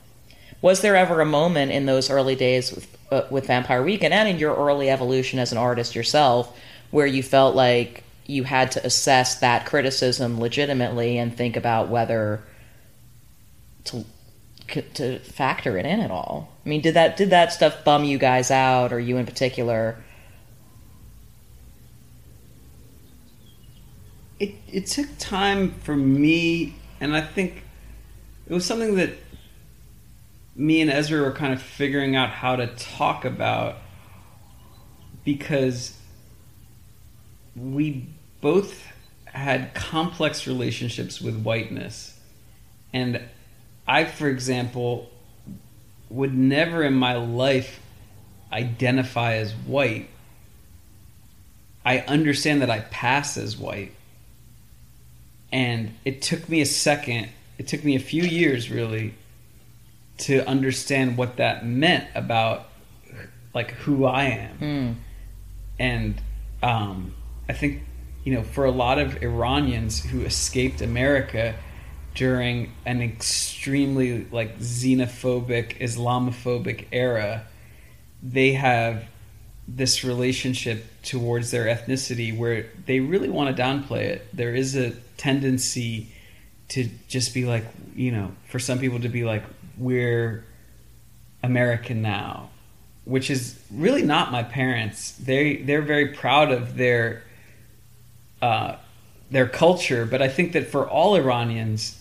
was 0.62 0.80
there 0.80 0.96
ever 0.96 1.20
a 1.20 1.26
moment 1.26 1.72
in 1.72 1.86
those 1.86 2.10
early 2.10 2.34
days 2.34 2.72
with 2.72 2.96
uh, 3.10 3.22
with 3.30 3.46
Vampire 3.46 3.82
Weekend 3.82 4.12
and 4.12 4.28
in 4.28 4.38
your 4.38 4.54
early 4.54 4.90
evolution 4.90 5.38
as 5.38 5.52
an 5.52 5.58
artist 5.58 5.94
yourself 5.94 6.58
where 6.90 7.06
you 7.06 7.22
felt 7.22 7.54
like 7.54 8.02
you 8.26 8.44
had 8.44 8.72
to 8.72 8.84
assess 8.84 9.36
that 9.36 9.66
criticism 9.66 10.40
legitimately 10.40 11.18
and 11.18 11.36
think 11.36 11.56
about 11.56 11.88
whether 11.88 12.42
to 13.84 14.04
to 14.94 15.18
factor 15.20 15.78
it 15.78 15.86
in 15.86 16.00
at 16.00 16.10
all. 16.10 16.52
I 16.64 16.68
mean, 16.68 16.80
did 16.80 16.94
that 16.94 17.16
did 17.16 17.30
that 17.30 17.52
stuff 17.52 17.84
bum 17.84 18.04
you 18.04 18.18
guys 18.18 18.50
out, 18.50 18.92
or 18.92 18.98
you 18.98 19.16
in 19.16 19.26
particular? 19.26 19.96
It 24.40 24.54
it 24.68 24.86
took 24.86 25.06
time 25.18 25.72
for 25.82 25.96
me, 25.96 26.74
and 27.00 27.16
I 27.16 27.20
think 27.20 27.62
it 28.48 28.52
was 28.52 28.64
something 28.64 28.96
that 28.96 29.10
me 30.56 30.80
and 30.80 30.90
Ezra 30.90 31.22
were 31.22 31.32
kind 31.32 31.52
of 31.52 31.60
figuring 31.60 32.16
out 32.16 32.30
how 32.30 32.56
to 32.56 32.66
talk 32.66 33.24
about 33.24 33.76
because 35.24 35.96
we 37.54 38.06
both 38.40 38.86
had 39.26 39.74
complex 39.74 40.46
relationships 40.46 41.20
with 41.20 41.42
whiteness. 41.42 42.18
And 42.92 43.20
I, 43.86 44.04
for 44.04 44.28
example, 44.28 45.10
would 46.08 46.34
never 46.34 46.82
in 46.82 46.94
my 46.94 47.16
life 47.16 47.80
identify 48.50 49.34
as 49.34 49.52
white. 49.52 50.08
I 51.84 51.98
understand 52.00 52.62
that 52.62 52.70
I 52.70 52.80
pass 52.80 53.36
as 53.36 53.58
white. 53.58 53.92
And 55.52 55.94
it 56.04 56.22
took 56.22 56.48
me 56.48 56.60
a 56.62 56.66
second, 56.66 57.28
it 57.58 57.68
took 57.68 57.84
me 57.84 57.94
a 57.94 58.00
few 58.00 58.22
years 58.22 58.70
really 58.70 59.14
to 60.18 60.46
understand 60.48 61.16
what 61.16 61.36
that 61.36 61.66
meant 61.66 62.06
about 62.14 62.68
like 63.54 63.70
who 63.72 64.04
I 64.04 64.24
am. 64.24 64.58
Mm. 64.58 64.94
And 65.78 66.22
um, 66.62 67.14
I 67.48 67.52
think 67.52 67.82
you 68.26 68.34
know, 68.34 68.42
for 68.42 68.64
a 68.64 68.72
lot 68.72 68.98
of 68.98 69.22
Iranians 69.22 70.04
who 70.04 70.22
escaped 70.22 70.80
America 70.80 71.54
during 72.16 72.72
an 72.84 73.00
extremely 73.00 74.24
like 74.32 74.58
xenophobic, 74.58 75.78
Islamophobic 75.78 76.86
era, 76.90 77.46
they 78.20 78.54
have 78.54 79.04
this 79.68 80.02
relationship 80.02 80.84
towards 81.02 81.52
their 81.52 81.66
ethnicity 81.66 82.36
where 82.36 82.66
they 82.86 82.98
really 82.98 83.28
want 83.28 83.56
to 83.56 83.62
downplay 83.62 84.02
it. 84.02 84.26
There 84.36 84.54
is 84.54 84.74
a 84.74 84.90
tendency 85.16 86.08
to 86.70 86.88
just 87.06 87.32
be 87.32 87.44
like, 87.44 87.64
you 87.94 88.10
know, 88.10 88.32
for 88.48 88.58
some 88.58 88.80
people 88.80 88.98
to 89.00 89.08
be 89.08 89.24
like, 89.24 89.44
we're 89.76 90.44
American 91.42 92.02
now, 92.02 92.50
which 93.04 93.30
is 93.30 93.58
really 93.70 94.02
not 94.02 94.32
my 94.32 94.42
parents. 94.42 95.12
They 95.12 95.56
they're 95.56 95.82
very 95.82 96.08
proud 96.08 96.50
of 96.50 96.76
their 96.76 97.22
uh, 98.42 98.76
their 99.30 99.48
culture, 99.48 100.06
but 100.06 100.22
I 100.22 100.28
think 100.28 100.52
that 100.52 100.68
for 100.68 100.88
all 100.88 101.16
Iranians, 101.16 102.00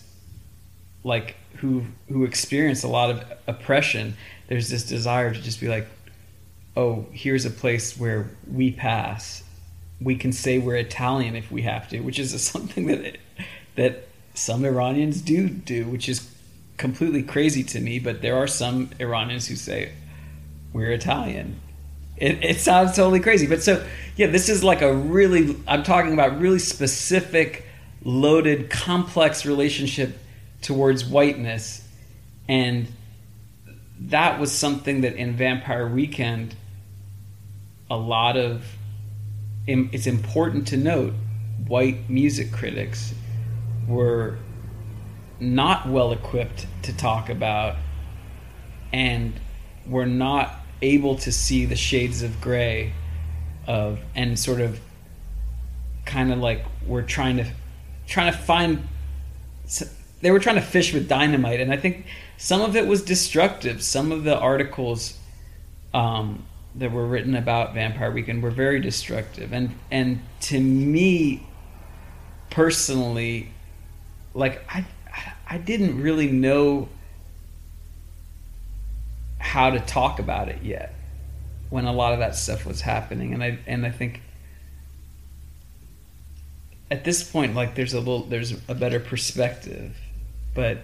like 1.04 1.36
who 1.56 1.84
who 2.08 2.24
experience 2.24 2.82
a 2.82 2.88
lot 2.88 3.10
of 3.10 3.24
oppression, 3.46 4.16
there's 4.48 4.68
this 4.68 4.84
desire 4.84 5.32
to 5.32 5.40
just 5.40 5.60
be 5.60 5.68
like, 5.68 5.86
oh, 6.76 7.06
here's 7.12 7.44
a 7.44 7.50
place 7.50 7.98
where 7.98 8.28
we 8.50 8.70
pass. 8.72 9.42
We 10.00 10.16
can 10.16 10.32
say 10.32 10.58
we're 10.58 10.76
Italian 10.76 11.36
if 11.36 11.50
we 11.50 11.62
have 11.62 11.88
to, 11.88 12.00
which 12.00 12.18
is 12.18 12.40
something 12.52 12.86
that 12.86 13.18
that 13.76 14.08
some 14.34 14.64
Iranians 14.64 15.20
do 15.22 15.48
do, 15.48 15.84
which 15.86 16.08
is 16.08 16.30
completely 16.76 17.22
crazy 17.22 17.62
to 17.64 17.80
me. 17.80 17.98
But 17.98 18.22
there 18.22 18.36
are 18.36 18.46
some 18.46 18.90
Iranians 18.98 19.46
who 19.48 19.56
say 19.56 19.92
we're 20.72 20.92
Italian, 20.92 21.60
it, 22.16 22.42
it 22.42 22.60
sounds 22.60 22.96
totally 22.96 23.20
crazy. 23.20 23.46
But 23.46 23.62
so, 23.62 23.84
yeah, 24.16 24.28
this 24.28 24.48
is 24.48 24.64
like 24.64 24.82
a 24.82 24.94
really, 24.94 25.56
I'm 25.66 25.82
talking 25.82 26.12
about 26.12 26.40
really 26.40 26.58
specific, 26.58 27.64
loaded, 28.04 28.70
complex 28.70 29.44
relationship 29.44 30.18
towards 30.62 31.04
whiteness. 31.04 31.86
And 32.48 32.88
that 34.00 34.40
was 34.40 34.52
something 34.52 35.02
that 35.02 35.14
in 35.16 35.36
Vampire 35.36 35.86
Weekend, 35.88 36.54
a 37.90 37.96
lot 37.96 38.36
of, 38.36 38.64
it's 39.66 40.06
important 40.06 40.68
to 40.68 40.76
note, 40.76 41.14
white 41.66 42.08
music 42.08 42.52
critics 42.52 43.14
were 43.88 44.38
not 45.38 45.88
well 45.88 46.12
equipped 46.12 46.66
to 46.82 46.96
talk 46.96 47.28
about 47.28 47.76
and 48.92 49.32
we're 49.86 50.06
not 50.06 50.54
able 50.82 51.16
to 51.16 51.32
see 51.32 51.64
the 51.64 51.76
shades 51.76 52.22
of 52.22 52.40
gray 52.40 52.92
of 53.66 53.98
and 54.14 54.38
sort 54.38 54.60
of 54.60 54.80
kind 56.04 56.32
of 56.32 56.38
like 56.38 56.64
we're 56.86 57.02
trying 57.02 57.36
to 57.36 57.46
trying 58.06 58.32
to 58.32 58.38
find 58.38 58.86
they 60.20 60.30
were 60.30 60.38
trying 60.38 60.56
to 60.56 60.62
fish 60.62 60.94
with 60.94 61.08
dynamite, 61.08 61.60
and 61.60 61.72
I 61.72 61.76
think 61.76 62.06
some 62.36 62.62
of 62.62 62.76
it 62.76 62.86
was 62.86 63.02
destructive. 63.02 63.82
Some 63.82 64.12
of 64.12 64.24
the 64.24 64.38
articles 64.38 65.18
um, 65.92 66.46
that 66.74 66.92
were 66.92 67.06
written 67.06 67.34
about 67.34 67.74
Vampire 67.74 68.10
Weekend 68.10 68.42
were 68.42 68.50
very 68.50 68.80
destructive, 68.80 69.52
and 69.52 69.74
and 69.90 70.20
to 70.42 70.60
me 70.60 71.46
personally, 72.50 73.50
like 74.34 74.62
I 74.68 74.86
I 75.46 75.58
didn't 75.58 76.00
really 76.02 76.30
know 76.30 76.88
how 79.38 79.70
to 79.70 79.80
talk 79.80 80.18
about 80.18 80.48
it 80.48 80.62
yet 80.62 80.94
when 81.70 81.84
a 81.84 81.92
lot 81.92 82.12
of 82.12 82.18
that 82.20 82.34
stuff 82.36 82.64
was 82.66 82.80
happening, 82.80 83.32
and 83.34 83.42
I 83.42 83.58
and 83.66 83.84
I 83.86 83.90
think 83.90 84.20
at 86.90 87.04
this 87.04 87.28
point, 87.28 87.54
like 87.54 87.74
there's 87.74 87.94
a 87.94 87.98
little 87.98 88.22
there's 88.24 88.52
a 88.68 88.74
better 88.74 89.00
perspective, 89.00 89.96
but 90.54 90.78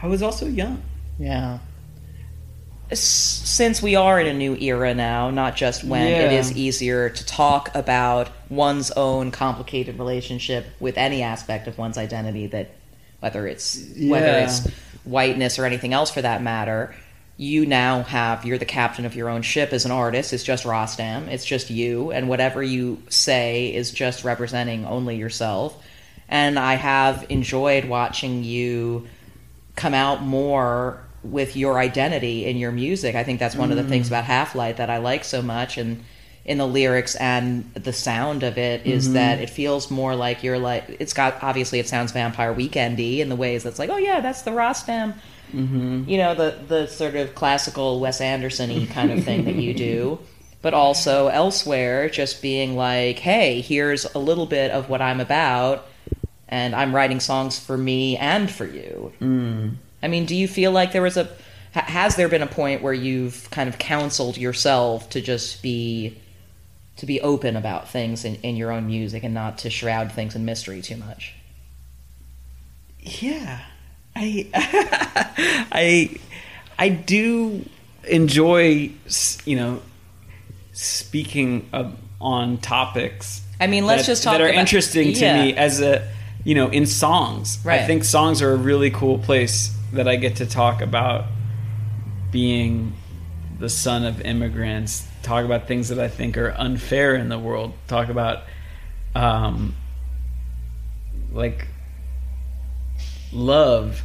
I 0.00 0.06
was 0.06 0.22
also 0.22 0.46
young. 0.46 0.82
Yeah. 1.18 1.58
Since 2.92 3.82
we 3.82 3.96
are 3.96 4.20
in 4.20 4.26
a 4.26 4.34
new 4.34 4.56
era 4.56 4.94
now, 4.94 5.30
not 5.30 5.56
just 5.56 5.84
when 5.84 6.06
it 6.06 6.32
Yeah. 6.32 6.38
is 6.38 6.54
easier 6.54 7.08
to 7.08 7.24
talk 7.26 7.74
about 7.74 8.28
one's 8.50 8.90
own 8.90 9.30
complicated 9.30 9.98
relationship 9.98 10.66
with 10.80 10.98
any 10.98 11.22
aspect 11.22 11.66
of 11.66 11.78
one's 11.78 11.96
identity 11.96 12.46
that 12.48 12.70
whether 13.24 13.46
it's 13.46 13.82
whether 13.96 14.38
it's 14.38 14.68
whiteness 15.04 15.58
or 15.58 15.64
anything 15.64 15.94
else 15.94 16.10
for 16.10 16.20
that 16.20 16.42
matter, 16.42 16.94
you 17.38 17.64
now 17.64 18.02
have 18.02 18.44
you're 18.44 18.58
the 18.58 18.66
captain 18.66 19.06
of 19.06 19.16
your 19.16 19.30
own 19.30 19.40
ship 19.40 19.72
as 19.72 19.86
an 19.86 19.90
artist. 19.90 20.34
It's 20.34 20.44
just 20.44 20.64
Rostam. 20.64 21.28
It's 21.28 21.46
just 21.46 21.70
you, 21.70 22.12
and 22.12 22.28
whatever 22.28 22.62
you 22.62 23.02
say 23.08 23.74
is 23.74 23.90
just 23.90 24.24
representing 24.24 24.84
only 24.84 25.16
yourself. 25.16 25.82
And 26.28 26.58
I 26.58 26.74
have 26.74 27.24
enjoyed 27.30 27.86
watching 27.86 28.44
you 28.44 29.08
come 29.74 29.94
out 29.94 30.22
more 30.22 31.00
with 31.22 31.56
your 31.56 31.78
identity 31.78 32.44
in 32.44 32.58
your 32.58 32.72
music. 32.72 33.14
I 33.14 33.24
think 33.24 33.40
that's 33.40 33.56
one 33.56 33.70
of 33.70 33.78
the 33.78 33.82
mm. 33.82 33.88
things 33.88 34.08
about 34.08 34.24
Half 34.24 34.54
Light 34.54 34.76
that 34.76 34.90
I 34.90 34.98
like 34.98 35.24
so 35.24 35.40
much 35.40 35.78
and 35.78 36.04
in 36.44 36.58
the 36.58 36.66
lyrics 36.66 37.14
and 37.16 37.72
the 37.74 37.92
sound 37.92 38.42
of 38.42 38.58
it 38.58 38.86
is 38.86 39.04
mm-hmm. 39.04 39.14
that 39.14 39.40
it 39.40 39.48
feels 39.48 39.90
more 39.90 40.14
like 40.14 40.42
you're 40.42 40.58
like 40.58 40.96
it's 41.00 41.14
got 41.14 41.42
obviously 41.42 41.78
it 41.78 41.88
sounds 41.88 42.12
vampire 42.12 42.54
weekendy 42.54 43.20
in 43.20 43.28
the 43.28 43.36
ways 43.36 43.62
that's 43.62 43.78
like 43.78 43.88
oh 43.88 43.96
yeah 43.96 44.20
that's 44.20 44.42
the 44.42 44.50
Rostam 44.50 45.14
mm-hmm. 45.52 46.04
you 46.06 46.18
know 46.18 46.34
the 46.34 46.58
the 46.68 46.86
sort 46.86 47.14
of 47.14 47.34
classical 47.34 47.98
Wes 47.98 48.20
Anderson-y 48.20 48.86
kind 48.90 49.10
of 49.10 49.24
thing 49.24 49.44
that 49.44 49.56
you 49.56 49.74
do. 49.74 50.18
But 50.64 50.72
also 50.72 51.28
elsewhere 51.28 52.08
just 52.08 52.40
being 52.40 52.74
like 52.74 53.18
hey 53.18 53.60
here's 53.60 54.06
a 54.14 54.18
little 54.18 54.46
bit 54.46 54.70
of 54.70 54.88
what 54.88 55.02
I'm 55.02 55.20
about 55.20 55.86
and 56.48 56.74
I'm 56.74 56.94
writing 56.94 57.20
songs 57.20 57.58
for 57.58 57.76
me 57.76 58.16
and 58.16 58.50
for 58.50 58.64
you. 58.64 59.12
Mm. 59.20 59.74
I 60.02 60.08
mean, 60.08 60.24
do 60.24 60.34
you 60.34 60.46
feel 60.48 60.72
like 60.72 60.92
there 60.92 61.02
was 61.02 61.16
a 61.16 61.28
has 61.72 62.16
there 62.16 62.28
been 62.28 62.42
a 62.42 62.46
point 62.46 62.82
where 62.82 62.92
you've 62.92 63.50
kind 63.50 63.68
of 63.68 63.78
counseled 63.78 64.38
yourself 64.38 65.10
to 65.10 65.20
just 65.20 65.62
be 65.62 66.16
to 66.96 67.06
be 67.06 67.20
open 67.20 67.56
about 67.56 67.88
things 67.88 68.24
in, 68.24 68.36
in 68.36 68.56
your 68.56 68.70
own 68.70 68.86
music 68.86 69.24
and 69.24 69.34
not 69.34 69.58
to 69.58 69.70
shroud 69.70 70.12
things 70.12 70.34
in 70.34 70.44
mystery 70.44 70.80
too 70.80 70.96
much? 70.96 71.34
Yeah, 73.00 73.60
I 74.16 74.48
I 75.72 76.16
I 76.78 76.88
do 76.88 77.64
enjoy 78.08 78.90
you 79.44 79.56
know 79.56 79.82
speaking 80.72 81.68
of, 81.72 81.96
on 82.20 82.58
topics. 82.58 83.42
I 83.60 83.66
mean, 83.66 83.86
let's 83.86 84.02
that, 84.02 84.06
just 84.06 84.22
talk 84.24 84.34
that 84.34 84.40
are 84.40 84.48
about- 84.48 84.60
interesting 84.60 85.12
to 85.14 85.20
yeah. 85.20 85.42
me 85.42 85.54
as 85.54 85.80
a 85.80 86.10
you 86.44 86.54
know 86.54 86.68
in 86.68 86.86
songs. 86.86 87.64
I 87.66 87.84
think 87.86 88.04
songs 88.04 88.42
are 88.42 88.52
a 88.52 88.56
really 88.56 88.90
cool 88.90 89.18
place 89.18 89.74
that 89.92 90.08
I 90.08 90.16
get 90.16 90.36
to 90.36 90.46
talk 90.46 90.80
about 90.80 91.26
being 92.30 92.94
the 93.58 93.68
son 93.68 94.04
of 94.04 94.20
immigrants. 94.22 95.06
Talk 95.24 95.44
about 95.44 95.66
things 95.66 95.88
that 95.88 95.98
I 95.98 96.08
think 96.08 96.36
are 96.36 96.54
unfair 96.56 97.14
in 97.16 97.28
the 97.28 97.38
world. 97.38 97.72
Talk 97.88 98.08
about 98.08 98.44
um, 99.14 99.74
like 101.32 101.66
love 103.32 104.02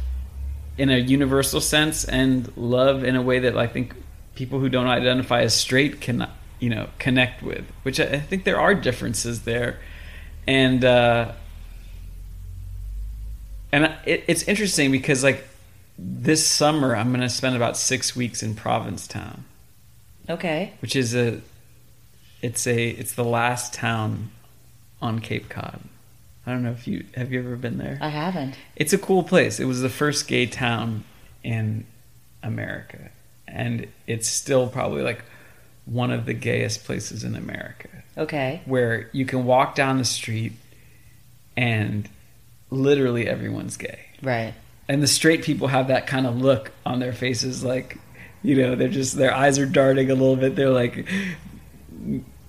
in 0.76 0.90
a 0.90 0.96
universal 0.96 1.60
sense 1.60 2.04
and 2.04 2.50
love 2.56 3.04
in 3.04 3.16
a 3.16 3.22
way 3.22 3.38
that 3.40 3.56
I 3.56 3.66
think 3.66 3.94
people 4.34 4.60
who 4.60 4.68
don't 4.68 4.86
identify 4.86 5.42
as 5.42 5.54
straight 5.54 6.00
can 6.00 6.26
you 6.58 6.70
know 6.70 6.88
connect 6.98 7.42
with 7.42 7.64
which 7.82 8.00
I, 8.00 8.18
think 8.18 8.44
there 8.44 8.58
are 8.58 8.74
differences 8.74 9.42
there 9.42 9.78
and 10.46 10.84
uh 10.84 11.32
and 13.72 13.84
it, 14.04 14.24
it's 14.26 14.42
interesting 14.44 14.90
because 14.90 15.22
like 15.22 15.46
this 15.98 16.46
summer 16.46 16.96
I'm 16.96 17.08
going 17.08 17.20
to 17.20 17.28
spend 17.28 17.56
about 17.56 17.76
6 17.76 18.16
weeks 18.16 18.42
in 18.42 18.54
Provincetown 18.54 19.44
Okay. 20.30 20.72
which 20.80 20.94
is 20.96 21.14
a 21.14 21.40
it's 22.42 22.66
a 22.66 22.88
it's 22.90 23.14
the 23.14 23.24
last 23.24 23.74
town 23.74 24.30
on 25.02 25.18
Cape 25.18 25.48
Cod 25.48 25.80
I 26.46 26.52
don't 26.52 26.62
know 26.62 26.70
if 26.72 26.86
you 26.86 27.04
have 27.14 27.32
you 27.32 27.40
ever 27.40 27.56
been 27.56 27.78
there 27.78 27.98
I 28.00 28.08
haven't. 28.08 28.54
it's 28.76 28.92
a 28.92 28.98
cool 28.98 29.22
place. 29.22 29.60
It 29.60 29.66
was 29.66 29.80
the 29.82 29.88
first 29.90 30.26
gay 30.28 30.46
town 30.46 31.04
in 31.42 31.86
America, 32.42 33.10
and 33.46 33.86
it's 34.06 34.28
still 34.28 34.66
probably 34.68 35.02
like 35.02 35.22
one 35.84 36.10
of 36.10 36.24
the 36.26 36.32
gayest 36.34 36.84
places 36.84 37.24
in 37.24 37.34
America, 37.34 37.88
Okay. 38.16 38.62
where 38.64 39.10
you 39.12 39.24
can 39.26 39.44
walk 39.44 39.74
down 39.74 39.98
the 39.98 40.04
street 40.04 40.52
and 41.56 42.08
literally 42.70 43.26
everyone's 43.28 43.76
gay. 43.76 43.98
Right. 44.22 44.54
And 44.88 45.02
the 45.02 45.06
straight 45.08 45.42
people 45.42 45.68
have 45.68 45.88
that 45.88 46.06
kind 46.06 46.26
of 46.26 46.40
look 46.40 46.72
on 46.86 46.98
their 47.00 47.12
faces, 47.12 47.62
like, 47.64 47.98
you 48.42 48.56
know, 48.56 48.74
they're 48.74 48.88
just, 48.88 49.16
their 49.16 49.34
eyes 49.34 49.58
are 49.58 49.66
darting 49.66 50.10
a 50.10 50.14
little 50.14 50.36
bit. 50.36 50.56
They're 50.56 50.70
like, 50.70 51.08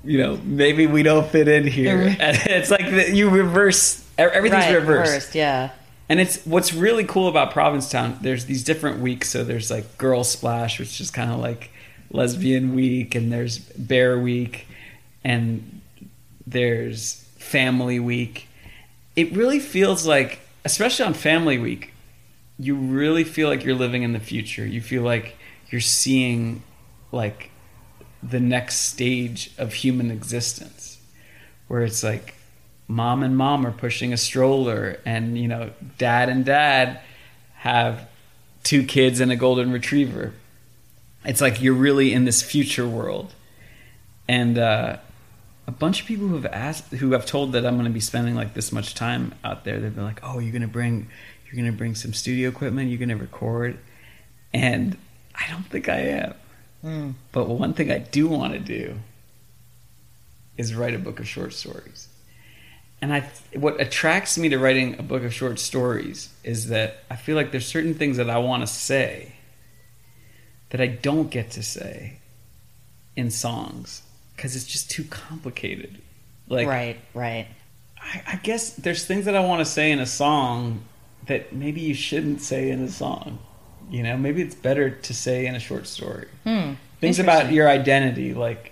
you 0.03 0.17
know, 0.17 0.37
maybe 0.43 0.87
we 0.87 1.03
don't 1.03 1.27
fit 1.27 1.47
in 1.47 1.67
here. 1.67 2.15
And 2.19 2.37
it's 2.45 2.71
like 2.71 2.89
the, 2.89 3.11
you 3.13 3.29
reverse, 3.29 4.05
everything's 4.17 4.65
right, 4.65 4.75
reversed. 4.75 5.11
reversed, 5.11 5.35
yeah. 5.35 5.71
And 6.09 6.19
it's 6.19 6.45
what's 6.45 6.73
really 6.73 7.05
cool 7.05 7.29
about 7.29 7.51
Provincetown. 7.51 8.17
There's 8.21 8.45
these 8.45 8.63
different 8.63 8.99
weeks. 8.99 9.29
So 9.29 9.43
there's 9.43 9.71
like 9.71 9.97
Girl 9.97 10.23
Splash, 10.23 10.77
which 10.77 10.99
is 10.99 11.09
kind 11.09 11.31
of 11.31 11.39
like 11.39 11.71
Lesbian 12.09 12.75
Week, 12.75 13.15
and 13.15 13.31
there's 13.31 13.59
Bear 13.59 14.19
Week, 14.19 14.67
and 15.23 15.81
there's 16.45 17.25
Family 17.37 17.99
Week. 17.99 18.47
It 19.15 19.31
really 19.31 19.59
feels 19.59 20.05
like, 20.05 20.41
especially 20.65 21.05
on 21.05 21.13
Family 21.13 21.57
Week, 21.57 21.93
you 22.59 22.75
really 22.75 23.23
feel 23.23 23.47
like 23.47 23.63
you're 23.63 23.75
living 23.75 24.03
in 24.03 24.13
the 24.13 24.19
future. 24.19 24.65
You 24.65 24.81
feel 24.81 25.03
like 25.03 25.37
you're 25.71 25.81
seeing 25.81 26.63
like 27.11 27.49
the 28.21 28.39
next 28.39 28.89
stage 28.89 29.51
of 29.57 29.73
human 29.73 30.11
existence, 30.11 30.99
where 31.67 31.81
it's 31.81 32.03
like 32.03 32.35
mom 32.87 33.23
and 33.23 33.37
mom 33.37 33.65
are 33.65 33.71
pushing 33.71 34.11
a 34.11 34.17
stroller 34.17 34.99
and 35.05 35.37
you 35.37 35.47
know 35.47 35.71
dad 35.97 36.27
and 36.27 36.43
dad 36.43 36.99
have 37.55 38.07
two 38.63 38.83
kids 38.83 39.19
and 39.19 39.31
a 39.31 39.35
golden 39.35 39.71
retriever. 39.71 40.33
It's 41.23 41.41
like 41.41 41.61
you're 41.61 41.73
really 41.73 42.13
in 42.13 42.25
this 42.25 42.41
future 42.41 42.87
world. 42.87 43.33
And 44.27 44.57
uh, 44.57 44.97
a 45.67 45.71
bunch 45.71 46.01
of 46.01 46.07
people 46.07 46.27
who 46.27 46.35
have 46.35 46.45
asked 46.45 46.91
who 46.93 47.11
have 47.11 47.25
told 47.25 47.53
that 47.53 47.65
i'm 47.65 47.75
going 47.75 47.85
to 47.85 47.91
be 47.91 47.99
spending 47.99 48.35
like 48.35 48.53
this 48.55 48.71
much 48.71 48.95
time 48.95 49.33
out 49.43 49.63
there 49.63 49.79
they've 49.79 49.93
been 49.93 50.03
like 50.03 50.19
oh 50.23 50.39
you're 50.39 50.51
going 50.51 50.63
to 50.63 50.67
bring 50.67 51.07
you're 51.51 51.61
going 51.61 51.71
to 51.71 51.77
bring 51.77 51.95
some 51.95 52.13
studio 52.13 52.47
equipment 52.47 52.89
you're 52.89 52.97
going 52.97 53.09
to 53.09 53.15
record. 53.15 53.77
And 54.53 54.97
i 55.35 55.49
don't 55.49 55.65
think 55.65 55.89
i 55.89 55.99
am 55.99 56.33
Hmm. 56.81 57.11
but 57.31 57.47
one 57.47 57.73
thing 57.73 57.91
i 57.91 57.99
do 57.99 58.27
want 58.27 58.53
to 58.53 58.59
do 58.59 58.97
is 60.57 60.73
write 60.73 60.95
a 60.95 60.99
book 60.99 61.19
of 61.19 61.27
short 61.27 61.53
stories 61.53 62.07
and 63.01 63.13
I, 63.13 63.27
what 63.55 63.81
attracts 63.81 64.37
me 64.37 64.49
to 64.49 64.59
writing 64.59 64.99
a 64.99 65.03
book 65.03 65.23
of 65.23 65.33
short 65.33 65.57
stories 65.57 66.29
is 66.43 66.67
that 66.67 67.03
I 67.09 67.15
feel 67.15 67.35
like 67.35 67.51
there's 67.51 67.65
certain 67.65 67.95
things 67.95 68.17
that 68.17 68.29
I 68.29 68.37
want 68.37 68.61
to 68.61 68.67
say 68.67 69.33
that 70.69 70.79
I 70.79 70.85
don't 70.85 71.31
get 71.31 71.49
to 71.51 71.63
say 71.63 72.19
in 73.15 73.31
songs 73.31 74.03
because 74.35 74.55
it's 74.55 74.65
just 74.65 74.91
too 74.91 75.03
complicated. 75.05 75.99
Like, 76.47 76.67
right, 76.67 76.99
right. 77.15 77.47
I, 77.99 78.23
I 78.33 78.35
guess 78.37 78.73
there's 78.75 79.05
things 79.05 79.25
that 79.25 79.35
I 79.35 79.39
want 79.39 79.61
to 79.61 79.65
say 79.65 79.91
in 79.91 79.97
a 79.97 80.05
song 80.05 80.83
that 81.25 81.53
maybe 81.53 81.81
you 81.81 81.95
shouldn't 81.95 82.41
say 82.41 82.69
in 82.69 82.83
a 82.83 82.89
song. 82.89 83.39
You 83.91 84.03
know, 84.03 84.15
maybe 84.15 84.41
it's 84.41 84.55
better 84.55 84.89
to 84.89 85.13
say 85.13 85.45
in 85.45 85.53
a 85.53 85.59
short 85.59 85.85
story. 85.85 86.29
Hmm. 86.45 86.73
Things 87.01 87.19
about 87.19 87.51
your 87.51 87.67
identity, 87.67 88.33
like 88.33 88.71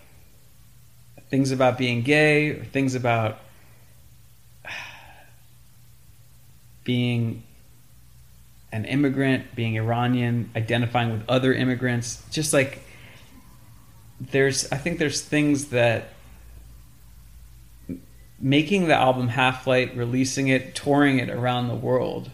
things 1.30 1.52
about 1.52 1.78
being 1.78 2.04
gay, 2.04 2.52
or 2.52 2.64
things 2.64 2.96
about 2.96 3.40
being 6.86 7.44
an 8.72 8.86
immigrant, 8.86 9.54
being 9.56 9.76
Iranian, 9.76 10.52
identifying 10.56 11.12
with 11.12 11.28
other 11.28 11.54
immigrants. 11.54 12.24
Just 12.32 12.54
like 12.54 12.82
there's, 14.22 14.72
I 14.72 14.78
think 14.78 15.00
there's 15.00 15.22
things 15.22 15.66
that 15.66 16.14
making 18.40 18.88
the 18.88 18.96
album 18.96 19.28
Half 19.28 19.68
Light, 19.68 19.98
releasing 19.98 20.48
it, 20.48 20.76
touring 20.76 21.20
it 21.20 21.30
around 21.30 21.68
the 21.68 21.76
world, 21.76 22.32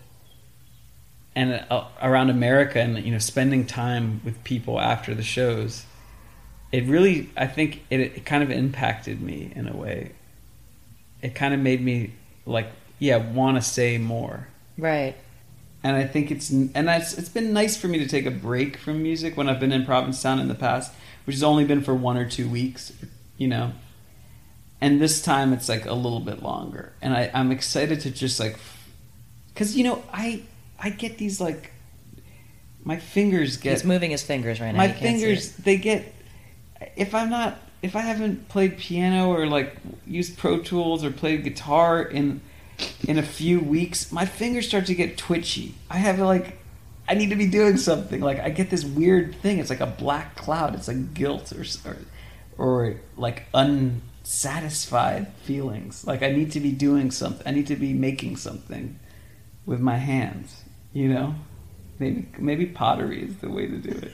and 1.36 1.66
uh, 1.70 1.86
around 2.02 2.30
America, 2.30 2.80
and 2.80 2.98
you 3.04 3.12
know, 3.12 3.20
spending 3.20 3.66
time 3.66 4.22
with 4.24 4.44
people 4.44 4.80
after 4.80 5.14
the 5.14 5.24
shows, 5.24 5.86
it 6.72 6.86
really, 6.86 7.30
I 7.36 7.48
think, 7.48 7.84
it, 7.90 8.00
it 8.00 8.26
kind 8.26 8.42
of 8.42 8.52
impacted 8.52 9.22
me 9.22 9.52
in 9.56 9.68
a 9.68 9.76
way. 9.76 10.14
It 11.22 11.36
kind 11.36 11.54
of 11.54 11.60
made 11.60 11.82
me 11.82 12.14
like, 12.46 12.68
yeah, 13.00 13.18
want 13.18 13.58
to 13.58 13.62
say 13.62 13.98
more. 13.98 14.48
Right. 14.78 15.16
And 15.84 15.96
I 15.96 16.06
think 16.06 16.32
it's 16.32 16.50
and 16.50 16.88
that's 16.88 17.14
it's 17.14 17.30
been 17.30 17.54
nice 17.54 17.78
for 17.78 17.88
me 17.88 18.00
to 18.00 18.08
take 18.08 18.26
a 18.26 18.32
break 18.32 18.76
from 18.78 19.04
music 19.04 19.38
when 19.38 19.48
I've 19.48 19.60
been 19.60 19.72
in 19.72 19.86
Provincetown 19.86 20.40
in 20.40 20.48
the 20.48 20.56
past, 20.56 20.92
which 21.26 21.36
has 21.36 21.44
only 21.44 21.64
been 21.64 21.82
for 21.82 21.94
one 21.94 22.18
or 22.18 22.28
two 22.28 22.50
weeks, 22.50 22.92
you 23.38 23.48
know. 23.48 23.72
And 24.82 25.00
this 25.00 25.22
time 25.22 25.54
it's 25.54 25.70
like 25.70 25.86
a 25.86 25.94
little 25.94 26.20
bit 26.20 26.42
longer, 26.42 26.94
and 27.04 27.14
I, 27.14 27.30
I'm 27.34 27.52
excited 27.52 28.02
to 28.02 28.10
just 28.10 28.40
like, 28.40 28.58
because 29.54 29.78
you 29.78 29.84
know 29.84 30.04
I 30.12 30.42
I 30.80 30.90
get 30.90 31.18
these 31.18 31.40
like, 31.40 31.72
my 32.84 32.98
fingers 32.98 33.58
get 33.58 33.72
He's 33.72 33.84
moving 33.84 34.12
his 34.12 34.24
fingers 34.24 34.62
right 34.62 34.72
now. 34.72 34.78
my 34.78 34.86
You 34.86 34.94
can't 34.94 35.02
see 35.02 35.08
fingers 35.08 35.56
they 35.58 35.78
get 35.78 36.14
if 36.96 37.16
i'm 37.16 37.30
not 37.30 37.58
if 37.82 37.96
i 37.96 38.02
haven't 38.02 38.48
played 38.48 38.78
piano 38.78 39.30
or 39.30 39.48
like 39.48 39.76
used 40.06 40.38
pro 40.38 40.60
tools 40.60 41.04
or 41.04 41.12
played 41.12 41.44
guitar 41.44 42.02
in 42.02 42.42
in 43.08 43.18
a 43.18 43.24
few 43.24 43.60
weeks 43.60 44.12
my 44.12 44.26
fingers 44.26 44.68
start 44.68 44.86
to 44.86 44.96
get 44.96 45.18
twitchy. 45.18 45.76
I 45.90 45.98
have 45.98 46.20
like 46.20 46.60
i 47.08 47.14
need 47.14 47.30
to 47.30 47.36
be 47.36 47.48
doing 47.48 47.78
something. 47.78 48.22
Like 48.22 48.40
i 48.40 48.50
get 48.50 48.70
this 48.70 48.86
weird 48.86 49.36
thing. 49.36 49.60
It's 49.60 49.70
like 49.70 49.80
a 49.80 49.88
black 49.88 50.36
cloud. 50.36 50.76
It's 50.76 50.88
like 50.88 51.14
guilt 51.14 51.52
or 51.54 51.66
or, 51.90 51.98
or 52.58 52.96
like 53.18 53.44
unsatisfied 53.54 55.34
feelings. 55.44 56.06
Like 56.06 56.22
i 56.22 56.32
need 56.32 56.52
to 56.52 56.60
be 56.60 56.72
doing 56.72 57.12
something. 57.12 57.48
I 57.48 57.52
need 57.52 57.68
to 57.68 57.76
be 57.76 57.94
making 57.94 58.38
something 58.38 59.00
with 59.66 59.80
my 59.80 59.98
hands 59.98 60.64
you 60.94 61.08
know 61.08 61.34
maybe 62.00 62.28
maybe 62.38 62.66
pottery 62.66 63.24
is 63.24 63.36
the 63.38 63.50
way 63.50 63.68
to 63.68 63.78
do 63.78 63.90
it 63.90 64.12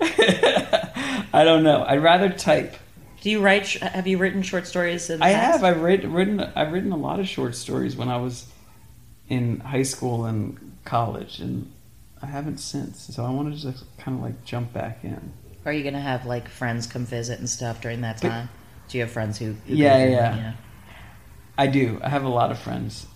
I 1.32 1.44
don't 1.44 1.62
know. 1.62 1.84
I'd 1.86 2.02
rather 2.02 2.30
type. 2.30 2.74
Do 3.20 3.30
you 3.30 3.40
write? 3.40 3.68
Have 3.68 4.06
you 4.06 4.18
written 4.18 4.42
short 4.42 4.66
stories? 4.66 5.10
I 5.10 5.28
have. 5.28 5.62
I've 5.62 5.82
written, 5.82 6.12
written. 6.12 6.40
I've 6.40 6.72
written 6.72 6.92
a 6.92 6.96
lot 6.96 7.20
of 7.20 7.28
short 7.28 7.54
stories 7.54 7.96
when 7.96 8.08
I 8.08 8.16
was 8.16 8.46
in 9.28 9.60
high 9.60 9.82
school 9.82 10.24
and 10.24 10.74
college, 10.84 11.38
and 11.38 11.70
I 12.22 12.26
haven't 12.26 12.58
since. 12.58 13.14
So 13.14 13.24
I 13.24 13.30
want 13.30 13.54
to 13.54 13.60
just 13.60 13.84
kind 13.98 14.16
of 14.16 14.22
like 14.24 14.42
jump 14.44 14.72
back 14.72 15.04
in. 15.04 15.32
Are 15.66 15.72
you 15.72 15.84
gonna 15.84 16.00
have 16.00 16.24
like 16.24 16.48
friends 16.48 16.86
come 16.86 17.04
visit 17.04 17.38
and 17.38 17.48
stuff 17.48 17.80
during 17.82 18.00
that 18.00 18.20
But- 18.22 18.28
time? 18.28 18.48
Do 18.88 18.98
you 18.98 19.04
have 19.04 19.12
friends 19.12 19.38
who? 19.38 19.52
who 19.52 19.74
Yeah, 19.74 20.04
yeah. 20.04 20.52
I 21.58 21.66
do. 21.66 22.00
I 22.02 22.08
have 22.08 22.24
a 22.24 22.28
lot 22.28 22.50
of 22.50 22.58
friends 22.58 23.06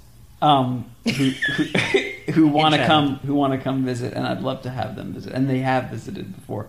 um, 0.45 0.91
who 1.05 1.31
who, 1.31 1.65
who 2.33 2.47
want 2.49 2.75
to 2.75 2.87
come 2.87 3.17
who 3.17 3.35
want 3.35 3.55
to 3.55 3.59
come 3.59 3.85
visit, 3.85 4.13
and 4.13 4.27
I'd 4.27 4.43
love 4.43 4.63
to 4.63 4.71
have 4.71 4.95
them 4.95 5.15
visit, 5.15 5.33
and 5.33 5.49
they 5.49 5.61
have 5.61 5.91
visited 5.91 6.35
before. 6.35 6.67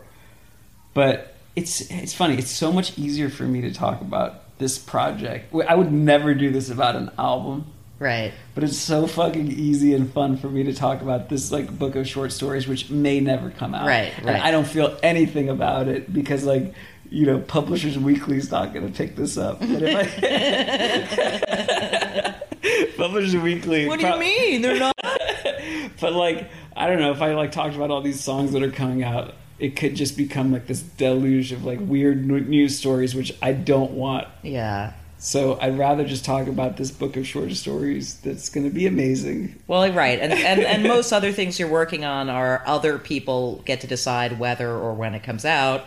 But 0.93 1.35
it's 1.55 1.81
it's 1.91 2.13
funny. 2.13 2.37
It's 2.37 2.51
so 2.51 2.71
much 2.71 2.97
easier 2.97 3.29
for 3.29 3.43
me 3.43 3.61
to 3.61 3.73
talk 3.73 4.01
about 4.01 4.57
this 4.59 4.77
project. 4.77 5.53
I 5.67 5.75
would 5.75 5.91
never 5.91 6.33
do 6.33 6.51
this 6.51 6.69
about 6.69 6.95
an 6.95 7.11
album, 7.19 7.65
Right. 7.99 8.31
but 8.53 8.63
it's 8.63 8.77
so 8.77 9.07
fucking 9.07 9.51
easy 9.51 9.93
and 9.93 10.09
fun 10.11 10.37
for 10.37 10.49
me 10.49 10.63
to 10.63 10.73
talk 10.73 11.01
about 11.01 11.27
this 11.27 11.51
like 11.51 11.77
book 11.77 11.95
of 11.97 12.07
short 12.07 12.31
stories, 12.31 12.65
which 12.67 12.89
may 12.89 13.19
never 13.19 13.49
come 13.51 13.75
out. 13.75 13.87
Right, 13.87 14.13
And 14.17 14.27
right. 14.27 14.41
I 14.41 14.51
don't 14.51 14.67
feel 14.67 14.97
anything 15.03 15.49
about 15.49 15.89
it 15.89 16.13
because 16.13 16.45
like. 16.45 16.73
You 17.11 17.27
know, 17.27 17.37
Publishers 17.39 17.99
Weekly's 17.99 18.49
not 18.49 18.73
going 18.73 18.91
to 18.91 18.91
pick 18.91 19.15
this 19.15 19.37
up. 19.37 19.61
But 22.73 22.81
if 22.89 22.99
I, 22.99 23.03
Publishers 23.07 23.35
Weekly. 23.37 23.87
What 23.87 23.99
do 23.99 24.05
you 24.05 24.11
prob- 24.11 24.19
mean? 24.21 24.61
They're 24.61 24.79
not. 24.79 24.95
but 26.01 26.13
like 26.13 26.49
I 26.75 26.87
don't 26.87 26.99
know 26.99 27.11
if 27.11 27.21
I 27.21 27.33
like 27.33 27.51
talked 27.51 27.75
about 27.75 27.91
all 27.91 28.01
these 28.01 28.19
songs 28.21 28.51
that 28.53 28.63
are 28.63 28.71
coming 28.71 29.03
out, 29.03 29.33
it 29.59 29.75
could 29.75 29.95
just 29.95 30.17
become 30.17 30.51
like 30.51 30.67
this 30.67 30.81
deluge 30.81 31.51
of 31.51 31.63
like 31.63 31.79
weird 31.81 32.17
n- 32.29 32.49
news 32.49 32.77
stories, 32.77 33.15
which 33.15 33.33
I 33.41 33.53
don't 33.53 33.91
want. 33.91 34.27
yeah. 34.43 34.93
So 35.17 35.57
I'd 35.59 35.77
rather 35.77 36.03
just 36.05 36.25
talk 36.25 36.47
about 36.47 36.75
this 36.77 36.91
book 36.91 37.15
of 37.17 37.25
short 37.25 37.49
stories 37.53 38.19
that's 38.19 38.49
going 38.49 38.65
to 38.67 38.69
be 38.69 38.85
amazing. 38.85 39.59
Well, 39.65 39.91
right, 39.93 40.19
and, 40.19 40.31
and 40.33 40.59
and 40.61 40.83
most 40.83 41.13
other 41.13 41.31
things 41.31 41.57
you're 41.57 41.69
working 41.69 42.03
on 42.03 42.29
are 42.29 42.61
other 42.67 42.99
people 42.99 43.63
get 43.65 43.81
to 43.81 43.87
decide 43.87 44.37
whether 44.39 44.69
or 44.69 44.93
when 44.93 45.15
it 45.15 45.23
comes 45.23 45.45
out, 45.45 45.85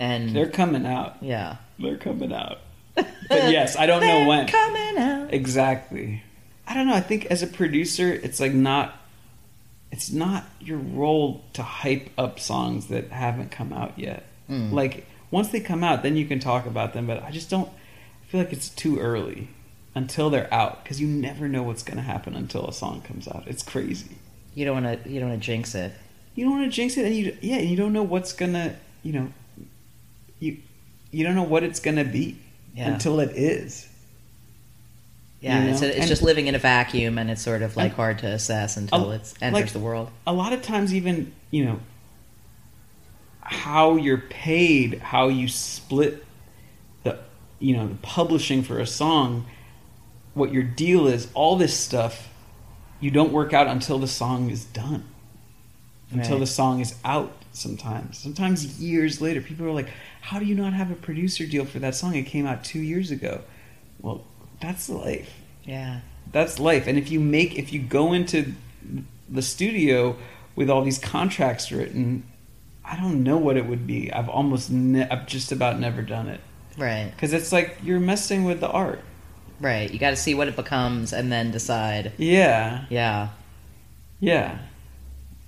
and 0.00 0.34
They're 0.34 0.48
coming 0.48 0.86
out. 0.86 1.16
yeah, 1.20 1.56
They're 1.78 1.98
coming 1.98 2.32
out. 2.32 2.58
But 2.96 3.06
yes, 3.52 3.76
I 3.76 3.86
don't 3.86 4.00
know 4.00 4.26
when 4.26 4.48
coming 4.48 4.48
out. 4.48 4.69
Exactly. 5.32 6.22
I 6.66 6.74
don't 6.74 6.86
know. 6.86 6.94
I 6.94 7.00
think 7.00 7.26
as 7.26 7.42
a 7.42 7.46
producer, 7.46 8.12
it's 8.12 8.40
like 8.40 8.52
not. 8.52 8.96
It's 9.92 10.12
not 10.12 10.44
your 10.60 10.78
role 10.78 11.42
to 11.54 11.62
hype 11.64 12.10
up 12.16 12.38
songs 12.38 12.86
that 12.88 13.10
haven't 13.10 13.50
come 13.50 13.72
out 13.72 13.98
yet. 13.98 14.24
Mm. 14.48 14.70
Like 14.72 15.06
once 15.32 15.48
they 15.48 15.58
come 15.60 15.82
out, 15.82 16.02
then 16.04 16.16
you 16.16 16.26
can 16.26 16.38
talk 16.38 16.66
about 16.66 16.92
them. 16.92 17.06
But 17.08 17.24
I 17.24 17.32
just 17.32 17.50
don't 17.50 17.68
I 17.68 18.26
feel 18.30 18.40
like 18.40 18.52
it's 18.52 18.68
too 18.68 19.00
early 19.00 19.48
until 19.96 20.30
they're 20.30 20.52
out 20.54 20.84
because 20.84 21.00
you 21.00 21.08
never 21.08 21.48
know 21.48 21.64
what's 21.64 21.82
going 21.82 21.96
to 21.96 22.02
happen 22.04 22.36
until 22.36 22.68
a 22.68 22.72
song 22.72 23.02
comes 23.02 23.26
out. 23.26 23.42
It's 23.48 23.64
crazy. 23.64 24.16
You 24.54 24.64
don't 24.64 24.84
want 24.84 25.02
to. 25.04 25.10
You 25.10 25.18
don't 25.18 25.30
want 25.30 25.42
to 25.42 25.46
jinx 25.46 25.74
it. 25.74 25.92
You 26.36 26.44
don't 26.44 26.58
want 26.60 26.70
to 26.70 26.76
jinx 26.76 26.96
it, 26.96 27.06
and 27.06 27.14
you 27.16 27.36
yeah, 27.40 27.58
you 27.58 27.76
don't 27.76 27.92
know 27.92 28.04
what's 28.04 28.32
gonna 28.32 28.76
you 29.02 29.12
know 29.12 29.32
you 30.38 30.58
you 31.10 31.24
don't 31.24 31.34
know 31.34 31.42
what 31.42 31.64
it's 31.64 31.80
gonna 31.80 32.04
be 32.04 32.38
Yeah. 32.74 32.92
until 32.92 33.18
it 33.18 33.32
is. 33.36 33.88
Yeah, 35.40 35.64
You 35.64 35.70
it's 35.70 35.80
a, 35.82 35.96
it's 35.98 36.06
just 36.08 36.22
living 36.22 36.48
in 36.48 36.54
a 36.54 36.58
vacuum, 36.58 37.16
and 37.16 37.30
it's 37.30 37.40
sort 37.42 37.62
of 37.62 37.74
like 37.76 37.94
hard 37.94 38.18
to 38.18 38.26
assess 38.26 38.76
until 38.76 39.10
it 39.12 39.32
enters 39.40 39.62
like- 39.62 39.72
the 39.72 39.78
world. 39.78 40.10
a 40.26 40.32
lot 40.34 40.52
of 40.52 40.60
times 40.62 40.94
even 40.94 41.32
you 41.50 41.64
know 41.64 41.80
how 43.42 43.96
you're 43.96 44.18
paid 44.18 44.98
how 44.98 45.28
you 45.28 45.48
split 45.48 46.24
the 47.04 47.18
you 47.58 47.76
know 47.76 47.88
the 47.88 47.94
publishing 47.96 48.62
for 48.62 48.78
a 48.78 48.86
song 48.86 49.46
what 50.34 50.52
your 50.52 50.62
deal 50.62 51.06
is 51.06 51.28
all 51.34 51.56
this 51.56 51.76
stuff 51.76 52.28
you 53.00 53.10
don't 53.10 53.32
work 53.32 53.52
out 53.52 53.66
until 53.66 53.98
the 53.98 54.06
song 54.06 54.50
is 54.50 54.66
done. 54.66 55.02
Until 56.12 56.32
Right. 56.32 56.40
the 56.40 56.46
song 56.46 56.80
is 56.80 56.94
out 57.02 57.32
sometimes. 57.52 58.18
Sometimes 58.18 58.78
years 58.78 59.22
later 59.22 59.40
people 59.40 59.64
are 59.66 59.72
like 59.72 59.88
how 60.20 60.38
do 60.38 60.44
you 60.44 60.54
not 60.54 60.74
have 60.74 60.90
a 60.90 60.94
producer 60.94 61.46
deal 61.46 61.64
for 61.64 61.78
that 61.78 61.94
song? 61.94 62.14
It 62.14 62.24
came 62.24 62.46
out 62.46 62.62
two 62.62 62.80
years 62.80 63.10
ago. 63.10 63.40
Well 64.02 64.22
that's 64.60 64.88
life. 64.88 65.32
Yeah, 65.64 66.00
that's 66.32 66.58
life. 66.58 66.86
And 66.86 66.98
if 66.98 67.10
you 67.10 67.20
make 67.20 67.56
if 67.58 67.72
you 67.72 67.80
go 67.80 68.12
into 68.12 68.52
the 69.28 69.42
studio 69.42 70.16
with 70.56 70.68
all 70.68 70.82
these 70.82 70.98
contracts 70.98 71.70
written 71.70 72.24
i 72.84 72.96
don't 72.96 73.22
know 73.22 73.36
what 73.36 73.56
it 73.56 73.64
would 73.66 73.86
be. 73.86 74.12
I've 74.12 74.28
almost 74.28 74.70
ne- 74.70 75.08
i've 75.08 75.26
just 75.26 75.52
about 75.52 75.78
never 75.78 76.02
done 76.02 76.26
it. 76.28 76.40
Right, 76.76 77.10
because 77.14 77.32
it's 77.32 77.52
like 77.52 77.78
you're 77.84 78.00
messing 78.00 78.44
with 78.44 78.58
the 78.60 78.68
art. 78.68 79.00
Right. 79.60 79.90
You 79.92 79.98
got 79.98 80.10
to 80.10 80.16
see 80.16 80.34
what 80.34 80.48
it 80.48 80.56
becomes, 80.56 81.12
and 81.12 81.30
then 81.30 81.50
decide. 81.50 82.12
yeah. 82.16 82.86
Yeah, 82.88 83.28
yeah. 84.18 84.58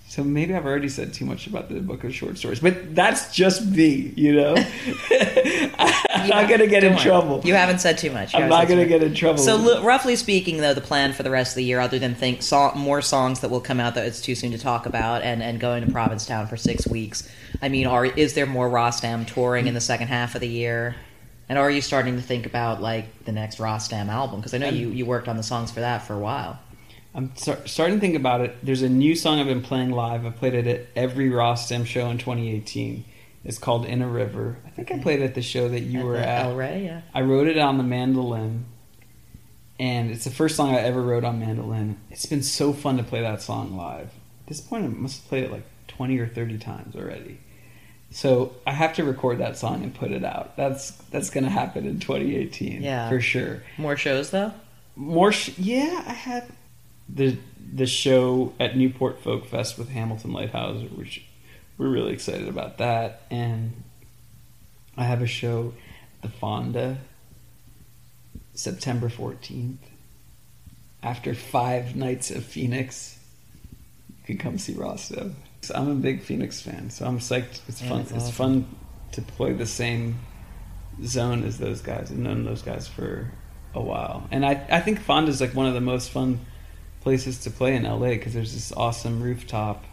So 0.08 0.22
maybe 0.22 0.54
i've 0.54 0.66
already 0.66 0.90
said 0.90 1.14
too 1.14 1.24
much 1.24 1.46
about 1.46 1.68
the 1.70 1.80
book 1.80 2.04
of 2.04 2.14
short 2.14 2.36
stories 2.36 2.60
but 2.60 2.94
that's 2.94 3.34
just 3.34 3.64
me 3.64 4.12
you 4.14 4.34
know 4.34 4.54
i'm 6.24 6.28
not 6.28 6.48
gonna 6.48 6.66
get 6.66 6.84
in 6.84 6.94
worry. 6.94 7.02
trouble 7.02 7.40
You 7.44 7.54
haven't 7.54 7.80
said 7.80 7.98
too 7.98 8.10
much. 8.10 8.32
You 8.34 8.40
i'm 8.40 8.48
not 8.48 8.62
too 8.62 8.74
gonna 8.74 8.86
get 8.86 9.02
in 9.02 9.14
trouble 9.14 9.38
So, 9.38 9.82
roughly 9.82 10.16
speaking, 10.16 10.58
though, 10.58 10.74
the 10.74 10.80
plan 10.80 11.12
for 11.12 11.22
the 11.22 11.30
rest 11.30 11.52
of 11.52 11.56
the 11.56 11.64
year, 11.64 11.80
other 11.80 11.98
than 11.98 12.14
think 12.14 12.42
so- 12.42 12.72
more 12.74 13.02
songs 13.02 13.40
that 13.40 13.50
will 13.50 13.60
come 13.60 13.80
out 13.80 13.94
that 13.94 14.06
it's 14.06 14.20
too 14.20 14.34
soon 14.34 14.52
to 14.52 14.58
talk 14.58 14.86
about, 14.86 15.22
and, 15.22 15.42
and 15.42 15.58
going 15.60 15.84
to 15.84 15.90
Provincetown 15.92 16.46
for 16.46 16.56
six 16.56 16.86
weeks, 16.86 17.28
I 17.60 17.68
mean, 17.68 17.86
are 17.86 18.04
is 18.06 18.34
there 18.34 18.46
more 18.46 18.68
Rostam 18.68 19.26
touring 19.26 19.66
in 19.66 19.74
the 19.74 19.80
second 19.80 20.08
half 20.08 20.34
of 20.34 20.40
the 20.40 20.48
year? 20.48 20.94
And 21.48 21.58
are 21.58 21.70
you 21.70 21.82
starting 21.82 22.16
to 22.16 22.22
think 22.22 22.46
about 22.46 22.80
like 22.80 23.24
the 23.24 23.32
next 23.32 23.58
Rostam 23.58 24.08
album? 24.08 24.40
Because 24.40 24.54
I 24.54 24.58
know 24.58 24.68
you, 24.68 24.88
you 24.88 25.04
worked 25.04 25.28
on 25.28 25.36
the 25.36 25.42
songs 25.42 25.70
for 25.70 25.80
that 25.80 25.98
for 26.06 26.14
a 26.14 26.18
while. 26.18 26.58
I'm 27.14 27.34
start, 27.36 27.68
starting 27.68 27.96
to 27.96 28.00
think 28.00 28.16
about 28.16 28.40
it. 28.40 28.56
There's 28.64 28.80
a 28.80 28.88
new 28.88 29.14
song 29.14 29.38
I've 29.38 29.46
been 29.46 29.60
playing 29.60 29.90
live. 29.90 30.24
I 30.24 30.30
played 30.30 30.54
it 30.54 30.66
at 30.66 30.86
every 30.96 31.28
Rostam 31.28 31.84
show 31.84 32.08
in 32.08 32.16
2018. 32.16 33.04
It's 33.44 33.58
called 33.58 33.84
"In 33.86 34.02
a 34.02 34.08
River." 34.08 34.58
I 34.66 34.70
think 34.70 34.92
I 34.92 34.98
played 34.98 35.20
it 35.20 35.24
at 35.24 35.34
the 35.34 35.42
show 35.42 35.68
that 35.68 35.80
you 35.80 36.00
At 36.00 36.04
were 36.06 36.16
at. 36.16 36.44
El 36.46 36.56
Rey, 36.56 36.84
yeah. 36.84 37.00
I 37.14 37.22
wrote 37.22 37.48
it 37.48 37.58
on 37.58 37.76
the 37.78 37.84
mandolin, 37.84 38.66
and 39.78 40.10
it's 40.10 40.24
the 40.24 40.30
first 40.30 40.56
song 40.56 40.70
I 40.74 40.78
ever 40.78 41.02
wrote 41.02 41.24
on 41.24 41.40
mandolin. 41.40 41.98
It's 42.10 42.26
been 42.26 42.42
so 42.42 42.72
fun 42.72 42.96
to 42.98 43.02
play 43.02 43.20
that 43.22 43.42
song 43.42 43.76
live. 43.76 44.06
At 44.42 44.46
this 44.48 44.60
point, 44.60 44.84
I 44.84 44.88
must 44.88 45.20
have 45.22 45.28
played 45.28 45.44
it 45.44 45.50
like 45.52 45.64
20 45.88 46.18
or 46.18 46.28
30 46.28 46.58
times 46.58 46.94
already. 46.94 47.38
So 48.10 48.54
I 48.66 48.72
have 48.72 48.94
to 48.96 49.04
record 49.04 49.38
that 49.38 49.56
song 49.56 49.82
and 49.82 49.94
put 49.94 50.10
it 50.12 50.22
out. 50.24 50.56
That's 50.56 50.90
that's 51.10 51.30
gonna 51.30 51.48
happen 51.50 51.86
in 51.86 51.98
2018, 51.98 52.82
Yeah. 52.82 53.08
for 53.08 53.20
sure 53.20 53.62
More 53.78 53.96
shows 53.96 54.30
though. 54.30 54.52
more 54.94 55.32
sh- 55.32 55.56
yeah 55.58 56.04
i 56.06 56.12
had 56.12 56.44
the 57.08 57.38
the 57.74 57.86
show 57.86 58.52
at 58.60 58.76
newport 58.76 59.22
folk 59.22 59.46
fest 59.46 59.78
with 59.78 59.88
Hamilton 59.88 60.32
Leithauser 60.32 60.94
which 60.96 61.24
we're 61.78 61.88
really 61.88 62.12
excited 62.12 62.48
about 62.48 62.78
that 62.78 63.22
and 63.30 63.72
i 64.96 65.04
have 65.04 65.22
a 65.22 65.26
show 65.26 65.72
at 66.22 66.30
the 66.30 66.36
fonda 66.38 66.98
september 68.54 69.08
14th 69.08 69.76
after 71.02 71.34
five 71.34 71.96
nights 71.96 72.30
of 72.30 72.44
phoenix 72.44 73.18
you 74.20 74.36
can 74.36 74.38
come 74.38 74.56
see 74.58 74.74
Rostam. 74.74 75.32
So 75.62 75.74
I'm 75.74 75.88
a 75.90 75.94
big 75.96 76.22
Phoenix 76.22 76.60
fan, 76.60 76.90
so 76.90 77.04
I'm 77.06 77.18
psyched. 77.18 77.60
It's 77.68 77.82
Yeah, 77.82 77.88
fun. 77.88 78.00
It's 78.02 78.12
awesome. 78.12 78.32
fun 78.32 78.66
to 79.12 79.22
play 79.22 79.52
the 79.52 79.66
same 79.66 80.16
zone 81.04 81.42
as 81.44 81.58
those 81.58 81.80
guys. 81.80 82.12
I've 82.12 82.18
known 82.18 82.44
those 82.44 82.62
guys 82.62 82.86
for 82.86 83.32
a 83.74 83.80
while, 83.80 84.28
and 84.30 84.46
I 84.46 84.64
I 84.70 84.80
think 84.80 85.00
Fonda's 85.00 85.40
like 85.40 85.54
one 85.56 85.66
of 85.66 85.74
the 85.74 85.80
most 85.80 86.10
fun 86.10 86.38
places 87.00 87.38
to 87.40 87.50
play 87.50 87.74
in 87.74 87.82
LA 87.82 88.10
because 88.10 88.32
there's 88.32 88.54
this 88.54 88.72
awesome 88.76 89.20
rooftop 89.22 89.84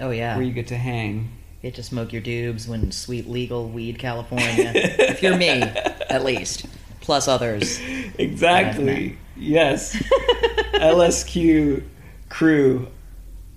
Oh 0.00 0.10
yeah. 0.10 0.36
where 0.36 0.44
you 0.44 0.52
get 0.52 0.68
to 0.68 0.76
hang. 0.76 1.30
Get 1.62 1.74
to 1.74 1.82
smoke 1.82 2.12
your 2.12 2.22
dubs 2.22 2.68
when 2.68 2.92
sweet 2.92 3.28
legal 3.28 3.68
weed 3.68 3.98
California. 3.98 4.72
if 4.74 5.22
you're 5.22 5.36
me, 5.36 5.60
at 6.08 6.24
least. 6.24 6.66
Plus 7.00 7.26
others. 7.26 7.80
Exactly. 8.16 9.18
Yes. 9.36 9.96
LSQ 10.74 11.82
crew 12.28 12.88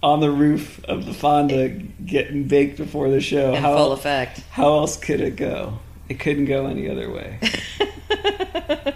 on 0.01 0.19
the 0.19 0.31
roof 0.31 0.83
of 0.85 1.05
the 1.05 1.13
Fonda 1.13 1.69
getting 1.69 2.47
baked 2.47 2.77
before 2.77 3.09
the 3.09 3.21
show. 3.21 3.53
In 3.53 3.61
how, 3.61 3.75
full 3.75 3.91
effect. 3.91 4.41
how 4.49 4.79
else 4.79 4.97
could 4.97 5.21
it 5.21 5.35
go? 5.35 5.79
It 6.09 6.19
couldn't 6.19 6.45
go 6.45 6.65
any 6.65 6.89
other 6.89 7.11
way. 7.11 7.39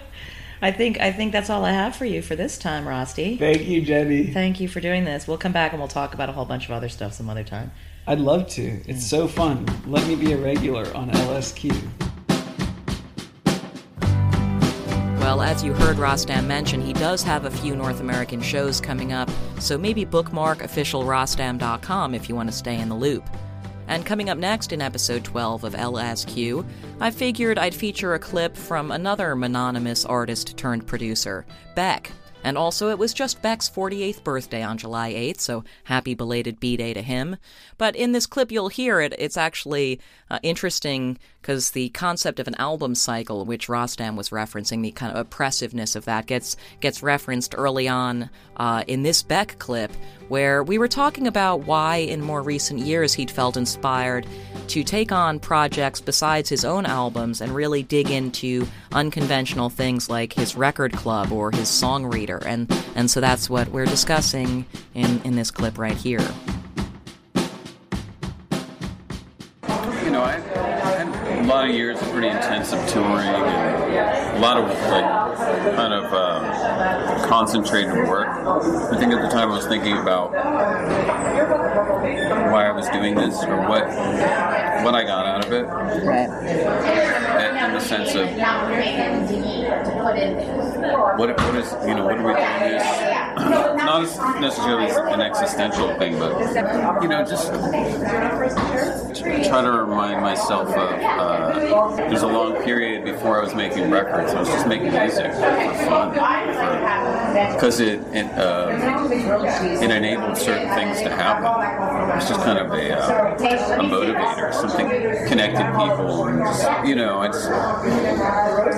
I 0.61 0.71
think 0.71 0.99
I 0.99 1.11
think 1.11 1.31
that's 1.31 1.49
all 1.49 1.65
I 1.65 1.71
have 1.71 1.95
for 1.95 2.05
you 2.05 2.21
for 2.21 2.35
this 2.35 2.57
time, 2.57 2.87
Rusty. 2.87 3.37
Thank 3.37 3.65
you, 3.65 3.81
Jenny. 3.81 4.27
Thank 4.27 4.59
you 4.59 4.67
for 4.67 4.79
doing 4.79 5.05
this. 5.05 5.27
We'll 5.27 5.37
come 5.37 5.51
back 5.51 5.71
and 5.71 5.81
we'll 5.81 5.87
talk 5.87 6.13
about 6.13 6.29
a 6.29 6.31
whole 6.31 6.45
bunch 6.45 6.65
of 6.65 6.71
other 6.71 6.89
stuff 6.89 7.13
some 7.13 7.29
other 7.29 7.43
time. 7.43 7.71
I'd 8.07 8.19
love 8.19 8.47
to. 8.49 8.81
It's 8.87 9.05
so 9.05 9.27
fun. 9.27 9.65
Let 9.87 10.07
me 10.07 10.15
be 10.15 10.33
a 10.33 10.37
regular 10.37 10.85
on 10.95 11.09
LSQ. 11.09 11.75
Well, 15.19 15.41
as 15.41 15.63
you 15.63 15.73
heard 15.73 15.97
Rostam 15.97 16.45
mention, 16.45 16.79
he 16.79 16.93
does 16.93 17.23
have 17.23 17.45
a 17.45 17.51
few 17.51 17.75
North 17.75 17.99
American 17.99 18.41
shows 18.41 18.79
coming 18.79 19.11
up, 19.11 19.27
so 19.59 19.75
maybe 19.75 20.05
bookmark 20.05 20.59
officialrostam.com 20.59 22.13
if 22.13 22.29
you 22.29 22.35
want 22.35 22.47
to 22.47 22.55
stay 22.55 22.79
in 22.79 22.89
the 22.89 22.95
loop. 22.95 23.27
And 23.87 24.05
coming 24.05 24.29
up 24.29 24.37
next 24.37 24.73
in 24.73 24.81
episode 24.81 25.23
12 25.23 25.63
of 25.63 25.73
LSQ, 25.73 26.65
I 26.99 27.11
figured 27.11 27.59
I'd 27.59 27.75
feature 27.75 28.13
a 28.13 28.19
clip 28.19 28.57
from 28.57 28.91
another 28.91 29.35
mononymous 29.35 30.05
artist 30.05 30.57
turned 30.57 30.87
producer, 30.87 31.45
Beck. 31.75 32.11
And 32.43 32.59
also, 32.59 32.89
it 32.89 32.99
was 32.99 33.11
just 33.11 33.41
Beck's 33.41 33.67
48th 33.67 34.23
birthday 34.23 34.61
on 34.61 34.77
July 34.77 35.13
8th, 35.13 35.39
so 35.39 35.63
happy 35.83 36.13
belated 36.13 36.59
B 36.59 36.77
Day 36.77 36.93
to 36.93 37.01
him. 37.01 37.37
But 37.79 37.95
in 37.95 38.11
this 38.11 38.27
clip, 38.27 38.51
you'll 38.51 38.69
hear 38.69 39.01
it. 39.01 39.15
It's 39.17 39.35
actually 39.35 39.99
uh, 40.29 40.37
interesting 40.43 41.17
because 41.45 41.69
the 41.71 41.89
concept 41.89 42.39
of 42.39 42.47
an 42.47 42.55
album 42.55 42.95
cycle, 42.95 43.45
which 43.45 43.67
Rostam 43.67 44.15
was 44.15 44.29
referencing, 44.29 44.81
the 44.81 44.89
kind 44.89 45.11
of 45.11 45.19
oppressiveness 45.19 45.95
of 45.95 46.05
that, 46.05 46.25
gets 46.25 46.57
gets 46.79 47.03
referenced 47.03 47.53
early 47.55 47.87
on 47.87 48.31
uh, 48.57 48.83
in 48.87 49.03
this 49.03 49.21
Beck 49.21 49.59
clip, 49.59 49.91
where 50.27 50.63
we 50.63 50.79
were 50.79 50.87
talking 50.87 51.27
about 51.27 51.67
why 51.67 51.97
in 51.97 52.19
more 52.19 52.41
recent 52.41 52.79
years 52.79 53.13
he'd 53.13 53.29
felt 53.29 53.57
inspired 53.57 54.25
to 54.69 54.83
take 54.83 55.11
on 55.11 55.39
projects 55.39 56.01
besides 56.01 56.49
his 56.49 56.65
own 56.65 56.87
albums 56.87 57.41
and 57.41 57.53
really 57.53 57.83
dig 57.83 58.09
into 58.09 58.67
unconventional 58.93 59.69
things 59.69 60.09
like 60.09 60.33
his 60.33 60.55
record 60.55 60.93
club 60.93 61.31
or 61.31 61.51
his 61.51 61.69
song 61.69 62.07
reader 62.07 62.41
and 62.47 62.73
and 62.95 63.11
so 63.11 63.21
that's 63.21 63.51
what 63.51 63.67
we're 63.67 63.85
discussing 63.85 64.65
in 64.95 65.21
in 65.21 65.35
this 65.35 65.51
clip 65.51 65.77
right 65.77 65.97
here 65.97 66.25
lot 71.45 71.69
of 71.69 71.75
years 71.75 72.01
of 72.01 72.09
pretty 72.11 72.27
intensive 72.27 72.79
touring 72.89 73.27
and 73.27 74.37
a 74.37 74.39
lot 74.39 74.57
of 74.57 74.67
like 74.69 75.75
kind 75.75 75.93
of 75.93 76.05
um, 76.13 76.43
concentrated 77.29 77.93
work. 78.07 78.27
I 78.27 78.97
think 78.97 79.13
at 79.13 79.21
the 79.21 79.29
time 79.29 79.49
I 79.51 79.55
was 79.55 79.67
thinking 79.67 79.97
about 79.97 80.31
why 82.51 82.65
I 82.67 82.71
was 82.71 82.87
doing 82.89 83.15
this 83.15 83.43
or 83.43 83.57
what 83.67 83.85
what 84.83 84.95
I 84.95 85.03
got 85.03 85.25
out 85.25 85.45
of 85.45 85.51
it, 85.53 85.63
Right. 85.65 86.29
in 87.65 87.73
the 87.73 87.79
sense 87.79 88.13
of 88.15 88.27
what 91.17 91.29
what 91.39 91.55
is 91.55 91.71
you 91.87 91.95
know 91.95 92.05
what 92.05 92.17
are 92.17 92.27
we 92.27 92.33
doing 92.33 92.59
this 92.59 92.83
not 93.35 94.01
as 94.03 94.17
necessarily 94.39 94.89
an 95.13 95.21
existential 95.21 95.93
thing, 95.97 96.17
but 96.19 96.31
you 97.01 97.07
know 97.09 97.23
just 97.25 97.47
try 99.49 99.61
to 99.61 99.71
remind 99.71 100.21
myself 100.21 100.69
of 100.69 100.75
uh, 100.75 101.34
there's 101.95 102.21
a 102.21 102.27
long 102.27 102.61
period 102.63 103.03
before 103.05 103.39
I 103.39 103.43
was 103.43 103.53
making 103.55 103.89
records. 103.91 104.33
I 104.33 104.39
was 104.39 104.49
just 104.49 104.67
making 104.67 104.91
music 104.91 105.31
for 105.33 105.73
fun, 105.85 106.11
because 107.53 107.79
it 107.79 107.99
it, 108.13 108.25
uh, 108.37 108.69
it 109.81 109.89
enabled 109.91 110.37
certain 110.37 110.69
things 110.75 111.01
to 111.01 111.09
happen. 111.09 111.45
It's 112.17 112.27
just 112.29 112.41
kind 112.41 112.59
of 112.59 112.71
a, 112.71 112.97
uh, 112.97 113.35
a 113.35 113.83
motivator, 113.83 114.53
something 114.53 114.87
connected 115.27 115.65
people, 115.77 116.27
and 116.27 116.39
just, 116.39 116.65
you 116.87 116.95
know, 116.95 117.19
I 117.19 117.29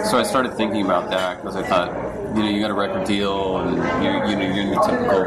so 0.03 0.17
I 0.17 0.23
started 0.23 0.55
thinking 0.55 0.83
about 0.85 1.09
that 1.11 1.41
because 1.41 1.55
I 1.55 1.61
thought, 1.63 1.91
you 2.35 2.41
know, 2.43 2.49
you 2.49 2.59
got 2.61 2.71
a 2.71 2.73
record 2.73 3.05
deal, 3.05 3.57
and 3.57 3.77
you, 4.03 4.09
you 4.29 4.35
know, 4.37 4.45
you're 4.53 4.63
in 4.65 4.71
the 4.71 4.79
typical 4.81 5.23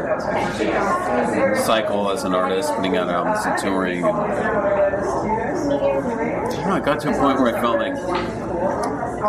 cycle 1.63 2.09
as 2.11 2.23
an 2.23 2.33
artist, 2.33 2.73
putting 2.75 2.97
out 2.97 3.09
albums 3.09 3.45
and 3.45 3.57
touring. 3.59 4.03
And, 4.05 4.15
know, 6.57 6.71
I 6.71 6.79
got 6.79 6.99
to 7.01 7.09
a 7.09 7.19
point 7.19 7.39
where 7.39 7.55
I 7.55 7.61
felt 7.61 7.79
like 7.79 7.95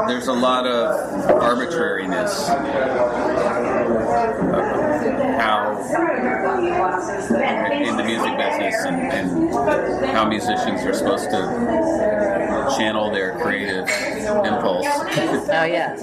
there's 0.09 0.29
a 0.29 0.33
lot 0.33 0.67
of 0.67 1.31
arbitrariness 1.31 2.49
how 5.43 5.73
in 7.73 7.97
the 7.97 8.05
music 8.05 8.37
business 8.37 8.75
and, 8.85 9.13
and 9.13 9.55
how 10.07 10.29
musicians 10.29 10.83
are 10.83 10.95
supposed 10.95 11.31
to 11.31 12.77
channel 12.77 13.11
their 13.11 13.39
creative 13.39 13.89
impulse. 14.45 14.87
Oh 14.87 15.65
yeah. 15.65 15.97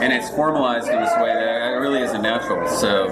and 0.00 0.12
it's 0.12 0.30
formalized 0.30 0.88
in 0.88 1.00
this 1.00 1.12
way 1.16 1.34
that 1.34 1.72
it 1.72 1.76
really 1.76 2.02
isn't 2.02 2.22
natural. 2.22 2.68
So 2.68 3.10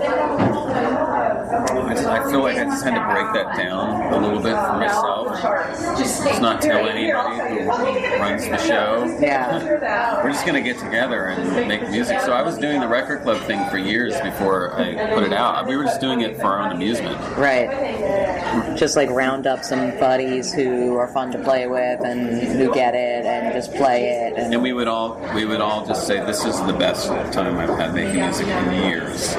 I, 1.52 1.94
just, 1.94 2.06
I 2.06 2.30
feel 2.30 2.40
like 2.40 2.56
I 2.56 2.64
just 2.64 2.84
had 2.84 2.94
to 2.94 3.14
break 3.14 3.32
that 3.34 3.56
down 3.56 4.12
a 4.12 4.18
little 4.18 4.40
bit 4.40 4.54
for 4.54 4.78
myself. 4.78 5.98
Just 5.98 6.24
not 6.40 6.62
tell 6.62 6.88
anybody 6.88 7.62
who 7.62 7.68
runs 7.68 8.48
the 8.48 8.58
show. 8.58 9.18
Yeah. 9.20 10.22
We're 10.22 10.32
just 10.32 10.46
gonna 10.46 10.62
get 10.62 10.78
together 10.78 11.26
and 11.26 11.68
make 11.68 11.88
music. 11.90 12.20
So 12.20 12.32
I 12.32 12.42
was 12.42 12.58
doing 12.58 12.80
the 12.80 12.88
record 12.88 13.22
club 13.22 13.42
thing 13.46 13.68
for 13.70 13.78
years 13.78 14.18
before 14.20 14.74
I 14.80 15.14
put 15.14 15.24
it 15.24 15.32
out. 15.32 15.66
We 15.66 15.76
were 15.76 15.84
just 15.84 16.00
doing 16.00 16.22
it 16.22 16.36
for 16.36 16.46
our 16.46 16.60
own 16.60 16.72
amusement. 16.72 17.18
Right. 17.36 18.76
Just 18.76 18.96
like 18.96 19.10
round 19.10 19.46
up 19.46 19.64
some 19.64 19.90
buddies 19.98 20.52
who 20.52 20.96
are 20.96 21.08
fun 21.08 21.30
to 21.32 21.38
play 21.38 21.66
with 21.66 22.00
and 22.04 22.40
who 22.58 22.72
get 22.72 22.94
it 22.94 23.24
and 23.26 23.52
just 23.54 23.72
play 23.74 24.08
it 24.08 24.34
and, 24.36 24.54
And 24.54 24.62
we 24.62 24.72
would 24.72 24.88
all 24.88 25.20
we 25.34 25.44
would 25.44 25.60
all 25.60 25.86
just 25.86 26.06
say 26.06 26.24
this 26.24 26.44
is 26.44 26.60
the 26.64 26.72
best 26.72 27.08
time 27.32 27.58
I've 27.58 27.78
had 27.78 27.94
making 27.94 28.20
music 28.20 28.46
in 28.46 28.82
years. 28.84 29.34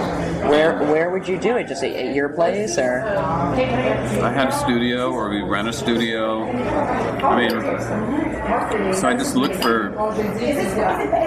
where 0.49 0.77
where 0.85 1.09
would 1.09 1.27
you 1.27 1.37
do 1.37 1.57
it? 1.57 1.67
Just 1.67 1.83
at, 1.83 1.91
at 2.03 2.15
your 2.15 2.29
place 2.29 2.77
or 2.77 3.03
I 3.03 4.31
had 4.31 4.49
a 4.49 4.51
studio, 4.51 5.11
or 5.11 5.29
we 5.29 5.41
rent 5.41 5.67
a 5.67 5.73
studio. 5.73 6.45
I 6.49 7.35
mean, 7.35 8.93
so 8.93 9.07
I 9.07 9.13
just 9.13 9.35
looked 9.35 9.55
for 9.55 9.91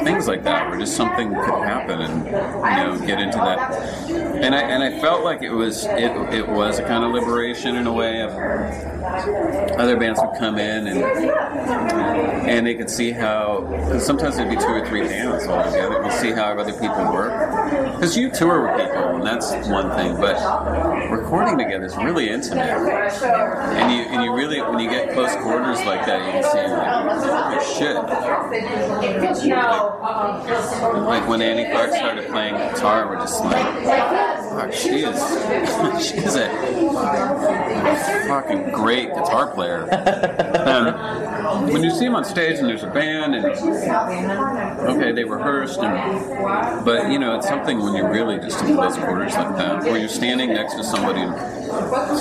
things 0.05 0.27
like 0.29 0.45
that, 0.45 0.69
where 0.69 0.79
just 0.79 0.97
something 0.97 1.29
could 1.29 1.65
happen, 1.65 2.01
and 2.01 2.25
you 2.27 2.31
know, 2.31 3.07
get 3.07 3.21
into 3.21 3.39
that. 3.39 3.73
And 4.11 4.55
I 4.55 4.61
and 4.61 4.83
I 4.83 5.01
felt 5.01 5.25
like 5.25 5.43
it 5.43 5.53
was 5.53 5.85
it 5.85 6.13
it 6.33 6.49
was 6.49 6.79
a 6.79 6.83
kind 6.83 7.05
of 7.05 7.13
liberation 7.13 7.77
in 7.77 7.87
a 7.87 7.93
way 7.93 8.23
of 8.23 8.31
other 9.79 9.97
bands 9.97 10.21
would 10.21 10.39
come 10.39 10.59
in 10.59 10.87
and 10.89 10.99
and 12.49 12.67
they 12.67 12.75
could 12.75 12.91
see 12.91 13.13
how 13.13 13.61
because 13.71 14.05
sometimes 14.05 14.37
there'd 14.37 14.51
be 14.51 14.57
two 14.57 14.67
or 14.67 14.87
three 14.87 15.03
bands 15.03 15.47
all 15.47 15.65
together. 15.65 16.03
You 16.05 16.11
see 16.13 16.33
how 16.33 16.59
other 16.59 16.73
people 16.73 17.13
work 17.13 17.33
because 17.95 18.17
you 18.17 18.31
tour 18.31 18.63
with 18.63 18.87
people, 18.87 19.17
and 19.17 19.27
that's 19.27 19.53
one 19.69 19.91
thing, 19.97 20.17
but 20.17 20.37
recording 21.11 21.59
together 21.59 21.87
is 21.87 21.97
really 21.97 22.29
intimate, 22.29 22.67
and 22.67 23.93
you 23.93 24.03
and 24.03 24.23
you 24.25 24.35
really 24.35 24.61
when 24.61 24.79
you 24.79 24.91
get 24.91 25.13
close 25.13 25.35
quarters 25.37 25.79
like 25.85 26.05
that, 26.07 26.25
you 26.25 26.33
can 26.33 26.43
see 26.45 26.67
like 26.73 26.87
holy 27.37 27.61
shit. 27.79 27.95
Like, 27.95 28.13
uh-uh. 29.53 31.05
like 31.05 31.29
when 31.29 31.43
Annie 31.43 31.71
Clark 31.71 31.93
started 31.95 32.29
playing 32.29 32.55
guitar, 32.55 33.09
we're 33.09 33.17
just 33.17 33.43
like, 33.45 33.57
fuck, 34.57 34.73
she 34.73 35.05
is 35.05 35.17
she 36.07 36.17
is 36.19 36.37
a 36.37 36.49
fucking 38.29 38.71
great 38.71 39.09
guitar 39.09 39.51
player. 39.53 39.89
And 39.91 41.73
when 41.73 41.83
you 41.83 41.91
see 41.91 42.05
them 42.07 42.17
on 42.17 42.25
stage 42.25 42.59
and 42.59 42.69
there's 42.69 42.83
a 42.83 42.91
band 42.91 43.35
and 43.35 43.45
okay, 43.45 45.13
they 45.13 45.25
rehearsed 45.25 45.81
and 45.81 46.85
but 46.85 47.11
you 47.11 47.19
know 47.19 47.37
it's 47.37 47.47
something 47.49 47.79
when 47.81 47.95
you're 47.95 48.11
really 48.11 48.39
just 48.39 48.63
in 48.63 48.75
close 48.75 48.97
quarters 48.97 49.35
like 49.35 49.57
that, 49.57 49.83
where 49.85 49.99
you're 49.99 50.09
standing 50.09 50.51
next 50.51 50.75
to 50.75 50.85
somebody 50.85 51.21
and 51.21 51.35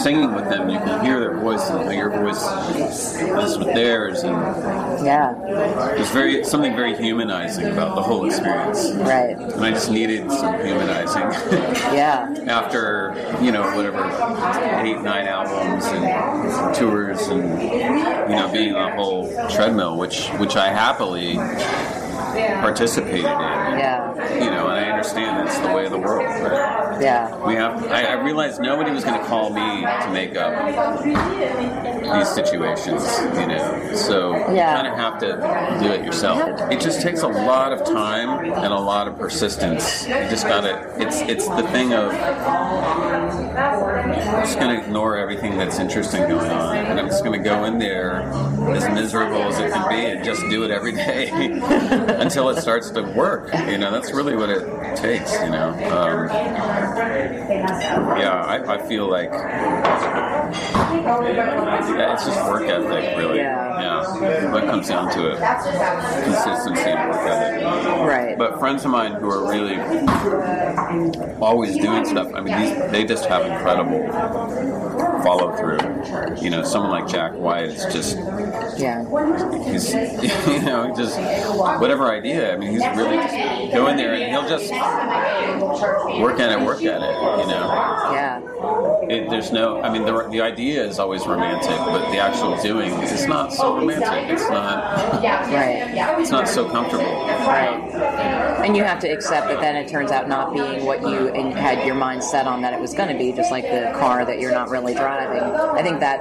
singing 0.02 0.34
with 0.34 0.50
them, 0.50 0.70
you 0.70 0.80
can 0.80 1.04
hear 1.04 1.20
their 1.20 1.38
voice 1.38 1.70
and 1.70 1.94
your 1.94 2.10
voice 2.10 2.42
is 2.76 3.58
with 3.58 3.74
theirs, 3.74 4.24
and 4.24 4.36
yeah. 5.06 5.34
there's 5.96 6.10
very 6.12 6.44
something 6.44 6.76
very 6.76 6.96
humanizing 6.96 7.68
about 7.68 7.96
the 7.96 8.02
whole 8.02 8.26
experience. 8.26 8.92
Right. 8.92 9.38
And 9.38 9.66
I 9.66 9.72
just 9.72 9.92
needed 9.92 10.32
some 10.32 10.56
humanizing 10.64 11.22
Yeah. 11.96 12.34
after 12.48 13.16
you 13.42 13.52
know, 13.52 13.64
whatever, 13.76 14.04
eight, 14.84 15.02
nine 15.02 15.28
albums 15.28 15.86
and 15.86 16.76
tours 16.76 17.28
and, 17.28 17.62
you 17.62 18.36
know, 18.36 18.50
being 18.52 18.76
on 18.76 18.92
a 18.92 18.96
whole 18.96 19.30
treadmill, 19.50 19.98
which, 19.98 20.28
which 20.32 20.56
I 20.56 20.70
happily 20.70 21.36
participated 21.36 23.20
in. 23.20 23.26
Yeah. 23.26 24.44
You 24.44 24.52
know, 24.52 24.68
understand 25.06 25.48
that's 25.48 25.60
the 25.60 25.74
way 25.74 25.86
of 25.86 25.92
the 25.92 25.98
world. 26.00 26.24
Yeah. 27.02 27.36
we 27.46 27.56
have. 27.56 27.84
I, 27.88 28.04
I 28.06 28.24
realized 28.24 28.60
nobody 28.62 28.92
was 28.92 29.04
going 29.04 29.20
to 29.20 29.26
call 29.26 29.50
me 29.50 29.82
to 29.82 30.10
make 30.12 30.36
up 30.36 31.04
these 31.04 32.30
situations. 32.34 33.04
You 33.40 33.48
know, 33.48 33.92
so 33.96 34.36
Yeah. 34.52 34.72
you 34.72 34.82
kind 34.84 34.88
of 34.88 34.96
have 34.98 35.20
to 35.20 35.84
do 35.86 35.92
it 35.94 36.06
yourself. 36.06 36.40
It 36.72 36.80
just 36.80 37.02
takes 37.02 37.22
a 37.22 37.28
lot 37.28 37.74
of 37.74 37.86
time 37.86 38.46
and 38.46 38.74
a 38.74 38.80
lot 38.80 39.08
of 39.08 39.18
persistence. 39.18 40.08
You 40.08 40.14
just 40.30 40.48
gotta. 40.48 40.94
It's 41.02 41.22
it's 41.22 41.48
the 41.48 41.64
thing 41.70 41.94
of 41.94 42.12
I'm 43.56 44.44
just 44.46 44.60
going 44.60 44.76
to 44.78 44.84
ignore 44.86 45.18
everything 45.18 45.58
that's 45.58 45.80
interesting 45.80 46.22
going 46.28 46.52
on, 46.52 46.78
and 46.78 47.00
I'm 47.00 47.08
just 47.08 47.24
going 47.24 47.42
to 47.42 47.44
go 47.50 47.66
in 47.66 47.80
there 47.80 48.22
as 48.72 48.88
miserable 48.94 49.42
as 49.44 49.60
it 49.60 49.72
can 49.72 49.90
be 49.90 50.06
and 50.06 50.24
just 50.24 50.42
do 50.50 50.64
it 50.64 50.72
every 50.72 50.92
day 50.94 51.30
until 52.20 52.50
it 52.50 52.62
starts 52.62 52.90
to 52.92 53.02
work. 53.02 53.54
You 53.54 53.78
know, 53.78 53.92
that's 53.92 54.12
really 54.14 54.36
what 54.36 54.50
it 54.50 54.64
takes. 54.96 55.32
You 55.34 55.50
know, 55.50 55.70
um, 55.72 56.30
yeah, 58.20 58.44
I, 58.46 58.76
I 58.76 58.88
feel 58.88 59.08
like 59.10 59.32
yeah, 61.06 62.14
it's 62.14 62.26
just 62.26 62.40
work 62.46 62.64
ethic, 62.64 63.18
really. 63.18 63.38
Yeah. 63.38 63.82
yeah. 63.82 64.52
What 64.52 64.66
comes 64.66 64.88
down 64.88 65.12
to 65.14 65.32
it, 65.32 65.38
consistency 66.24 66.90
and 66.90 67.10
work 67.10 67.28
ethic. 67.28 67.64
Right. 68.08 68.38
But 68.38 68.60
friends 68.60 68.86
of 68.86 68.92
mine 68.92 69.14
who 69.14 69.30
are 69.30 69.50
really 69.50 69.78
always 71.40 71.76
doing 71.78 72.06
stuff, 72.06 72.34
I 72.34 72.42
mean, 72.42 72.58
these, 72.60 72.92
they 72.92 73.06
just 73.06 73.26
have 73.26 73.46
incredible 73.46 74.00
follow 75.26 75.56
through. 75.56 75.80
You 76.44 76.52
know, 76.52 76.64
someone 76.64 76.92
like 76.92 77.08
Jack 77.08 77.34
White 77.34 77.66
is 77.66 77.84
just, 77.94 78.18
Yeah. 78.78 79.04
he's, 79.66 79.92
you 80.48 80.62
know, 80.62 80.94
just 80.96 81.20
whatever 81.82 82.12
idea. 82.12 82.54
I 82.54 82.58
mean, 82.58 82.70
he's 82.72 82.86
really 82.96 83.18
just 83.18 83.74
go 83.74 83.88
in 83.88 83.98
there 83.98 84.14
and 84.14 84.24
he'll 84.32 84.48
just 84.48 84.72
work 86.22 86.40
at 86.40 86.52
it, 86.52 86.60
work 86.64 86.84
at 86.84 87.02
it, 87.02 87.16
you 87.42 87.48
know. 87.48 87.66
Yeah. 88.14 88.42
It, 89.10 89.30
there's 89.30 89.52
no, 89.52 89.82
I 89.82 89.92
mean, 89.92 90.06
the, 90.06 90.28
the 90.30 90.42
idea 90.42 90.84
is 90.84 91.00
always 91.00 91.26
romantic, 91.26 91.78
but 91.78 92.12
the 92.12 92.20
actual 92.20 92.56
doing 92.62 92.92
is 93.02 93.26
not 93.28 93.52
so 93.54 93.76
romantic. 93.78 94.30
It's 94.32 94.48
not, 94.50 95.24
Right. 95.24 96.20
it's 96.20 96.32
not 96.32 96.48
so 96.48 96.70
comfortable. 96.70 97.04
Right. 97.06 97.85
And 97.96 98.76
you 98.76 98.84
have 98.84 99.00
to 99.00 99.08
accept 99.08 99.48
that 99.48 99.60
then 99.62 99.76
it 99.76 99.88
turns 99.88 100.12
out 100.12 100.28
not 100.28 100.54
being 100.54 100.86
what 100.86 101.02
you 101.02 101.28
had 101.54 101.86
your 101.86 101.96
mind 101.96 102.24
set 102.24 102.48
on 102.48 102.62
that 102.62 102.74
it 102.74 102.80
was 102.80 102.94
going 102.94 103.10
to 103.10 103.18
be, 103.18 103.32
just 103.32 103.52
like 103.52 103.64
the 103.64 103.94
car 103.98 104.26
that 104.26 104.40
you're 104.40 104.52
not 104.52 104.70
really 104.70 104.94
driving. 104.94 105.42
I 105.42 105.84
think 105.84 106.00
that 106.00 106.20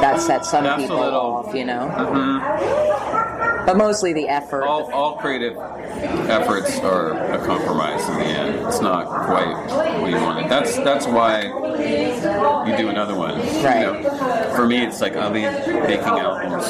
that 0.00 0.20
sets 0.20 0.50
some 0.50 0.64
That's 0.64 0.82
people 0.82 0.98
little- 0.98 1.20
off, 1.20 1.54
you 1.54 1.64
know. 1.64 1.88
Mm-hmm. 1.96 3.66
But 3.66 3.76
mostly 3.76 4.14
the 4.14 4.28
effort. 4.28 4.64
All, 4.64 4.90
all 4.92 5.16
creative 5.16 5.56
efforts 5.58 6.78
are 6.78 7.12
a 7.34 7.44
compromise 7.44 8.08
in 8.08 8.14
the 8.14 8.24
end. 8.24 8.66
It's 8.66 8.80
not 8.80 9.06
quite 9.26 10.00
what 10.00 10.10
you 10.10 10.16
wanted. 10.16 10.50
That's 10.50 10.74
that's 10.76 11.06
why 11.06 11.42
you 11.42 12.76
do 12.78 12.88
another 12.88 13.14
one. 13.14 13.38
Right. 13.62 13.80
You 13.80 14.02
know, 14.02 14.52
for 14.56 14.66
me, 14.66 14.86
it's 14.86 15.02
like 15.02 15.16
I'll 15.16 15.30
be 15.30 15.42
making 15.42 16.06
albums 16.06 16.66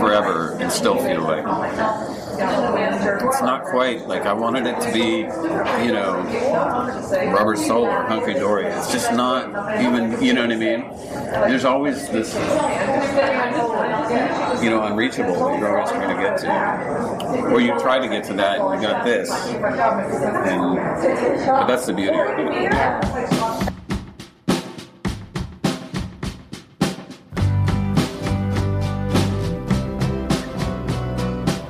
forever 0.00 0.56
and 0.60 0.72
still 0.72 0.96
feel 0.96 1.22
like 1.22 1.44
it's 2.38 3.40
not 3.40 3.64
quite 3.64 4.06
like 4.06 4.22
I 4.22 4.32
wanted 4.32 4.66
it 4.66 4.80
to 4.80 4.92
be, 4.92 5.18
you 5.84 5.92
know, 5.92 6.22
Rubber 7.32 7.56
Soul 7.56 7.86
or 7.86 8.02
Hunky 8.02 8.34
Dory. 8.34 8.66
It's 8.66 8.92
just 8.92 9.12
not 9.12 9.48
even, 9.80 10.22
you 10.22 10.34
know 10.34 10.42
what 10.42 10.52
I 10.52 10.56
mean? 10.56 10.84
There's 11.48 11.64
always 11.64 12.08
this, 12.08 12.34
you 14.62 14.70
know, 14.70 14.82
unreachable 14.84 15.34
that 15.34 15.58
you're 15.58 15.78
always 15.78 15.90
trying 15.90 16.16
to 16.16 16.22
get 16.22 16.38
to. 16.38 17.44
Or 17.52 17.60
you 17.60 17.78
try 17.80 17.98
to 17.98 18.08
get 18.08 18.24
to 18.24 18.34
that 18.34 18.58
and 18.60 18.82
you 18.82 18.88
got 18.88 19.04
this. 19.04 19.30
And, 19.30 20.76
but 21.46 21.66
that's 21.66 21.86
the 21.86 21.92
beauty 21.92 22.18
of 22.18 22.38
it. 22.38 23.53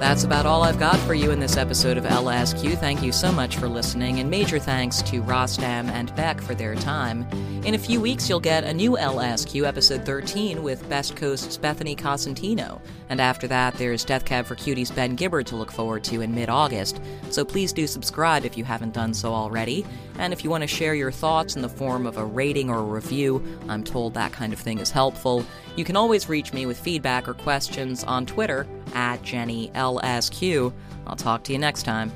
That's 0.05 0.23
about 0.23 0.45
all 0.45 0.63
I've 0.63 0.79
got 0.79 0.99
for 0.99 1.15
you 1.15 1.31
in 1.31 1.41
this 1.41 1.57
episode 1.57 1.97
of 1.97 2.05
LSQ. 2.05 2.77
Thank 2.77 3.03
you 3.03 3.11
so 3.11 3.33
much 3.33 3.57
for 3.57 3.71
listening, 3.71 4.21
and 4.21 4.29
major 4.29 4.59
thanks 4.59 5.01
to 5.01 5.23
Rostam 5.23 5.89
and 5.89 6.15
Beck 6.15 6.43
for 6.43 6.55
their 6.55 6.75
time. 6.75 7.27
In 7.65 7.75
a 7.75 7.79
few 7.79 8.03
weeks, 8.03 8.29
you'll 8.29 8.39
get 8.39 8.65
a 8.65 8.75
new 8.75 8.99
LSQ, 8.99 9.67
episode 9.67 10.05
13, 10.05 10.63
with 10.63 10.87
Best 10.91 11.17
Coast's 11.17 11.57
Bethany 11.57 11.97
Cosentino. 11.97 12.83
And 13.09 13.19
after 13.19 13.49
that, 13.49 13.77
there's 13.77 14.05
Death 14.05 14.27
Cab 14.27 14.45
for 14.45 14.55
Cutie's 14.55 14.91
Ben 14.91 15.17
Gibbard 15.17 15.47
to 15.47 15.57
look 15.57 15.73
forward 15.73 16.05
to 16.05 16.21
in 16.21 16.35
mid 16.35 16.51
August. 16.51 17.01
So 17.31 17.43
please 17.43 17.73
do 17.73 17.87
subscribe 17.87 18.45
if 18.45 18.59
you 18.59 18.65
haven't 18.65 18.93
done 18.93 19.15
so 19.15 19.33
already. 19.33 19.87
And 20.19 20.35
if 20.35 20.45
you 20.45 20.51
want 20.51 20.65
to 20.65 20.69
share 20.69 20.95
your 20.95 21.13
thoughts 21.13 21.57
in 21.57 21.63
the 21.63 21.69
form 21.71 22.07
of 22.07 22.19
a 22.19 22.27
rating 22.27 22.69
or 22.69 22.81
a 22.81 22.83
review, 22.83 23.43
I'm 23.71 23.83
told 23.83 24.13
that 24.15 24.33
kind 24.33 24.53
of 24.53 24.59
thing 24.59 24.81
is 24.81 24.91
helpful. 24.91 25.47
You 25.77 25.85
can 25.85 25.97
always 25.97 26.29
reach 26.29 26.53
me 26.53 26.67
with 26.67 26.79
feedback 26.79 27.29
or 27.29 27.35
questions 27.35 28.05
on 28.05 28.27
Twitter 28.27 28.67
at 28.95 29.23
JennyLSQ. 29.23 30.73
I'll 31.07 31.17
talk 31.17 31.45
to 31.45 31.53
you 31.53 31.59
next 31.59 31.83
time. 31.83 32.13